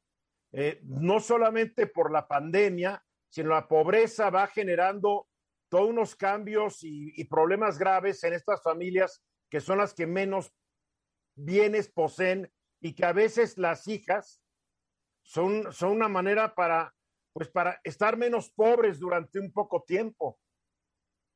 Eh, 0.52 0.80
no 0.84 1.20
solamente 1.20 1.86
por 1.86 2.12
la 2.12 2.28
pandemia, 2.28 3.04
sino 3.30 3.50
la 3.50 3.68
pobreza 3.68 4.30
va 4.30 4.47
generando 4.47 5.28
todos 5.70 5.89
unos 5.89 6.16
cambios 6.16 6.80
y, 6.82 7.24
problemas 7.26 7.78
graves 7.78 8.24
en 8.24 8.34
estas 8.34 8.62
familias 8.64 9.24
que 9.50 9.62
son 9.62 9.78
las 9.78 9.93
que 9.93 10.08
menos 10.08 10.52
bienes 11.36 11.88
poseen 11.88 12.52
y 12.82 12.93
que 12.93 13.05
a 13.05 13.13
veces 13.13 13.57
las 13.57 13.88
hijas 13.88 14.41
son, 15.21 15.71
son 15.73 15.91
una 15.91 16.07
manera 16.07 16.55
para, 16.55 16.95
pues 17.34 17.49
para 17.49 17.80
estar 17.84 18.17
menos 18.17 18.49
pobres 18.49 18.99
durante 18.99 19.39
un 19.39 19.51
poco 19.51 19.84
tiempo. 19.84 20.39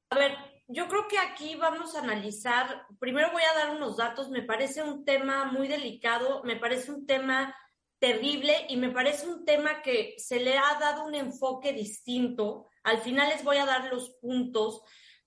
A 0.09 0.17
ver, 0.17 0.35
yo 0.67 0.87
creo 0.87 1.07
que 1.07 1.17
aquí 1.19 1.55
vamos 1.55 1.95
a 1.95 1.99
analizar, 1.99 2.87
primero 2.99 3.31
voy 3.31 3.43
a 3.43 3.57
dar 3.57 3.75
unos 3.75 3.97
datos, 3.97 4.29
me 4.29 4.43
parece 4.43 4.83
un 4.83 5.03
tema 5.03 5.45
muy 5.45 5.67
delicado, 5.67 6.43
me 6.43 6.55
parece 6.55 6.91
un 6.91 7.05
tema 7.05 7.55
terrible 7.99 8.65
y 8.69 8.77
me 8.77 8.89
parece 8.89 9.27
un 9.27 9.45
tema 9.45 9.81
que 9.81 10.15
se 10.17 10.39
le 10.39 10.57
ha 10.57 10.77
dado 10.79 11.05
un 11.05 11.15
enfoque 11.15 11.73
distinto. 11.73 12.67
Al 12.83 12.97
final 12.99 13.29
les 13.29 13.43
voy 13.43 13.57
a 13.57 13.65
dar 13.65 13.85
los 13.93 14.11
puntos, 14.21 14.81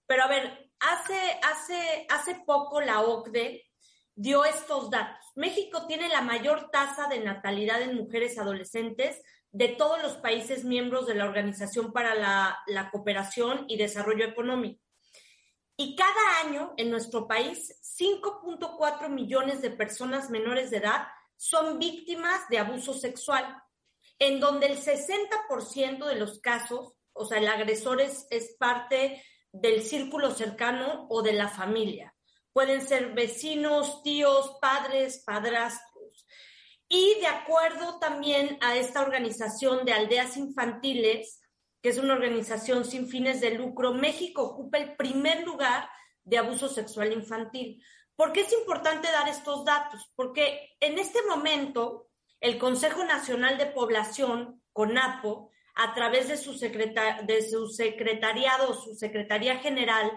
pero 0.06 0.24
a 0.24 0.28
ver, 0.28 0.70
hace, 0.80 1.40
hace, 1.42 2.06
hace 2.10 2.42
poco 2.46 2.80
la 2.80 3.00
OCDE 3.00 3.64
dio 4.16 4.44
estos 4.44 4.90
datos. 4.90 5.24
México 5.36 5.86
tiene 5.86 6.08
la 6.08 6.22
mayor 6.22 6.70
tasa 6.70 7.06
de 7.06 7.20
natalidad 7.20 7.82
en 7.82 7.96
mujeres 7.96 8.38
adolescentes 8.38 9.22
de 9.52 9.68
todos 9.68 10.02
los 10.02 10.16
países 10.16 10.64
miembros 10.64 11.06
de 11.06 11.14
la 11.14 11.26
Organización 11.26 11.92
para 11.92 12.14
la, 12.14 12.90
Cooperación 12.90 13.66
y 13.68 13.76
Desarrollo 13.76 14.24
Económico. 14.24 14.82
Y 15.76 15.94
cada 15.94 16.40
año 16.44 16.72
en 16.78 16.90
nuestro 16.90 17.28
país, 17.28 17.78
5.4 17.98 19.10
millones 19.10 19.60
de 19.60 19.70
personas 19.70 20.30
menores 20.30 20.70
de 20.70 20.78
edad 20.78 21.06
son 21.36 21.78
víctimas 21.78 22.48
de 22.48 22.58
abuso 22.58 22.94
sexual, 22.94 23.62
en 24.18 24.40
donde 24.40 24.66
el 24.66 24.78
60% 24.78 26.06
de 26.06 26.16
los 26.16 26.40
casos, 26.40 26.94
o 27.12 27.26
sea, 27.26 27.36
el 27.36 27.48
agresor 27.48 28.00
es, 28.00 28.26
es 28.30 28.56
parte 28.58 29.22
del 29.52 29.82
círculo 29.82 30.30
cercano 30.30 31.06
o 31.10 31.20
de 31.20 31.34
la 31.34 31.48
familia. 31.48 32.15
Pueden 32.57 32.80
ser 32.80 33.12
vecinos, 33.12 34.02
tíos, 34.02 34.57
padres, 34.62 35.22
padrastros. 35.26 36.26
Y 36.88 37.20
de 37.20 37.26
acuerdo 37.26 37.98
también 37.98 38.57
a 38.62 38.78
esta 38.78 39.02
organización 39.02 39.84
de 39.84 39.92
aldeas 39.92 40.38
infantiles, 40.38 41.42
que 41.82 41.90
es 41.90 41.98
una 41.98 42.14
organización 42.14 42.86
sin 42.86 43.11
fines 43.11 43.42
de 43.42 43.50
lucro, 43.50 43.92
México 43.92 44.42
ocupa 44.42 44.78
el 44.78 44.96
primer 44.96 45.44
lugar 45.44 45.86
de 46.24 46.38
abuso 46.38 46.70
sexual 46.70 47.12
infantil. 47.12 47.84
¿Por 48.16 48.32
qué 48.32 48.40
es 48.40 48.52
importante 48.54 49.12
dar 49.12 49.28
estos 49.28 49.62
datos? 49.66 50.11
Porque 50.16 50.78
en 50.80 50.98
este 50.98 51.20
momento 51.28 52.09
el 52.40 52.57
Consejo 52.57 53.04
Nacional 53.04 53.59
de 53.59 53.66
Población, 53.66 54.62
CONAPO, 54.72 55.50
a 55.74 55.92
través 55.92 56.28
de 56.28 56.38
su, 56.38 56.59
de 56.59 57.50
su 57.50 57.68
secretariado, 57.68 58.72
su 58.72 58.94
secretaría 58.94 59.59
general, 59.59 60.11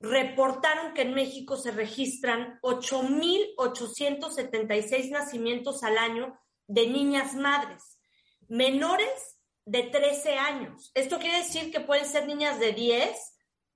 reportaron 0.00 0.94
que 0.94 1.02
en 1.02 1.14
México 1.14 1.56
se 1.56 1.70
registran 1.70 2.58
8.876 2.62 5.10
nacimientos 5.10 5.82
al 5.82 5.98
año 5.98 6.40
de 6.66 6.86
niñas 6.86 7.34
madres, 7.34 7.98
menores 8.48 9.36
de 9.66 9.82
13 9.84 10.38
años. 10.38 10.90
Esto 10.94 11.18
quiere 11.18 11.36
decir 11.38 11.70
que 11.70 11.80
pueden 11.80 12.06
ser 12.06 12.26
niñas 12.26 12.58
de 12.58 12.72
10, 12.72 13.14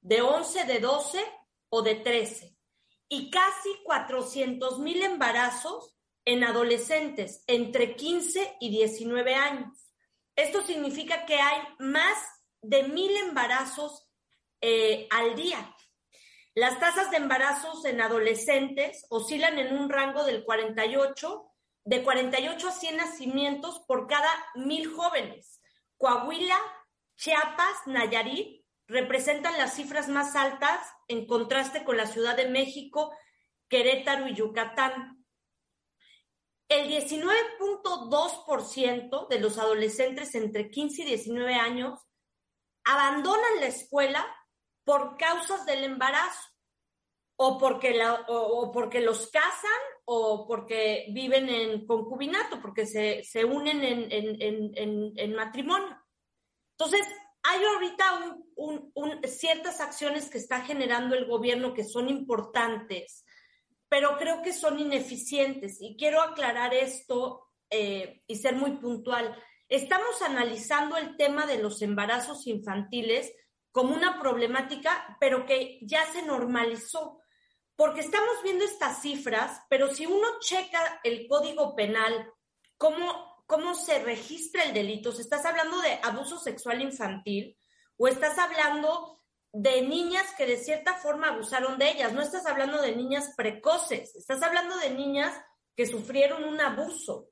de 0.00 0.22
11, 0.22 0.64
de 0.64 0.80
12 0.80 1.22
o 1.68 1.82
de 1.82 1.96
13. 1.96 2.56
Y 3.08 3.30
casi 3.30 3.68
400 3.84 4.78
mil 4.78 5.02
embarazos 5.02 5.94
en 6.24 6.42
adolescentes 6.42 7.44
entre 7.46 7.96
15 7.96 8.56
y 8.60 8.70
19 8.70 9.34
años. 9.34 9.90
Esto 10.36 10.62
significa 10.62 11.26
que 11.26 11.36
hay 11.36 11.60
más 11.78 12.16
de 12.62 12.84
mil 12.84 13.14
embarazos 13.18 14.08
eh, 14.60 15.06
al 15.10 15.36
día. 15.36 15.73
Las 16.56 16.78
tasas 16.78 17.10
de 17.10 17.16
embarazos 17.16 17.84
en 17.84 18.00
adolescentes 18.00 19.06
oscilan 19.08 19.58
en 19.58 19.76
un 19.76 19.90
rango 19.90 20.22
del 20.22 20.44
48, 20.44 21.50
de 21.84 22.04
48 22.04 22.68
a 22.68 22.72
100 22.72 22.96
nacimientos 22.96 23.80
por 23.88 24.06
cada 24.06 24.30
mil 24.54 24.88
jóvenes. 24.92 25.60
Coahuila, 25.96 26.56
Chiapas, 27.16 27.86
Nayarit 27.86 28.64
representan 28.86 29.58
las 29.58 29.74
cifras 29.74 30.08
más 30.08 30.36
altas 30.36 30.78
en 31.08 31.26
contraste 31.26 31.82
con 31.82 31.96
la 31.96 32.06
Ciudad 32.06 32.36
de 32.36 32.48
México, 32.48 33.12
Querétaro 33.68 34.28
y 34.28 34.34
Yucatán. 34.34 35.26
El 36.68 36.88
19.2% 36.88 39.28
de 39.28 39.40
los 39.40 39.58
adolescentes 39.58 40.36
entre 40.36 40.70
15 40.70 41.02
y 41.02 41.06
19 41.06 41.56
años 41.56 41.98
abandonan 42.84 43.58
la 43.58 43.66
escuela 43.66 44.24
por 44.84 45.16
causas 45.16 45.64
del 45.66 45.84
embarazo 45.84 46.54
o 47.36 47.58
porque, 47.58 48.00
o, 48.28 48.70
porque 48.72 49.00
los 49.00 49.30
casan 49.30 49.70
o 50.04 50.46
porque 50.46 51.06
viven 51.12 51.48
en 51.48 51.86
concubinato, 51.86 52.60
porque 52.60 52.86
se, 52.86 53.44
unen 53.44 53.80
en, 53.82 55.34
matrimonio. 55.34 55.96
Entonces, 56.78 57.06
hay 57.42 57.64
ahorita 57.64 58.36
ciertas 59.26 59.80
acciones 59.80 60.30
que 60.30 60.38
está 60.38 60.60
generando 60.60 61.14
el 61.14 61.26
gobierno 61.26 61.74
que 61.74 61.84
son 61.84 62.08
importantes, 62.08 63.24
pero 63.88 64.16
creo 64.16 64.42
que 64.42 64.52
son 64.52 64.78
ineficientes. 64.78 65.78
Y 65.80 65.96
quiero 65.96 66.22
aclarar 66.22 66.72
esto 66.72 67.48
eh, 67.70 68.22
y 68.26 68.36
ser 68.36 68.54
muy 68.54 68.72
puntual. 68.76 69.36
Estamos 69.68 70.22
analizando 70.22 70.96
el 70.96 71.16
tema 71.16 71.46
de 71.46 71.58
los 71.58 71.82
embarazos 71.82 72.46
infantiles 72.46 73.32
como 73.74 73.92
una 73.92 74.20
problemática, 74.20 75.16
pero 75.18 75.46
que 75.46 75.80
ya 75.82 76.06
se 76.12 76.22
normalizó, 76.22 77.20
porque 77.74 78.02
estamos 78.02 78.40
viendo 78.44 78.64
estas 78.64 79.02
cifras, 79.02 79.62
pero 79.68 79.92
si 79.92 80.06
uno 80.06 80.38
checa 80.38 81.00
el 81.02 81.26
código 81.26 81.74
penal, 81.74 82.32
cómo, 82.76 83.42
cómo 83.46 83.74
se 83.74 83.98
registra 83.98 84.62
el 84.62 84.74
delito, 84.74 85.10
si 85.10 85.22
estás 85.22 85.44
hablando 85.44 85.80
de 85.80 85.98
abuso 86.04 86.38
sexual 86.38 86.82
infantil 86.82 87.58
o 87.96 88.06
estás 88.06 88.38
hablando 88.38 89.20
de 89.50 89.82
niñas 89.82 90.24
que 90.38 90.46
de 90.46 90.56
cierta 90.56 90.94
forma 90.94 91.30
abusaron 91.30 91.76
de 91.76 91.90
ellas, 91.90 92.12
no 92.12 92.22
estás 92.22 92.46
hablando 92.46 92.80
de 92.80 92.94
niñas 92.94 93.34
precoces, 93.36 94.14
estás 94.14 94.40
hablando 94.44 94.76
de 94.76 94.90
niñas 94.90 95.34
que 95.74 95.86
sufrieron 95.86 96.44
un 96.44 96.60
abuso. 96.60 97.30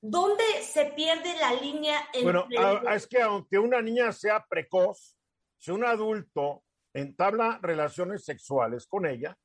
¿Dónde 0.00 0.44
se 0.62 0.84
pierde 0.92 1.36
la 1.40 1.54
línea 1.54 2.08
entre... 2.12 2.22
Bueno, 2.22 2.46
es 2.88 3.08
que 3.08 3.20
aunque 3.20 3.58
una 3.58 3.82
niña 3.82 4.12
sea 4.12 4.46
precoz, 4.48 5.16
si 5.62 5.70
un 5.70 5.84
adulto 5.84 6.64
entabla 6.92 7.60
relaciones 7.62 8.24
sexuales 8.24 8.88
con 8.88 9.06
ella, 9.06 9.38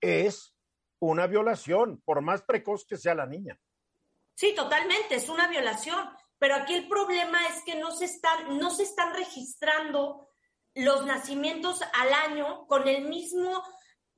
es 0.00 0.56
una 0.98 1.26
violación, 1.26 2.00
por 2.06 2.22
más 2.22 2.40
precoz 2.40 2.86
que 2.86 2.96
sea 2.96 3.14
la 3.14 3.26
niña. 3.26 3.60
Sí, 4.34 4.54
totalmente, 4.54 5.16
es 5.16 5.28
una 5.28 5.46
violación. 5.46 6.08
Pero 6.38 6.54
aquí 6.54 6.72
el 6.72 6.88
problema 6.88 7.46
es 7.48 7.62
que 7.64 7.74
no 7.74 7.90
se 7.90 8.06
están, 8.06 8.56
no 8.56 8.70
se 8.70 8.84
están 8.84 9.14
registrando 9.14 10.30
los 10.74 11.04
nacimientos 11.04 11.82
al 11.92 12.14
año 12.14 12.66
con 12.66 12.88
el 12.88 13.06
mismo, 13.06 13.62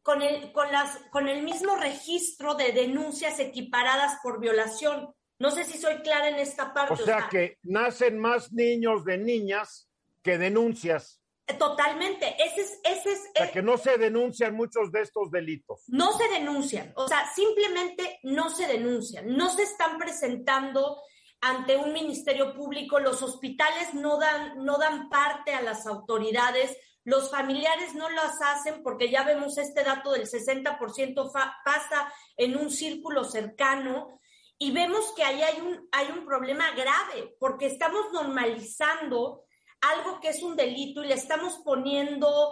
con 0.02 0.22
el, 0.22 0.52
con 0.52 0.70
las, 0.70 0.98
con 1.10 1.28
el 1.28 1.42
mismo 1.42 1.74
registro 1.74 2.54
de 2.54 2.70
denuncias 2.70 3.40
equiparadas 3.40 4.20
por 4.22 4.38
violación. 4.38 5.12
No 5.40 5.50
sé 5.50 5.64
si 5.64 5.78
soy 5.78 5.96
clara 6.02 6.28
en 6.28 6.36
esta 6.36 6.72
parte. 6.72 6.94
O 6.94 6.96
sea, 6.96 7.28
que 7.28 7.58
nacen 7.64 8.20
más 8.20 8.52
niños 8.52 9.04
de 9.04 9.18
niñas 9.18 9.90
que 10.22 10.38
denuncias. 10.38 11.19
Totalmente. 11.54 12.34
Ese 12.42 12.62
es, 12.62 12.80
ese 12.84 13.12
es. 13.12 13.20
O 13.20 13.38
sea, 13.38 13.50
que 13.50 13.62
no 13.62 13.78
se 13.78 13.98
denuncian 13.98 14.54
muchos 14.54 14.90
de 14.92 15.02
estos 15.02 15.30
delitos. 15.30 15.84
No 15.88 16.12
se 16.12 16.28
denuncian. 16.28 16.92
O 16.96 17.08
sea, 17.08 17.30
simplemente 17.34 18.20
no 18.22 18.50
se 18.50 18.66
denuncian. 18.66 19.36
No 19.36 19.50
se 19.50 19.62
están 19.62 19.98
presentando 19.98 21.00
ante 21.40 21.76
un 21.76 21.92
ministerio 21.92 22.54
público. 22.54 23.00
Los 23.00 23.22
hospitales 23.22 23.94
no 23.94 24.18
dan, 24.18 24.64
no 24.64 24.78
dan 24.78 25.08
parte 25.08 25.54
a 25.54 25.62
las 25.62 25.86
autoridades. 25.86 26.76
Los 27.04 27.30
familiares 27.30 27.94
no 27.94 28.10
las 28.10 28.40
hacen 28.42 28.82
porque 28.82 29.10
ya 29.10 29.24
vemos 29.24 29.56
este 29.56 29.82
dato 29.82 30.12
del 30.12 30.28
60% 30.28 31.32
pasa 31.64 32.12
en 32.36 32.56
un 32.56 32.70
círculo 32.70 33.24
cercano 33.24 34.20
y 34.58 34.72
vemos 34.72 35.12
que 35.16 35.24
ahí 35.24 35.40
hay 35.40 35.60
un, 35.60 35.88
hay 35.90 36.08
un 36.10 36.26
problema 36.26 36.70
grave 36.72 37.34
porque 37.38 37.66
estamos 37.66 38.12
normalizando 38.12 39.44
algo 39.80 40.20
que 40.20 40.28
es 40.28 40.42
un 40.42 40.56
delito 40.56 41.02
y 41.02 41.08
le 41.08 41.14
estamos 41.14 41.58
poniendo, 41.64 42.50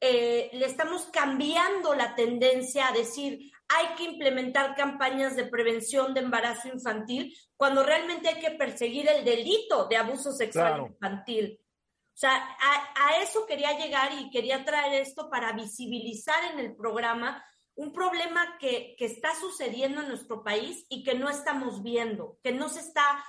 eh, 0.00 0.50
le 0.52 0.66
estamos 0.66 1.06
cambiando 1.12 1.94
la 1.94 2.14
tendencia 2.14 2.88
a 2.88 2.92
decir 2.92 3.52
hay 3.72 3.94
que 3.94 4.02
implementar 4.04 4.74
campañas 4.74 5.36
de 5.36 5.46
prevención 5.46 6.12
de 6.12 6.20
embarazo 6.20 6.68
infantil 6.68 7.32
cuando 7.56 7.84
realmente 7.84 8.28
hay 8.28 8.40
que 8.40 8.50
perseguir 8.50 9.08
el 9.08 9.24
delito 9.24 9.86
de 9.86 9.96
abuso 9.96 10.32
sexual 10.32 10.86
infantil. 10.88 11.60
O 11.62 12.18
sea, 12.20 12.34
a, 12.34 13.06
a, 13.06 13.22
eso 13.22 13.46
quería 13.46 13.78
llegar 13.78 14.10
y 14.18 14.28
quería 14.30 14.64
traer 14.64 15.00
esto 15.00 15.30
para 15.30 15.52
visibilizar 15.52 16.52
en 16.52 16.58
el 16.58 16.74
programa 16.74 17.44
un 17.76 17.92
problema 17.92 18.58
que, 18.58 18.94
que 18.98 19.06
está 19.06 19.34
sucediendo 19.36 20.02
en 20.02 20.08
nuestro 20.08 20.42
país 20.42 20.84
y 20.88 21.04
que 21.04 21.14
no 21.14 21.30
estamos 21.30 21.82
viendo, 21.82 22.38
que 22.42 22.52
no 22.52 22.68
se 22.68 22.80
está 22.80 23.24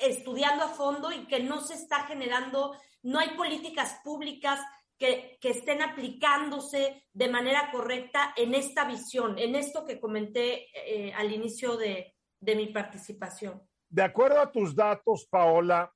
estudiando 0.00 0.64
a 0.64 0.68
fondo 0.68 1.10
y 1.10 1.26
que 1.26 1.40
no 1.40 1.60
se 1.62 1.74
está 1.74 2.04
generando, 2.04 2.76
no 3.02 3.18
hay 3.18 3.30
políticas 3.30 4.00
públicas 4.04 4.60
que, 4.98 5.38
que, 5.40 5.50
estén 5.50 5.80
aplicándose 5.82 7.06
de 7.12 7.28
manera 7.28 7.70
correcta 7.70 8.34
en 8.36 8.54
esta 8.54 8.84
visión, 8.84 9.38
en 9.38 9.54
esto 9.54 9.84
que 9.86 10.00
comenté 10.00 10.66
eh, 10.74 11.12
al 11.14 11.32
inicio 11.32 11.76
de, 11.76 12.16
de 12.40 12.56
mi 12.56 12.66
participación. 12.68 13.62
De 13.88 14.02
acuerdo 14.02 14.40
a 14.40 14.50
tus 14.50 14.74
datos, 14.74 15.26
Paola, 15.30 15.92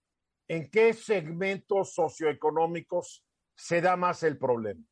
¿en 0.48 0.70
qué 0.70 0.94
segmentos 0.94 1.94
socioeconómicos 1.94 3.24
se 3.55 3.80
da 3.80 3.96
más 3.96 4.22
el 4.22 4.38
problema? 4.38 4.82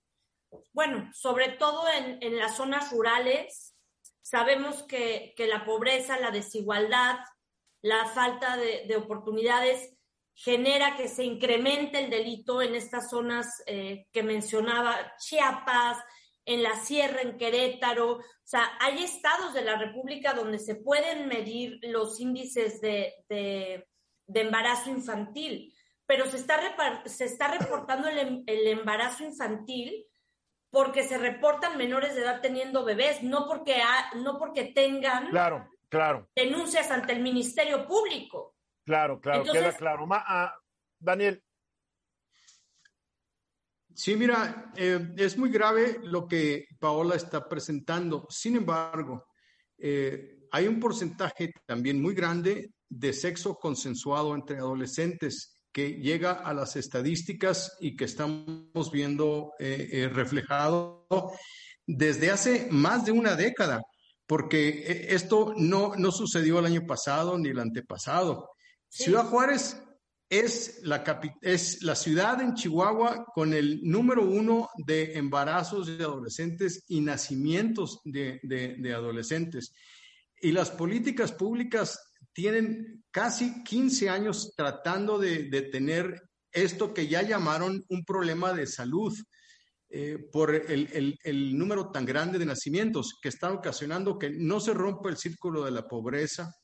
Bueno, 0.73 1.11
sobre 1.13 1.51
todo 1.51 1.85
en, 1.89 2.37
las 2.39 2.57
zonas 2.57 2.91
rurales, 2.93 3.75
sabemos 4.23 4.83
que, 4.83 5.35
la 5.39 5.65
pobreza, 5.65 6.19
la 6.19 6.31
desigualdad, 6.31 7.19
la 7.83 8.07
falta 8.07 8.57
de, 8.57 8.97
oportunidades 8.97 9.97
genera 10.43 10.97
que 10.97 11.07
se 11.07 11.23
incremente 11.23 12.03
el 12.03 12.11
delito 12.11 12.63
en 12.63 12.75
estas 12.75 13.11
zonas 13.11 13.63
eh, 13.67 14.07
que 14.11 14.23
mencionaba, 14.23 15.15
Chiapas, 15.19 15.99
en 16.47 16.63
la 16.63 16.77
sierra, 16.77 17.21
en 17.21 17.37
Querétaro. 17.37 18.13
O 18.17 18.23
sea, 18.43 18.71
hay 18.81 19.05
estados 19.05 19.53
de 19.53 19.63
la 19.63 19.77
República 19.77 20.33
donde 20.33 20.59
se 20.59 20.77
pueden 20.77 21.29
medir 21.29 21.79
los 21.83 22.19
índices 22.21 22.81
de, 22.81 23.87
embarazo 24.33 24.89
infantil, 24.89 25.75
pero 26.07 26.25
se 26.25 26.39
está, 26.39 26.59
se 27.05 27.27
está 27.27 27.49
reportando 27.49 28.09
el, 28.09 28.43
el 28.47 28.67
embarazo 28.67 29.25
infantil 29.25 30.07
porque 30.71 31.03
se 31.03 31.19
reportan 31.19 31.77
menores 31.77 32.15
de 32.15 32.23
edad 32.23 32.41
teniendo 32.41 32.83
bebés, 32.83 33.23
no 33.23 33.47
porque, 33.47 33.83
no 34.15 34.39
porque 34.39 34.73
tengan 34.73 35.29
claro, 35.29 35.69
claro. 35.91 36.31
denuncias 36.35 36.91
ante 36.91 37.13
el 37.13 37.21
Ministerio 37.21 37.87
Público. 37.87 38.55
Claro, 38.85 39.21
claro, 39.21 39.45
queda 39.45 39.77
claro. 39.77 40.07
Ah, 40.11 40.55
Daniel. 40.99 41.43
Sí, 43.95 44.17
mira, 44.17 44.73
eh, 44.77 45.13
es 45.17 45.37
muy 45.37 45.51
grave 45.51 45.99
lo 46.03 46.27
que 46.27 46.67
Paola 46.79 47.17
está 47.17 47.49
presentando. 47.49 48.27
Sin 48.31 48.57
embargo, 48.57 49.27
eh, 49.79 50.47
hay 50.53 50.67
un 50.67 50.81
porcentaje 50.81 51.53
también 51.67 52.01
muy 52.01 52.15
grande 52.15 52.73
de 52.89 53.13
sexo 53.13 53.57
consensuado 53.57 54.35
entre 54.35 54.59
adolescentes 54.59 55.61
que 55.73 55.95
llega 55.95 56.33
a 56.33 56.53
las 56.53 56.77
estadísticas 56.77 57.77
y 57.81 57.97
que 57.97 58.05
estamos 58.05 58.91
viendo 58.93 59.53
eh, 59.59 59.89
eh, 59.93 60.09
reflejado 60.09 61.07
desde 61.87 62.31
hace 62.31 62.69
más 62.71 63.05
de 63.05 63.13
una 63.13 63.37
década, 63.37 63.83
porque 64.27 64.69
eh, 64.69 65.15
esto 65.15 65.55
no, 65.57 65.95
no 65.97 66.11
sucedió 66.11 66.59
el 66.59 66.67
año 66.67 66.87
pasado 66.87 67.39
ni 67.39 67.51
el 67.51 67.61
antepasado. 67.61 68.51
Ciudad 68.91 69.25
Juárez 69.25 69.83
es 70.29 70.81
la, 70.83 71.03
ciudad 71.95 72.41
en 72.43 72.55
Chihuahua 72.55 73.25
con 73.35 73.55
el 73.55 73.81
número 73.83 74.25
uno 74.25 74.69
de 74.87 75.17
embarazos 75.17 75.87
de 75.87 76.05
adolescentes 76.05 76.85
y 76.89 77.01
nacimientos 77.01 78.01
de, 78.05 78.39
de 78.43 78.95
adolescentes. 78.95 79.73
Y 80.43 80.53
las 80.53 80.71
políticas 80.71 81.33
públicas 81.33 81.99
tienen 82.33 83.05
casi 83.11 83.63
15 83.65 84.09
años 84.09 84.55
tratando 84.57 85.19
de, 85.19 85.49
tener 85.73 86.23
esto 86.53 86.95
que 86.95 87.09
ya 87.09 87.23
llamaron 87.23 87.85
un 87.89 88.05
problema 88.05 88.53
de 88.53 88.67
salud 88.67 89.13
eh, 89.89 90.19
por 90.33 90.55
el, 90.55 91.59
número 91.59 91.91
tan 91.91 92.07
grande 92.07 92.39
de 92.39 92.47
nacimientos 92.47 93.19
que 93.21 93.29
está 93.29 93.53
ocasionando 93.53 94.19
que 94.19 94.31
no 94.31 94.61
se 94.61 94.73
rompa 94.73 95.11
el 95.11 95.17
círculo 95.17 95.65
de 95.65 95.73
la 95.73 95.89
pobreza, 95.89 96.55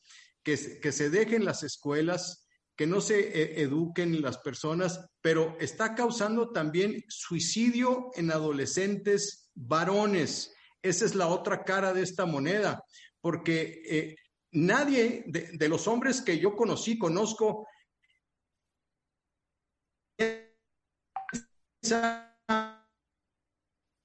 que, 0.46 0.78
que 0.78 0.92
se 0.92 1.10
dejen 1.10 1.44
las 1.44 1.64
escuelas, 1.64 2.46
que 2.76 2.86
no 2.86 3.00
se 3.00 3.18
eh, 3.18 3.62
eduquen 3.62 4.22
las 4.22 4.38
personas, 4.38 5.04
pero 5.20 5.56
está 5.58 5.96
causando 5.96 6.52
también 6.52 7.04
suicidio 7.08 8.12
en 8.14 8.30
adolescentes 8.30 9.50
varones. 9.56 10.54
Esa 10.82 11.04
es 11.04 11.16
la 11.16 11.26
otra 11.26 11.64
cara 11.64 11.92
de 11.92 12.02
esta 12.02 12.26
moneda, 12.26 12.84
porque 13.20 13.82
eh, 13.86 14.16
nadie 14.52 15.24
de, 15.26 15.68
los 15.68 15.88
hombres 15.88 16.22
que 16.22 16.38
yo 16.38 16.54
conocí, 16.54 16.96
conozco, 16.96 17.66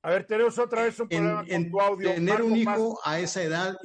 a 0.03 0.09
ver, 0.09 0.25
tenemos 0.25 0.57
otra 0.57 0.85
vez 0.85 0.99
un 0.99 1.07
problema 1.07 1.45
con 1.45 1.69
tu 1.69 1.81
audio. 1.81 2.15
Tener 2.15 2.41
un 2.41 2.57
hijo 2.57 2.99
a 3.03 3.19
esa 3.19 3.43
edad. 3.43 3.77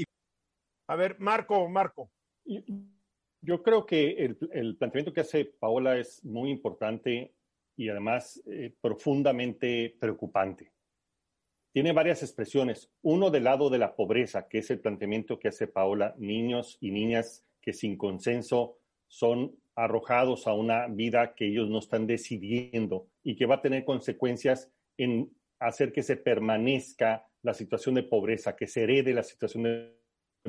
A 0.89 0.97
ver, 0.97 1.21
Marco, 1.21 1.69
Marco. 1.69 2.11
Yo 3.43 3.63
creo 3.63 3.87
que 3.87 4.25
el, 4.25 4.77
planteamiento 4.77 5.13
que 5.13 5.21
hace 5.21 5.45
Paola 5.45 5.99
es 5.99 6.25
muy 6.25 6.51
importante 6.51 7.33
y 7.77 7.89
además 7.89 8.43
eh, 8.47 8.75
profundamente 8.81 9.97
preocupante. 10.01 10.73
Tiene 11.73 11.93
varias 11.93 12.23
expresiones. 12.23 12.91
Uno 13.03 13.31
del 13.31 13.45
lado 13.45 13.69
de 13.69 13.79
la 13.79 13.95
pobreza, 13.95 14.49
que 14.49 14.59
es 14.59 14.71
el 14.71 14.81
planteamiento 14.81 15.39
que 15.39 15.49
hace 15.49 15.67
Paola, 15.67 16.15
niños 16.19 16.79
y 16.81 16.91
niñas 16.91 17.45
que 17.61 17.73
sin 17.73 17.99
consenso 17.99 18.79
son 19.09 19.55
arrojados 19.75 20.47
a 20.47 20.55
una 20.55 20.87
vida 20.87 21.35
que 21.35 21.49
ellos 21.49 21.69
no 21.69 21.81
están 21.81 22.07
decidiendo 22.07 23.07
y 23.23 23.37
que 23.37 23.47
va 23.47 23.57
a 23.57 23.63
tener 23.63 23.85
consecuencias 23.85 24.73
en 24.97 25.31
hacer 25.59 25.93
que 25.93 26.03
se 26.03 26.17
permanezca 26.17 27.29
la 27.43 27.55
situación 27.55 27.95
de 27.95 28.03
pobreza, 28.03 28.57
que 28.57 28.67
se 28.67 28.83
herede 28.83 29.13
la 29.13 29.23
situación 29.23 29.65
de 29.65 29.97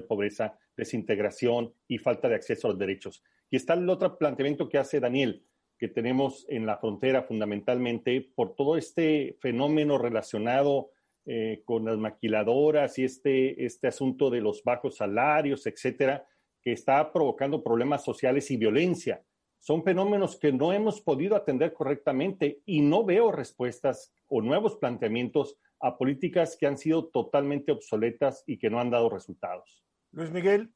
pobreza, 0.06 0.58
desintegración 0.76 1.74
y 1.88 1.98
falta 1.98 2.30
de 2.30 2.36
acceso 2.36 2.68
a 2.68 2.72
los 2.72 2.80
derechos. 2.80 3.24
Y 3.50 3.56
está 3.56 3.74
el 3.74 3.90
otro 3.90 4.18
planteamiento 4.18 4.70
que 4.70 4.78
hace 4.78 5.00
Daniel, 5.00 5.44
que 5.78 5.88
tenemos 5.88 6.46
en 6.50 6.66
la 6.66 6.78
frontera 6.78 7.24
fundamentalmente 7.24 8.22
por 8.36 8.56
todo 8.56 8.78
este 8.78 9.38
fenómeno 9.40 9.98
relacionado 9.98 10.92
eh, 11.26 11.62
con 11.66 11.86
las 11.86 11.98
maquiladoras 11.98 12.98
y 12.98 13.04
este, 13.04 13.66
este 13.66 13.88
asunto 13.88 14.30
de 14.30 14.42
los 14.42 14.64
bajos 14.64 14.98
salarios, 14.98 15.68
etcétera, 15.68 16.26
que 16.62 16.72
está 16.72 17.12
provocando 17.12 17.64
problemas 17.64 18.04
sociales 18.04 18.50
y 18.52 18.58
violencia. 18.58 19.24
Son 19.60 19.84
fenómenos 19.84 20.38
que 20.38 20.52
no 20.52 20.74
hemos 20.74 21.02
podido 21.02 21.36
atender 21.36 21.74
correctamente 21.74 22.62
y 22.66 22.82
no 22.82 23.04
veo 23.04 23.32
respuestas 23.32 24.14
o 24.28 24.42
nuevos 24.42 24.78
planteamientos 24.78 25.58
a 25.80 25.98
políticas 25.98 26.58
que 26.58 26.68
han 26.68 26.78
sido 26.78 27.08
totalmente 27.08 27.72
obsoletas 27.72 28.44
y 28.48 28.58
que 28.58 28.70
no 28.70 28.80
han 28.80 28.90
dado 28.90 29.10
resultados. 29.10 29.84
Luis 30.12 30.32
Miguel. 30.32 30.74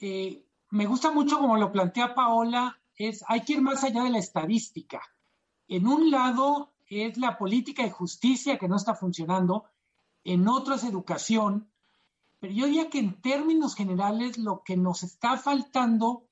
Eh, 0.00 0.44
me 0.70 0.86
gusta 0.86 1.10
mucho 1.10 1.38
como 1.38 1.56
lo 1.56 1.72
plantea 1.72 2.14
Paola, 2.14 2.80
es 2.96 3.24
hay 3.28 3.42
que 3.42 3.54
ir 3.54 3.62
más 3.62 3.84
allá 3.84 4.04
de 4.04 4.10
la 4.10 4.18
estadística. 4.18 5.02
En 5.68 5.86
un 5.86 6.10
lado 6.10 6.72
es 6.86 7.16
la 7.18 7.38
política 7.38 7.82
de 7.82 7.90
justicia 7.90 8.58
que 8.58 8.68
no 8.68 8.76
está 8.76 8.94
funcionando, 8.94 9.64
en 10.24 10.48
otro 10.48 10.74
es 10.74 10.84
educación, 10.84 11.70
pero 12.40 12.52
yo 12.52 12.66
diría 12.66 12.90
que 12.90 12.98
en 12.98 13.20
términos 13.20 13.74
generales 13.74 14.38
lo 14.38 14.62
que 14.62 14.76
nos 14.76 15.02
está 15.02 15.36
faltando 15.36 16.24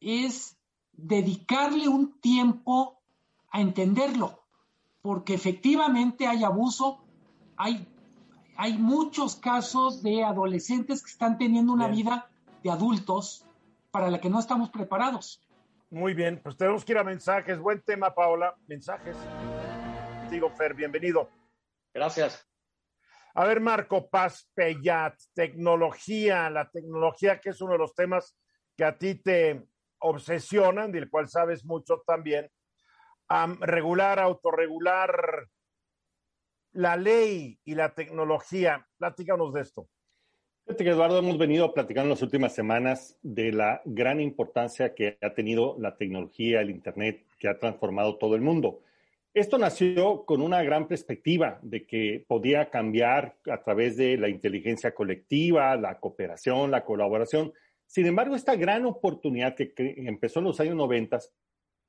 es 0.00 0.56
dedicarle 0.92 1.88
un 1.88 2.20
tiempo 2.20 3.00
a 3.50 3.60
entenderlo, 3.60 4.42
porque 5.00 5.34
efectivamente 5.34 6.26
hay 6.26 6.44
abuso, 6.44 7.04
hay, 7.56 7.86
hay 8.62 8.74
muchos 8.74 9.34
casos 9.34 10.04
de 10.04 10.22
adolescentes 10.22 11.02
que 11.02 11.10
están 11.10 11.36
teniendo 11.36 11.72
una 11.72 11.88
vida 11.88 12.30
de 12.62 12.70
adultos 12.70 13.44
para 13.90 14.08
la 14.08 14.20
que 14.20 14.30
no 14.30 14.38
estamos 14.38 14.70
preparados. 14.70 15.44
Muy 15.90 16.14
bien, 16.14 16.40
pues 16.40 16.56
tenemos 16.56 16.84
que 16.84 16.92
ir 16.92 16.98
a 16.98 17.02
mensajes. 17.02 17.58
Buen 17.58 17.82
tema, 17.82 18.14
Paola. 18.14 18.54
Mensajes. 18.68 19.16
Digo, 20.30 20.48
Fer, 20.50 20.74
bienvenido. 20.74 21.28
Gracias. 21.92 22.48
A 23.34 23.44
ver, 23.46 23.60
Marco 23.60 24.08
Paz 24.08 24.48
Pellat, 24.54 25.18
tecnología, 25.34 26.48
la 26.48 26.70
tecnología 26.70 27.40
que 27.40 27.50
es 27.50 27.60
uno 27.60 27.72
de 27.72 27.78
los 27.78 27.96
temas 27.96 28.38
que 28.76 28.84
a 28.84 28.96
ti 28.96 29.16
te, 29.16 29.66
obsesionan, 29.98 30.92
del 30.92 31.10
cual 31.10 31.28
sabes 31.28 31.64
mucho 31.64 32.04
también, 32.06 32.48
a 33.28 33.56
regular, 33.58 34.20
autorregular 34.20 35.48
la 36.72 36.96
ley 36.96 37.58
y 37.64 37.74
la 37.74 37.94
tecnología. 37.94 38.86
Platícanos 38.98 39.52
de 39.52 39.60
esto. 39.60 39.88
Fíjate 40.64 40.84
que 40.84 40.90
Eduardo, 40.90 41.18
hemos 41.18 41.38
venido 41.38 41.74
platicando 41.74 42.06
en 42.06 42.10
las 42.10 42.22
últimas 42.22 42.54
semanas 42.54 43.18
de 43.22 43.52
la 43.52 43.82
gran 43.84 44.20
importancia 44.20 44.94
que 44.94 45.18
ha 45.20 45.34
tenido 45.34 45.76
la 45.78 45.96
tecnología, 45.96 46.60
el 46.60 46.70
Internet, 46.70 47.26
que 47.38 47.48
ha 47.48 47.58
transformado 47.58 48.16
todo 48.16 48.36
el 48.36 48.42
mundo. 48.42 48.80
Esto 49.34 49.58
nació 49.58 50.24
con 50.24 50.40
una 50.40 50.62
gran 50.62 50.86
perspectiva 50.86 51.58
de 51.62 51.86
que 51.86 52.24
podía 52.28 52.70
cambiar 52.70 53.36
a 53.50 53.62
través 53.62 53.96
de 53.96 54.16
la 54.18 54.28
inteligencia 54.28 54.94
colectiva, 54.94 55.74
la 55.76 55.98
cooperación, 55.98 56.70
la 56.70 56.84
colaboración, 56.84 57.52
sin 57.92 58.06
embargo, 58.06 58.34
esta 58.34 58.56
gran 58.56 58.86
oportunidad 58.86 59.54
que, 59.54 59.74
empezó 59.76 60.38
en 60.38 60.46
los 60.46 60.58
años 60.60 60.76
90 60.76 61.18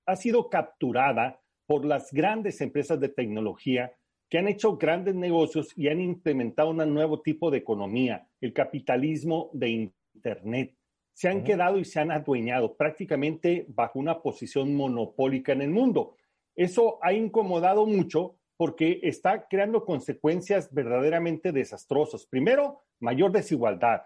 ha 0.05 0.15
sido 0.17 0.49
capturada 0.49 1.39
por 1.65 1.85
las 1.85 2.11
grandes 2.11 2.59
empresas 2.59 2.99
de 2.99 3.07
tecnología 3.07 3.93
que 4.29 4.37
han 4.37 4.47
hecho 4.47 4.77
grandes 4.77 5.15
negocios 5.15 5.73
y 5.77 5.87
han 5.87 6.01
implementado 6.01 6.71
un 6.71 6.93
nuevo 6.93 7.21
tipo 7.21 7.51
de 7.51 7.59
economía, 7.59 8.27
el 8.41 8.53
capitalismo 8.53 9.49
de 9.53 9.91
Internet. 10.15 10.75
Se 11.13 11.29
han 11.29 11.43
quedado 11.43 11.77
y 11.77 11.85
se 11.85 11.99
han 11.99 12.11
adueñado 12.11 12.75
prácticamente 12.75 13.65
bajo 13.69 13.99
una 13.99 14.21
posición 14.21 14.75
monopólica 14.75 15.51
en 15.51 15.61
el 15.61 15.69
mundo. 15.69 16.15
Eso 16.55 16.97
ha 17.03 17.13
incomodado 17.13 17.85
mucho 17.85 18.37
porque 18.57 18.99
está 19.03 19.47
creando 19.47 19.85
consecuencias 19.85 20.73
verdaderamente 20.73 21.51
desastrosas. 21.51 22.25
Primero, 22.25 22.83
mayor 22.99 23.31
desigualdad. 23.31 24.03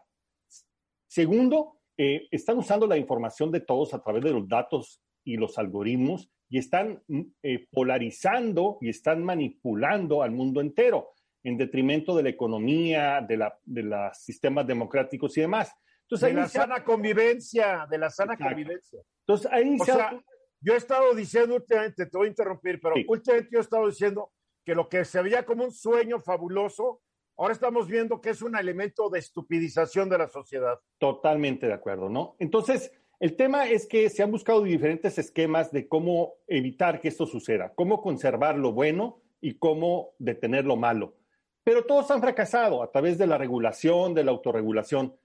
Segundo, 1.08 1.80
eh, 1.98 2.28
están 2.32 2.58
usando 2.58 2.86
la 2.86 2.98
información 2.98 3.52
de 3.52 3.62
todos 3.62 3.94
a 3.94 4.02
través 4.02 4.24
de 4.24 4.32
los 4.32 4.48
datos 4.48 5.02
y 5.24 5.38
los 5.38 5.58
algoritmos 5.58 6.30
y 6.50 6.58
están 6.58 7.04
mm, 7.08 7.22
eh, 7.44 7.68
polarizando 7.72 8.78
y 8.82 8.90
están 8.90 9.24
manipulando 9.24 10.24
al 10.24 10.32
mundo 10.32 10.62
entero 10.62 11.14
en 11.44 11.58
detrimento 11.58 12.16
de 12.16 12.24
la 12.24 12.30
economía, 12.30 13.22
de, 13.22 13.38
la, 13.38 13.58
de 13.64 13.84
los 13.84 14.18
sistemas 14.18 14.68
democráticos 14.68 15.38
y 15.38 15.42
demás. 15.42 15.72
Entonces, 16.02 16.30
de 16.30 16.36
la 16.36 16.48
sana 16.48 16.84
convivencia, 16.84 17.88
de 17.90 17.98
la 17.98 18.10
sana 18.10 18.38
convivencia. 18.38 19.02
Entonces, 19.26 19.52
ahí 19.52 19.78
o 19.80 19.84
sea, 19.84 20.22
yo 20.62 20.74
he 20.74 20.78
estado 20.78 21.14
diciendo 21.14 21.56
últimamente, 21.56 22.06
te 22.06 22.18
voy 22.18 22.28
a 22.28 22.30
interrumpir, 22.30 22.80
pero 22.82 22.96
últimamente 23.08 23.50
yo 23.52 23.60
he 23.60 23.62
estado 23.62 23.88
diciendo 23.88 24.32
que 24.66 24.74
lo 24.76 24.90
que 24.90 25.06
se 25.06 25.22
veía 25.22 25.46
como 25.46 25.64
un 25.64 25.72
sueño 25.72 26.20
fabuloso, 26.20 27.02
Ahora 27.40 27.54
estamos 27.54 27.88
viendo 27.88 28.20
que 28.20 28.32
es 28.32 28.42
un 28.42 28.58
elemento 28.58 29.10
de 29.10 29.20
estupidización 29.20 30.10
de 30.10 30.18
la 30.18 30.28
sociedad. 30.28 30.80
Totalmente 30.98 31.68
de 31.68 31.74
acuerdo, 31.74 32.10
¿no? 32.10 32.36
Entonces, 32.40 32.92
el 33.20 33.36
tema 33.36 33.68
es 33.68 33.88
que 33.88 34.10
se 34.10 34.22
han 34.22 34.32
buscado 34.32 34.62
diferentes 34.64 35.18
esquemas 35.18 35.72
de 35.72 35.88
cómo 35.88 36.36
evitar 36.48 37.00
que 37.00 37.08
esto 37.08 37.26
suceda, 37.26 37.74
cómo 37.74 38.02
conservar 38.02 38.58
lo 38.58 38.74
bueno 38.74 39.22
y 39.42 39.56
cómo 39.56 40.12
detener 40.20 40.66
lo 40.66 40.76
malo. 40.76 41.16
Pero 41.64 41.86
todos 41.86 42.12
han 42.12 42.22
fracasado 42.22 42.84
a 42.84 42.92
través 42.92 43.18
de 43.18 43.28
la 43.28 43.38
regulación, 43.38 44.14
de 44.14 44.24
la 44.24 44.32
autorregulación. 44.32 45.16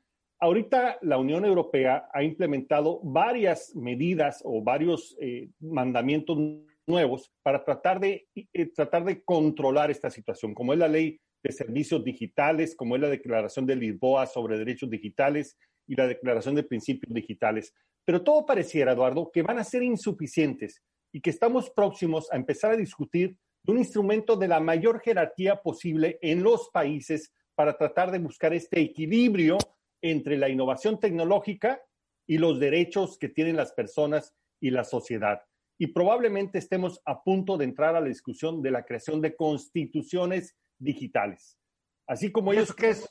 Ahorita 0.41 0.99
la 1.03 1.19
Unión 1.19 1.45
Europea 1.45 2.09
ha 2.13 2.25
implementado 2.25 3.01
varias 3.03 3.77
medidas 3.77 4.41
o 4.45 4.63
varios 4.63 5.15
eh, 5.21 5.51
mandamientos 5.61 6.39
nuevos 6.87 7.31
para 7.43 7.63
tratar 7.63 8.01
de, 8.01 8.27
eh, 8.35 8.67
tratar 8.75 9.05
de 9.05 9.23
controlar 9.23 9.91
esta 9.91 10.11
situación, 10.11 10.55
como 10.55 10.73
es 10.73 10.79
la 10.79 10.89
ley 10.89 11.21
de 11.45 11.53
servicios 11.53 12.03
digitales, 12.03 12.75
como 12.75 12.97
es 12.97 13.03
la 13.03 13.09
Declaración 13.09 13.67
de 13.67 13.77
Lisboa 13.77 14.27
sobre 14.27 14.59
derechos 14.59 14.89
digitales 14.89 15.57
y 15.87 15.95
la 15.95 16.07
Declaración 16.07 16.55
de 16.55 16.63
Principios 16.63 17.13
Digitales. 17.13 17.75
Pero 18.05 18.23
todo 18.23 18.45
pareciera, 18.45 18.93
Eduardo, 18.93 19.31
que 19.31 19.43
van 19.43 19.59
a 19.59 19.65
ser 19.65 19.83
insuficientes 19.83 20.83
y 21.13 21.21
que 21.21 21.31
estamos 21.31 21.71
próximos 21.71 22.33
a 22.33 22.37
empezar 22.37 22.73
a 22.73 22.77
discutir 22.77 23.37
de 23.63 23.73
un 23.73 23.79
instrumento 23.79 24.37
de 24.37 24.49
la 24.49 24.61
mayor 24.61 25.01
jerarquía 25.01 25.63
posible 25.63 26.19
en 26.21 26.43
los 26.43 26.69
países 26.71 27.33
para 27.55 27.77
tratar 27.77 28.11
de 28.11 28.19
buscar 28.19 28.53
este 28.55 28.81
equilibrio 28.81 29.59
entre 30.03 30.37
la 30.37 30.49
innovación 30.49 30.99
tecnológica 30.99 31.81
y 32.27 32.39
los 32.39 32.59
derechos 32.59 33.19
que 33.19 33.29
tienen 33.29 33.57
las 33.57 33.73
personas 33.73 34.35
y 34.61 34.71
la 34.71 34.85
sociedad. 34.85 35.43
Y 35.79 35.89
probablemente 35.89 36.59
estemos 36.59 37.01
a 37.05 37.23
punto 37.23 37.57
de 37.57 37.65
entrar 37.65 37.95
a 37.95 38.01
la 38.01 38.09
discusión 38.09 38.63
de 38.63 38.71
la 38.71 38.85
creación 38.85 39.21
de 39.21 39.37
constituciones 39.37 40.57
digitales. 40.79 41.59
Así 42.07 42.33
como 42.33 42.53
ellos... 42.53 42.75
¿Qué 42.75 42.91
es? 42.91 43.09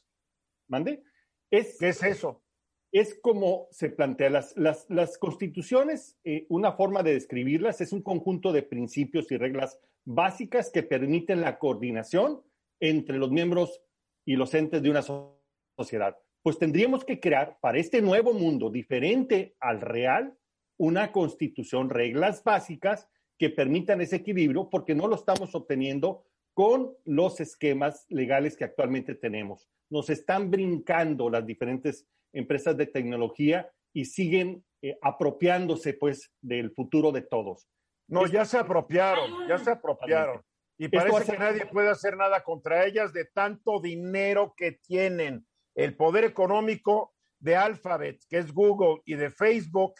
¿Mande? 0.67 1.03
Es, 1.49 1.77
¿Qué 1.79 1.89
es 1.89 2.03
eso? 2.03 2.43
Es 2.91 3.17
como 3.21 3.67
se 3.71 3.89
plantea 3.89 4.29
las, 4.29 4.55
las, 4.57 5.17
constituciones, 5.17 6.17
eh, 6.25 6.45
una 6.49 6.73
forma 6.73 7.03
de 7.03 7.13
describirlas 7.13 7.79
es 7.79 7.93
un 7.93 8.01
conjunto 8.01 8.51
de 8.51 8.63
principios 8.63 9.31
y 9.31 9.37
reglas 9.37 9.79
básicas 10.03 10.69
que 10.71 10.83
permiten 10.83 11.39
la 11.41 11.57
coordinación 11.57 12.41
entre 12.81 13.17
los 13.17 13.31
miembros 13.31 13.81
y 14.25 14.35
los 14.35 14.53
entes 14.53 14.81
de 14.81 14.89
una 14.89 15.03
sociedad. 15.03 16.17
Pues 16.43 16.57
tendríamos 16.57 17.05
que 17.05 17.19
crear 17.19 17.57
para 17.61 17.77
este 17.77 18.01
nuevo 18.01 18.33
mundo 18.33 18.69
diferente 18.69 19.55
al 19.59 19.79
real 19.79 20.37
una 20.77 21.11
constitución, 21.11 21.89
reglas 21.89 22.43
básicas 22.43 23.07
que 23.37 23.49
permitan 23.49 24.01
ese 24.01 24.17
equilibrio, 24.17 24.69
porque 24.69 24.95
no 24.95 25.07
lo 25.07 25.15
estamos 25.15 25.55
obteniendo 25.55 26.25
con 26.53 26.93
los 27.05 27.39
esquemas 27.39 28.05
legales 28.09 28.57
que 28.57 28.65
actualmente 28.65 29.15
tenemos. 29.15 29.69
Nos 29.89 30.09
están 30.09 30.51
brincando 30.51 31.29
las 31.29 31.45
diferentes 31.45 32.07
empresas 32.33 32.77
de 32.77 32.87
tecnología 32.87 33.71
y 33.93 34.05
siguen 34.05 34.63
eh, 34.81 34.97
apropiándose 35.01 35.93
pues 35.93 36.31
del 36.41 36.71
futuro 36.71 37.11
de 37.11 37.21
todos. 37.21 37.67
No, 38.07 38.25
ya 38.27 38.45
se 38.45 38.57
apropiaron, 38.57 39.47
ya 39.47 39.57
se 39.57 39.71
apropiaron. 39.71 40.43
Y 40.77 40.87
parece 40.87 41.31
que 41.31 41.37
nadie 41.37 41.65
puede 41.67 41.89
hacer 41.89 42.17
nada 42.17 42.43
contra 42.43 42.85
ellas 42.85 43.13
de 43.13 43.25
tanto 43.25 43.79
dinero 43.79 44.53
que 44.57 44.71
tienen. 44.71 45.45
El 45.75 45.95
poder 45.95 46.23
económico 46.23 47.13
de 47.39 47.55
Alphabet, 47.55 48.19
que 48.27 48.39
es 48.39 48.51
Google, 48.51 49.01
y 49.05 49.15
de 49.15 49.29
Facebook, 49.29 49.93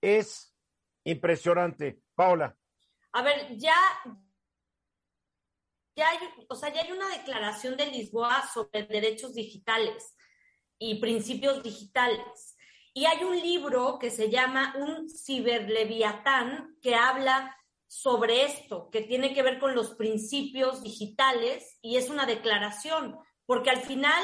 es 0.00 0.54
impresionante. 1.04 2.00
Paola. 2.14 2.56
A 3.12 3.22
ver, 3.22 3.56
ya, 3.56 3.74
ya 5.96 6.08
hay, 6.08 6.18
o 6.48 6.54
sea, 6.54 6.72
ya 6.72 6.82
hay 6.82 6.92
una 6.92 7.08
declaración 7.08 7.76
de 7.76 7.86
Lisboa 7.86 8.46
sobre 8.46 8.84
derechos 8.86 9.34
digitales 9.34 10.14
y 10.78 11.00
principios 11.00 11.62
digitales. 11.62 12.56
Y 12.94 13.06
hay 13.06 13.24
un 13.24 13.40
libro 13.40 13.98
que 13.98 14.10
se 14.10 14.30
llama 14.30 14.74
Un 14.76 15.08
ciberleviatán 15.08 16.76
que 16.82 16.94
habla 16.94 17.54
sobre 17.86 18.44
esto, 18.44 18.90
que 18.90 19.02
tiene 19.02 19.32
que 19.34 19.42
ver 19.42 19.58
con 19.58 19.74
los 19.74 19.94
principios 19.94 20.82
digitales 20.82 21.78
y 21.80 21.96
es 21.96 22.10
una 22.10 22.26
declaración, 22.26 23.16
porque 23.46 23.70
al 23.70 23.80
final, 23.80 24.22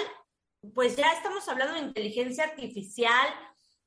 pues 0.75 0.97
ya 0.97 1.13
estamos 1.13 1.49
hablando 1.49 1.75
de 1.75 1.87
inteligencia 1.87 2.45
artificial, 2.45 3.27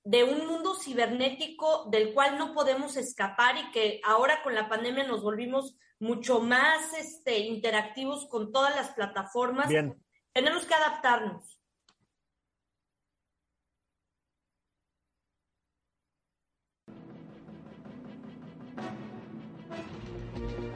de 0.04 0.24
un 0.24 0.48
mundo 0.48 0.76
cibernético 0.76 1.90
del 1.92 2.14
cual 2.14 2.38
no 2.38 2.54
podemos 2.54 2.96
escapar 2.96 3.58
y 3.58 3.72
que 3.72 4.00
ahora 4.06 4.42
con 4.42 4.56
la 4.56 4.70
pandemia 4.70 5.04
nos 5.04 5.22
volvimos 5.22 5.76
mucho 6.00 6.40
más 6.40 6.94
este, 6.94 7.40
interactivos 7.40 8.26
con 8.28 8.52
todas 8.52 8.74
las 8.76 8.92
plataformas. 8.92 9.68
Bien. 9.68 10.02
Tenemos 10.32 10.66
que 10.66 10.74
adaptarnos. 10.74 11.57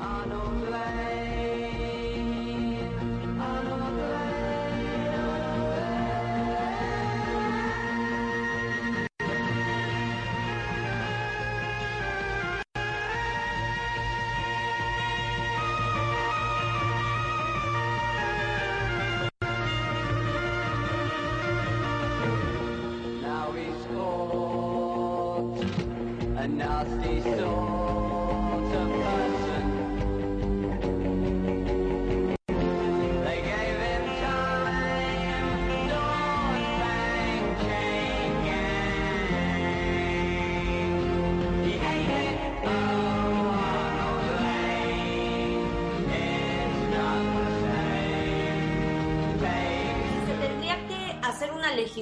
I 0.04 0.26
don't 0.28 0.60
blame. 0.66 1.21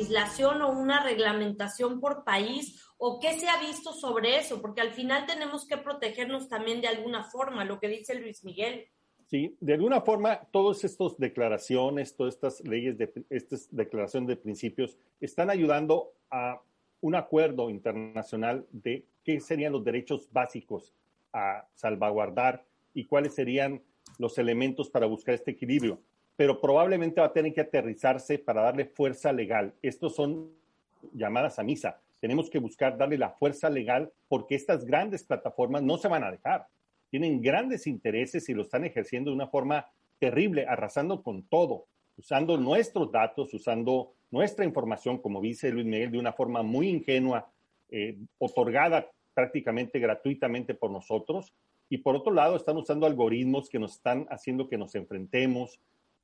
Legislación 0.09 0.61
o 0.61 0.71
una 0.71 1.03
reglamentación 1.03 1.99
por 1.99 2.23
país 2.23 2.83
o 2.97 3.19
qué 3.19 3.39
se 3.39 3.47
ha 3.47 3.59
visto 3.59 3.93
sobre 3.93 4.37
eso? 4.37 4.61
Porque 4.61 4.81
al 4.81 4.91
final 4.91 5.25
tenemos 5.25 5.65
que 5.67 5.77
protegernos 5.77 6.49
también 6.49 6.81
de 6.81 6.87
alguna 6.87 7.23
forma, 7.23 7.63
lo 7.63 7.79
que 7.79 7.87
dice 7.87 8.15
Luis 8.15 8.43
Miguel. 8.43 8.87
Sí, 9.27 9.55
de 9.59 9.73
alguna 9.73 10.01
forma, 10.01 10.41
todas 10.51 10.83
estas 10.83 11.17
declaraciones, 11.17 12.15
todas 12.15 12.33
estas 12.33 12.61
leyes, 12.61 12.97
de, 12.97 13.11
esta 13.29 13.55
declaración 13.71 14.25
de 14.25 14.35
principios, 14.35 14.97
están 15.21 15.51
ayudando 15.51 16.13
a 16.31 16.61
un 17.01 17.15
acuerdo 17.15 17.69
internacional 17.69 18.65
de 18.71 19.05
qué 19.23 19.39
serían 19.39 19.73
los 19.73 19.83
derechos 19.83 20.27
básicos 20.31 20.93
a 21.31 21.67
salvaguardar 21.75 22.65
y 22.93 23.05
cuáles 23.05 23.35
serían 23.35 23.83
los 24.17 24.37
elementos 24.39 24.89
para 24.89 25.05
buscar 25.05 25.35
este 25.35 25.51
equilibrio 25.51 26.01
pero 26.39 26.61
probablemente 26.61 27.19
va 27.19 27.27
a 27.27 27.33
tener 27.33 27.53
que 27.53 27.59
aterrizarse 27.59 28.39
para 28.39 28.61
darle 28.61 28.85
fuerza 28.85 29.33
legal. 29.33 29.73
Estos 29.81 30.15
son 30.15 30.49
llamadas 31.11 31.59
a 31.59 31.63
misa. 31.63 31.99
Tenemos 32.21 32.49
que 32.49 32.59
buscar 32.59 32.97
darle 32.97 33.17
la 33.17 33.31
fuerza 33.31 33.69
legal 33.69 34.09
porque 34.29 34.55
estas 34.55 34.85
grandes 34.85 35.21
plataformas 35.25 35.83
no 35.83 35.97
se 35.97 36.07
van 36.07 36.23
a 36.23 36.31
dejar. 36.31 36.67
Tienen 37.09 37.41
grandes 37.41 37.87
intereses 37.87 38.47
y 38.47 38.53
lo 38.53 38.61
están 38.61 38.85
ejerciendo 38.85 39.31
de 39.31 39.35
una 39.35 39.47
forma 39.47 39.91
terrible, 40.17 40.65
arrasando 40.65 41.23
con 41.23 41.43
todo, 41.43 41.87
usando 42.17 42.55
nuestros 42.55 43.11
datos, 43.11 43.53
usando 43.53 44.13
nuestra 44.31 44.63
información, 44.63 45.17
como 45.17 45.41
dice 45.41 45.73
Luis 45.73 45.87
Miguel, 45.87 46.11
de 46.11 46.19
una 46.19 46.31
forma 46.31 46.63
muy 46.63 46.87
ingenua, 46.87 47.51
eh, 47.89 48.17
otorgada 48.37 49.11
prácticamente 49.33 49.99
gratuitamente 49.99 50.73
por 50.73 50.89
nosotros. 50.89 51.51
Y 51.89 51.97
por 51.97 52.15
otro 52.15 52.31
lado, 52.31 52.55
están 52.55 52.77
usando 52.77 53.05
algoritmos 53.07 53.69
que 53.69 53.79
nos 53.79 53.95
están 53.95 54.25
haciendo 54.29 54.69
que 54.69 54.77
nos 54.77 54.95
enfrentemos, 54.95 55.81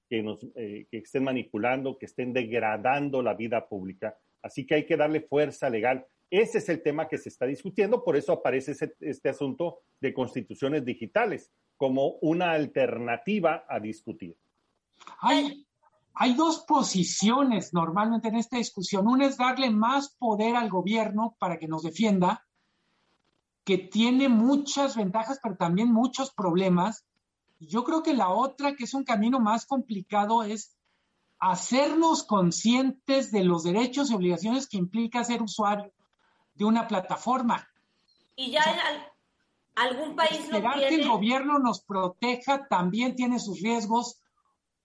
que, 0.09 0.21
nos, 0.21 0.39
eh, 0.55 0.87
que 0.89 0.97
estén 0.97 1.23
manipulando, 1.23 1.97
que 1.97 2.05
estén 2.05 2.33
degradando 2.33 3.21
la 3.21 3.33
vida 3.33 3.67
pública. 3.67 4.17
Así 4.41 4.65
que 4.65 4.75
hay 4.75 4.85
que 4.85 4.97
darle 4.97 5.21
fuerza 5.21 5.69
legal. 5.69 6.05
Ese 6.29 6.57
es 6.57 6.69
el 6.69 6.81
tema 6.81 7.07
que 7.07 7.17
se 7.17 7.29
está 7.29 7.45
discutiendo, 7.45 8.03
por 8.03 8.15
eso 8.15 8.33
aparece 8.33 8.75
este 8.99 9.29
asunto 9.29 9.79
de 9.99 10.13
constituciones 10.13 10.83
digitales 10.83 11.51
como 11.77 12.17
una 12.21 12.51
alternativa 12.51 13.65
a 13.67 13.79
discutir. 13.79 14.35
Hay, 15.19 15.65
hay 16.13 16.33
dos 16.33 16.65
posiciones 16.67 17.73
normalmente 17.73 18.29
en 18.29 18.35
esta 18.35 18.57
discusión. 18.57 19.07
Una 19.07 19.27
es 19.27 19.37
darle 19.37 19.69
más 19.69 20.15
poder 20.17 20.55
al 20.55 20.69
gobierno 20.69 21.35
para 21.39 21.57
que 21.57 21.67
nos 21.67 21.83
defienda, 21.83 22.45
que 23.63 23.77
tiene 23.77 24.29
muchas 24.29 24.95
ventajas, 24.95 25.39
pero 25.41 25.57
también 25.57 25.91
muchos 25.91 26.33
problemas. 26.33 27.05
Yo 27.59 27.83
creo 27.83 28.03
que 28.03 28.13
la 28.13 28.29
otra, 28.29 28.75
que 28.75 28.83
es 28.83 28.93
un 28.93 29.03
camino 29.03 29.39
más 29.39 29.65
complicado, 29.65 30.43
es 30.43 30.75
hacernos 31.39 32.23
conscientes 32.23 33.31
de 33.31 33.43
los 33.43 33.63
derechos 33.63 34.09
y 34.09 34.15
obligaciones 34.15 34.67
que 34.67 34.77
implica 34.77 35.23
ser 35.23 35.41
usuario 35.41 35.91
de 36.53 36.65
una 36.65 36.87
plataforma. 36.87 37.67
Y 38.35 38.51
ya 38.51 38.63
en 38.63 39.03
algún 39.75 40.15
país 40.15 40.39
esperar 40.39 40.79
que 40.79 40.95
el 40.95 41.07
gobierno 41.07 41.59
nos 41.59 41.81
proteja 41.81 42.67
también 42.67 43.15
tiene 43.15 43.39
sus 43.39 43.61
riesgos, 43.61 44.21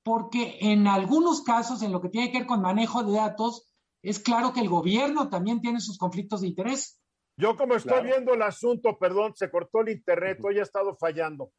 porque 0.02 0.58
en 0.60 0.86
algunos 0.86 1.42
casos, 1.42 1.82
en 1.82 1.92
lo 1.92 2.00
que 2.00 2.08
tiene 2.08 2.30
que 2.30 2.38
ver 2.38 2.46
con 2.46 2.62
manejo 2.62 3.02
de 3.04 3.12
datos, 3.12 3.66
es 4.02 4.18
claro 4.18 4.52
que 4.52 4.60
el 4.60 4.68
gobierno 4.68 5.28
también 5.28 5.60
tiene 5.60 5.80
sus 5.80 5.98
conflictos 5.98 6.40
de 6.40 6.48
interés. 6.48 7.00
Yo 7.36 7.56
como 7.56 7.74
estoy 7.74 8.02
viendo 8.04 8.34
el 8.34 8.42
asunto, 8.42 8.98
perdón, 8.98 9.34
se 9.34 9.50
cortó 9.50 9.80
el 9.80 9.90
internet, 9.90 10.38
hoy 10.42 10.58
ha 10.58 10.62
estado 10.62 10.94
fallando. 10.96 11.52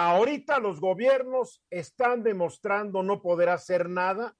Ahorita 0.00 0.60
los 0.60 0.78
gobiernos 0.80 1.60
están 1.70 2.22
demostrando 2.22 3.02
no 3.02 3.20
poder 3.20 3.48
hacer 3.48 3.88
nada 3.88 4.36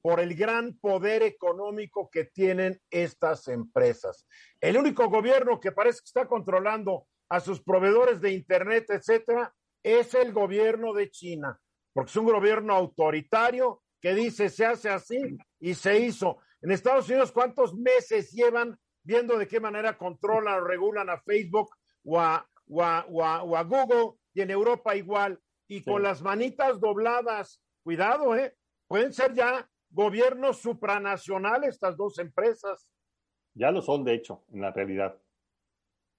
por 0.00 0.20
el 0.20 0.34
gran 0.34 0.78
poder 0.78 1.22
económico 1.22 2.08
que 2.10 2.24
tienen 2.24 2.80
estas 2.88 3.46
empresas. 3.48 4.26
El 4.58 4.78
único 4.78 5.10
gobierno 5.10 5.60
que 5.60 5.70
parece 5.70 5.98
que 5.98 6.06
está 6.06 6.26
controlando 6.26 7.08
a 7.28 7.40
sus 7.40 7.62
proveedores 7.62 8.22
de 8.22 8.32
Internet, 8.32 8.86
etcétera, 8.88 9.54
es 9.82 10.14
el 10.14 10.32
gobierno 10.32 10.94
de 10.94 11.10
China, 11.10 11.60
porque 11.92 12.08
es 12.08 12.16
un 12.16 12.32
gobierno 12.32 12.72
autoritario 12.72 13.82
que 14.00 14.14
dice 14.14 14.48
se 14.48 14.64
hace 14.64 14.88
así 14.88 15.36
y 15.60 15.74
se 15.74 15.98
hizo. 15.98 16.38
En 16.62 16.70
Estados 16.70 17.06
Unidos, 17.10 17.32
¿cuántos 17.32 17.74
meses 17.74 18.30
llevan 18.32 18.78
viendo 19.02 19.36
de 19.36 19.46
qué 19.46 19.60
manera 19.60 19.98
controlan 19.98 20.54
o 20.54 20.64
regulan 20.64 21.10
a 21.10 21.20
Facebook 21.20 21.68
o 22.02 22.18
a, 22.18 22.48
Google? 22.66 24.16
Y 24.36 24.42
en 24.42 24.50
Europa 24.50 24.94
igual, 24.94 25.40
y 25.66 25.82
con 25.82 26.02
las 26.02 26.20
manitas 26.20 26.78
dobladas. 26.78 27.62
Cuidado, 27.82 28.36
¿eh? 28.36 28.54
Pueden 28.86 29.14
ser 29.14 29.32
ya 29.32 29.66
gobiernos 29.88 30.58
supranacionales 30.58 31.70
estas 31.70 31.96
dos 31.96 32.18
empresas. 32.18 32.86
Ya 33.54 33.70
lo 33.70 33.80
son, 33.80 34.04
de 34.04 34.12
hecho, 34.12 34.44
en 34.52 34.60
la 34.60 34.72
realidad. 34.72 35.18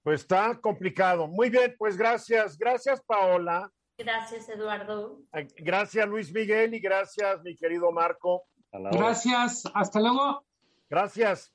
Pues 0.02 0.22
está 0.22 0.60
complicado. 0.60 1.28
Muy 1.28 1.52
bien, 1.52 1.76
pues 1.78 1.96
gracias. 1.96 2.58
Gracias, 2.58 3.04
Paola. 3.06 3.72
Gracias, 4.00 4.50
Eduardo. 4.50 5.22
Gracias, 5.58 6.08
Luis 6.08 6.34
Miguel, 6.34 6.74
y 6.74 6.80
gracias, 6.80 7.44
mi 7.44 7.56
querido 7.56 7.92
Marco. 7.92 8.46
Gracias, 8.72 9.64
hasta 9.76 10.00
luego. 10.00 10.44
Gracias. 10.90 11.54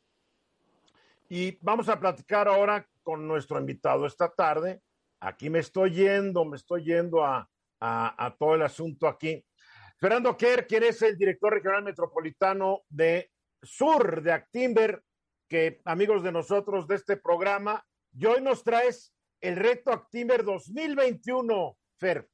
Y 1.28 1.58
vamos 1.60 1.88
a 1.88 1.98
platicar 1.98 2.46
ahora 2.46 2.86
con 3.02 3.26
nuestro 3.26 3.58
invitado 3.58 4.06
esta 4.06 4.28
tarde. 4.28 4.80
Aquí 5.22 5.50
me 5.50 5.60
estoy 5.60 5.92
yendo, 5.92 6.44
me 6.44 6.56
estoy 6.56 6.82
yendo 6.84 7.24
a, 7.24 7.48
todo 8.38 8.56
el 8.56 8.62
asunto 8.62 9.06
aquí. 9.06 9.44
Fernando 9.96 10.36
Kerr, 10.36 10.66
quien 10.66 10.82
es 10.82 11.00
el 11.02 11.16
director 11.16 11.52
regional 11.52 11.84
metropolitano 11.84 12.82
de 12.88 13.30
Sur 13.62 14.20
de 14.20 14.32
Actimber, 14.32 15.00
que 15.48 15.80
amigos 15.84 16.24
de 16.24 16.32
nosotros 16.32 16.88
de 16.88 16.96
este 16.96 17.16
programa, 17.16 17.84
y 18.12 18.26
hoy 18.26 18.42
nos 18.42 18.64
traes 18.64 19.14
el 19.40 19.54
reto 19.54 19.92
Actimber 19.92 20.42
2021, 20.42 21.78
Fer. 21.98 22.28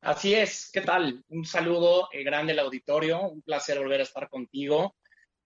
Así 0.00 0.34
es, 0.34 0.70
¿qué 0.72 0.80
tal? 0.80 1.22
Un 1.28 1.44
saludo 1.44 2.08
eh, 2.12 2.22
grande 2.22 2.52
al 2.52 2.60
auditorio, 2.60 3.20
un 3.20 3.42
placer 3.42 3.78
volver 3.78 4.00
a 4.00 4.04
estar 4.04 4.30
contigo. 4.30 4.96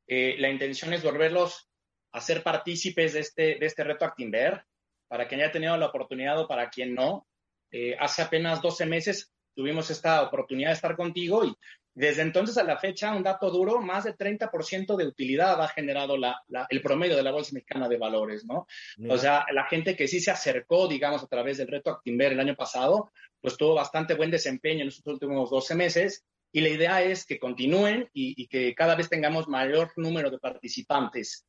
Eh, 0.06 0.36
la 0.38 0.48
intención 0.48 0.92
es 0.92 1.02
volverlos 1.02 1.68
a 2.12 2.20
ser 2.20 2.44
partícipes 2.44 3.14
de 3.14 3.20
este, 3.20 3.42
de 3.56 3.66
este 3.66 3.82
reto 3.82 4.04
Actimber, 4.04 4.64
para 5.12 5.28
quien 5.28 5.42
haya 5.42 5.52
tenido 5.52 5.76
la 5.76 5.88
oportunidad 5.88 6.40
o 6.40 6.48
para 6.48 6.70
quien 6.70 6.94
no. 6.94 7.26
Eh, 7.70 7.94
hace 8.00 8.22
apenas 8.22 8.62
12 8.62 8.86
meses 8.86 9.30
tuvimos 9.54 9.90
esta 9.90 10.22
oportunidad 10.22 10.70
de 10.70 10.74
estar 10.76 10.96
contigo 10.96 11.44
y 11.44 11.54
desde 11.92 12.22
entonces 12.22 12.56
a 12.56 12.64
la 12.64 12.78
fecha, 12.78 13.14
un 13.14 13.22
dato 13.22 13.50
duro, 13.50 13.82
más 13.82 14.04
de 14.04 14.16
30% 14.16 14.96
de 14.96 15.06
utilidad 15.06 15.60
ha 15.60 15.68
generado 15.68 16.16
el 16.70 16.80
promedio 16.80 17.14
de 17.14 17.22
la 17.22 17.30
Bolsa 17.30 17.50
Mexicana 17.52 17.90
de 17.90 17.98
Valores, 17.98 18.46
¿no? 18.46 18.66
O 19.06 19.18
sea, 19.18 19.44
la 19.52 19.66
gente 19.66 19.94
que 19.94 20.08
sí 20.08 20.18
se 20.18 20.30
acercó, 20.30 20.88
digamos, 20.88 21.22
a 21.22 21.26
través 21.26 21.58
del 21.58 21.68
reto 21.68 21.90
Actimber 21.90 22.32
el 22.32 22.40
año 22.40 22.56
pasado, 22.56 23.12
pues 23.38 23.58
tuvo 23.58 23.74
bastante 23.74 24.14
buen 24.14 24.30
desempeño 24.30 24.80
en 24.80 24.86
los 24.86 25.02
últimos 25.04 25.50
12 25.50 25.74
meses 25.74 26.24
y 26.52 26.62
la 26.62 26.70
idea 26.70 27.02
es 27.02 27.26
que 27.26 27.38
continúen 27.38 28.08
y, 28.14 28.46
que 28.46 28.74
cada 28.74 28.94
vez 28.94 29.10
tengamos 29.10 29.46
mayor 29.46 29.92
número 29.96 30.30
de 30.30 30.38
participantes. 30.38 31.44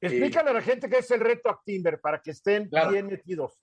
Explícale 0.00 0.50
a 0.50 0.54
la 0.54 0.62
gente 0.62 0.88
qué 0.88 0.98
es 0.98 1.10
el 1.10 1.20
reto 1.20 1.50
Actimber 1.50 2.00
para 2.00 2.20
que 2.22 2.30
estén 2.30 2.70
bien 2.90 3.06
metidos. 3.06 3.58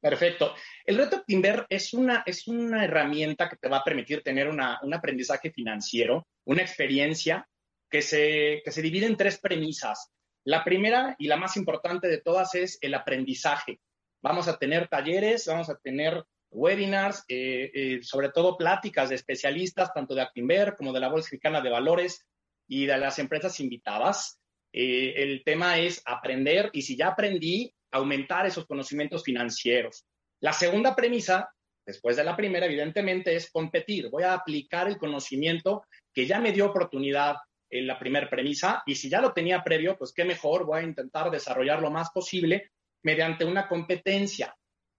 Perfecto. 0.00 0.54
El 0.84 0.98
reto 0.98 1.24
Timber 1.26 1.66
es 1.68 1.92
una, 1.92 2.22
es 2.24 2.46
una 2.46 2.84
herramienta 2.84 3.48
que 3.48 3.56
te 3.56 3.68
va 3.68 3.78
a 3.78 3.84
permitir 3.84 4.22
tener 4.22 4.48
un 4.48 4.94
aprendizaje 4.94 5.50
financiero, 5.50 6.26
una 6.44 6.62
experiencia 6.62 7.48
que 7.90 8.02
se, 8.02 8.62
se 8.64 8.82
divide 8.82 9.06
en 9.06 9.16
tres 9.16 9.38
premisas. 9.38 10.12
La 10.44 10.64
primera 10.64 11.16
y 11.18 11.26
la 11.26 11.36
más 11.36 11.56
importante 11.56 12.08
de 12.08 12.20
todas 12.20 12.54
es 12.54 12.78
el 12.80 12.94
aprendizaje. 12.94 13.80
Vamos 14.22 14.48
a 14.48 14.58
tener 14.58 14.88
talleres, 14.88 15.46
vamos 15.46 15.68
a 15.68 15.76
tener 15.76 16.24
webinars, 16.50 17.24
eh, 17.28 17.70
eh, 17.74 18.00
sobre 18.02 18.30
todo 18.30 18.56
pláticas 18.56 19.08
de 19.08 19.16
especialistas, 19.16 19.92
tanto 19.92 20.14
de 20.14 20.22
Actimber 20.22 20.76
como 20.76 20.92
de 20.92 21.00
la 21.00 21.08
Bolsa 21.08 21.26
Mexicana 21.26 21.60
de 21.60 21.70
Valores 21.70 22.26
y 22.66 22.86
de 22.86 22.96
las 22.96 23.18
empresas 23.18 23.60
invitadas. 23.60 24.39
Eh, 24.72 25.14
el 25.16 25.42
tema 25.44 25.78
es 25.78 26.02
aprender 26.04 26.70
y 26.72 26.82
si 26.82 26.96
ya 26.96 27.08
aprendí, 27.08 27.72
aumentar 27.90 28.46
esos 28.46 28.66
conocimientos 28.66 29.24
financieros. 29.24 30.04
La 30.40 30.52
segunda 30.52 30.94
premisa, 30.94 31.50
después 31.84 32.16
de 32.16 32.24
la 32.24 32.36
primera, 32.36 32.66
evidentemente, 32.66 33.34
es 33.34 33.50
competir. 33.50 34.08
Voy 34.08 34.22
a 34.22 34.34
aplicar 34.34 34.88
el 34.88 34.96
conocimiento 34.96 35.84
que 36.14 36.26
ya 36.26 36.38
me 36.40 36.52
dio 36.52 36.66
oportunidad 36.66 37.36
en 37.68 37.86
la 37.86 37.98
primera 37.98 38.28
premisa 38.28 38.82
y 38.86 38.94
si 38.96 39.08
ya 39.08 39.20
lo 39.20 39.32
tenía 39.32 39.62
previo, 39.62 39.96
pues 39.96 40.12
qué 40.12 40.24
mejor, 40.24 40.64
voy 40.64 40.80
a 40.80 40.84
intentar 40.84 41.30
desarrollar 41.30 41.80
lo 41.80 41.90
más 41.90 42.10
posible 42.10 42.70
mediante 43.02 43.44
una 43.44 43.68
competencia. 43.68 44.54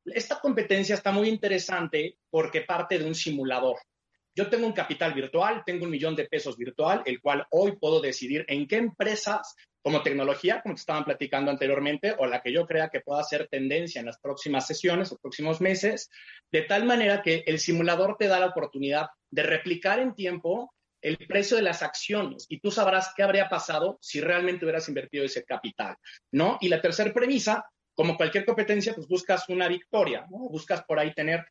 Esta 0.05 0.39
competencia 0.39 0.95
está 0.95 1.11
muy 1.11 1.29
interesante 1.29 2.17
porque 2.29 2.61
parte 2.61 2.97
de 2.97 3.05
un 3.05 3.13
simulador. 3.13 3.77
Yo 4.35 4.49
tengo 4.49 4.65
un 4.65 4.73
capital 4.73 5.13
virtual, 5.13 5.63
tengo 5.65 5.85
un 5.85 5.91
millón 5.91 6.15
de 6.15 6.25
pesos 6.25 6.57
virtual, 6.57 7.01
el 7.05 7.19
cual 7.19 7.45
hoy 7.51 7.77
puedo 7.77 7.99
decidir 7.99 8.45
en 8.47 8.67
qué 8.67 8.77
empresas 8.77 9.55
como 9.81 10.03
tecnología, 10.03 10.61
como 10.61 10.75
te 10.75 10.81
estaban 10.81 11.03
platicando 11.03 11.51
anteriormente, 11.51 12.15
o 12.17 12.27
la 12.27 12.41
que 12.41 12.53
yo 12.53 12.65
crea 12.67 12.89
que 12.89 13.01
pueda 13.01 13.23
ser 13.23 13.47
tendencia 13.47 13.99
en 13.99 14.05
las 14.05 14.19
próximas 14.19 14.67
sesiones 14.67 15.11
o 15.11 15.17
próximos 15.17 15.59
meses, 15.59 16.09
de 16.51 16.61
tal 16.61 16.85
manera 16.85 17.21
que 17.21 17.43
el 17.45 17.59
simulador 17.59 18.15
te 18.17 18.27
da 18.27 18.39
la 18.39 18.47
oportunidad 18.47 19.07
de 19.31 19.43
replicar 19.43 19.99
en 19.99 20.13
tiempo 20.13 20.73
el 21.01 21.17
precio 21.17 21.57
de 21.57 21.63
las 21.63 21.81
acciones 21.81 22.45
y 22.47 22.59
tú 22.59 22.69
sabrás 22.69 23.11
qué 23.15 23.23
habría 23.23 23.49
pasado 23.49 23.97
si 24.01 24.21
realmente 24.21 24.65
hubieras 24.65 24.87
invertido 24.87 25.25
ese 25.25 25.43
capital, 25.43 25.95
¿no? 26.31 26.57
Y 26.61 26.69
la 26.69 26.79
tercera 26.79 27.11
premisa, 27.11 27.65
como 27.95 28.15
cualquier 28.15 28.45
competencia, 28.45 28.93
pues 28.93 29.07
buscas 29.07 29.49
una 29.49 29.67
victoria, 29.67 30.27
¿no? 30.29 30.37
Buscas 30.49 30.83
por 30.83 30.99
ahí 30.99 31.13
tener 31.13 31.43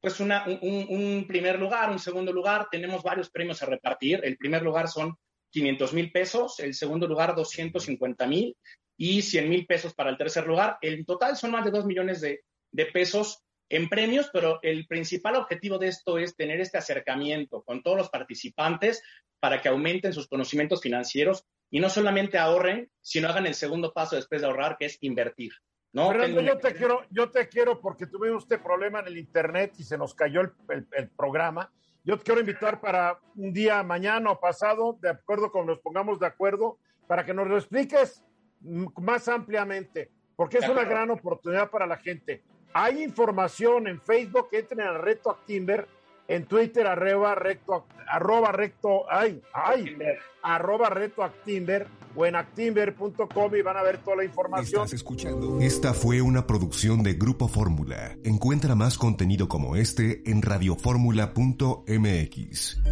pues 0.00 0.20
un, 0.20 0.32
un, 0.32 1.26
primer 1.26 1.58
lugar, 1.58 1.90
un 1.90 1.98
segundo 1.98 2.32
lugar, 2.32 2.68
tenemos 2.70 3.02
varios 3.02 3.30
premios 3.30 3.62
a 3.62 3.66
repartir. 3.66 4.20
El 4.22 4.36
primer 4.36 4.62
lugar 4.62 4.88
son 4.88 5.16
500 5.50 5.92
mil 5.92 6.12
pesos, 6.12 6.60
el 6.60 6.74
segundo 6.74 7.06
lugar 7.06 7.34
250 7.34 8.26
mil 8.26 8.56
y 8.96 9.22
100 9.22 9.48
mil 9.48 9.66
pesos 9.66 9.94
para 9.94 10.10
el 10.10 10.16
tercer 10.16 10.46
lugar. 10.46 10.78
En 10.82 11.04
total 11.04 11.36
son 11.36 11.50
más 11.50 11.64
de 11.64 11.70
2 11.70 11.86
millones 11.86 12.20
de, 12.20 12.42
de 12.70 12.86
pesos 12.86 13.42
en 13.68 13.88
premios, 13.88 14.30
pero 14.32 14.60
el 14.62 14.86
principal 14.86 15.36
objetivo 15.36 15.78
de 15.78 15.88
esto 15.88 16.18
es 16.18 16.36
tener 16.36 16.60
este 16.60 16.78
acercamiento 16.78 17.62
con 17.62 17.82
todos 17.82 17.96
los 17.96 18.08
participantes 18.08 19.02
para 19.40 19.60
que 19.60 19.68
aumenten 19.68 20.12
sus 20.12 20.28
conocimientos 20.28 20.80
financieros 20.80 21.44
y 21.70 21.80
no 21.80 21.90
solamente 21.90 22.38
ahorren, 22.38 22.90
sino 23.00 23.28
hagan 23.28 23.46
el 23.46 23.54
segundo 23.54 23.92
paso 23.92 24.16
después 24.16 24.40
de 24.40 24.46
ahorrar, 24.46 24.76
que 24.78 24.86
es 24.86 24.98
invertir. 25.00 25.52
¿No? 25.92 26.08
Fernando, 26.08 26.40
yo 26.40 26.58
te 26.58 26.74
quiero, 26.74 27.02
yo 27.10 27.30
te 27.30 27.48
quiero 27.48 27.80
porque 27.80 28.06
tuvimos 28.06 28.44
este 28.44 28.58
problema 28.58 29.00
en 29.00 29.06
el 29.08 29.18
internet 29.18 29.74
y 29.78 29.84
se 29.84 29.98
nos 29.98 30.14
cayó 30.14 30.40
el, 30.40 30.52
el 30.92 31.08
programa. 31.10 31.72
Yo 32.04 32.16
te 32.16 32.24
quiero 32.24 32.40
invitar 32.40 32.80
para 32.80 33.18
un 33.36 33.52
día 33.52 33.82
mañana 33.82 34.30
o 34.30 34.40
pasado, 34.40 34.98
de 35.00 35.10
acuerdo 35.10 35.50
con 35.50 35.66
nos 35.66 35.78
pongamos 35.80 36.18
de 36.18 36.26
acuerdo, 36.26 36.78
para 37.06 37.24
que 37.24 37.34
nos 37.34 37.48
lo 37.48 37.56
expliques 37.56 38.22
más 38.60 39.28
ampliamente, 39.28 40.10
porque 40.36 40.58
es 40.58 40.68
una 40.68 40.84
gran 40.84 41.10
oportunidad 41.10 41.70
para 41.70 41.86
la 41.86 41.96
gente. 41.96 42.42
Hay 42.72 43.02
información 43.02 43.88
en 43.88 44.00
Facebook, 44.00 44.48
entren 44.52 44.82
al 44.82 45.00
Reto 45.00 45.30
Actimber, 45.30 45.86
en 46.28 46.44
Twitter 46.44 46.86
arroba 46.86 47.34
recto, 47.34 47.86
arroba 48.06 48.52
recto, 48.52 49.10
ay, 49.10 49.42
ay, 49.52 49.96
arroba 50.42 50.90
reto 50.90 51.24
Actimber 51.24 51.88
o 52.14 52.26
en 52.26 52.36
actimber.com 52.36 53.54
y 53.54 53.62
van 53.62 53.76
a 53.76 53.82
ver 53.82 53.98
toda 53.98 54.18
la 54.18 54.24
información. 54.24 54.84
Estás 54.84 54.94
escuchando. 54.94 55.58
Esta 55.60 55.92
fue 55.94 56.20
una 56.20 56.46
producción 56.46 57.02
de 57.02 57.14
Grupo 57.14 57.48
Fórmula. 57.48 58.14
Encuentra 58.24 58.74
más 58.74 58.98
contenido 58.98 59.48
como 59.48 59.74
este 59.76 60.22
en 60.30 60.42
radioformula.mx. 60.42 62.82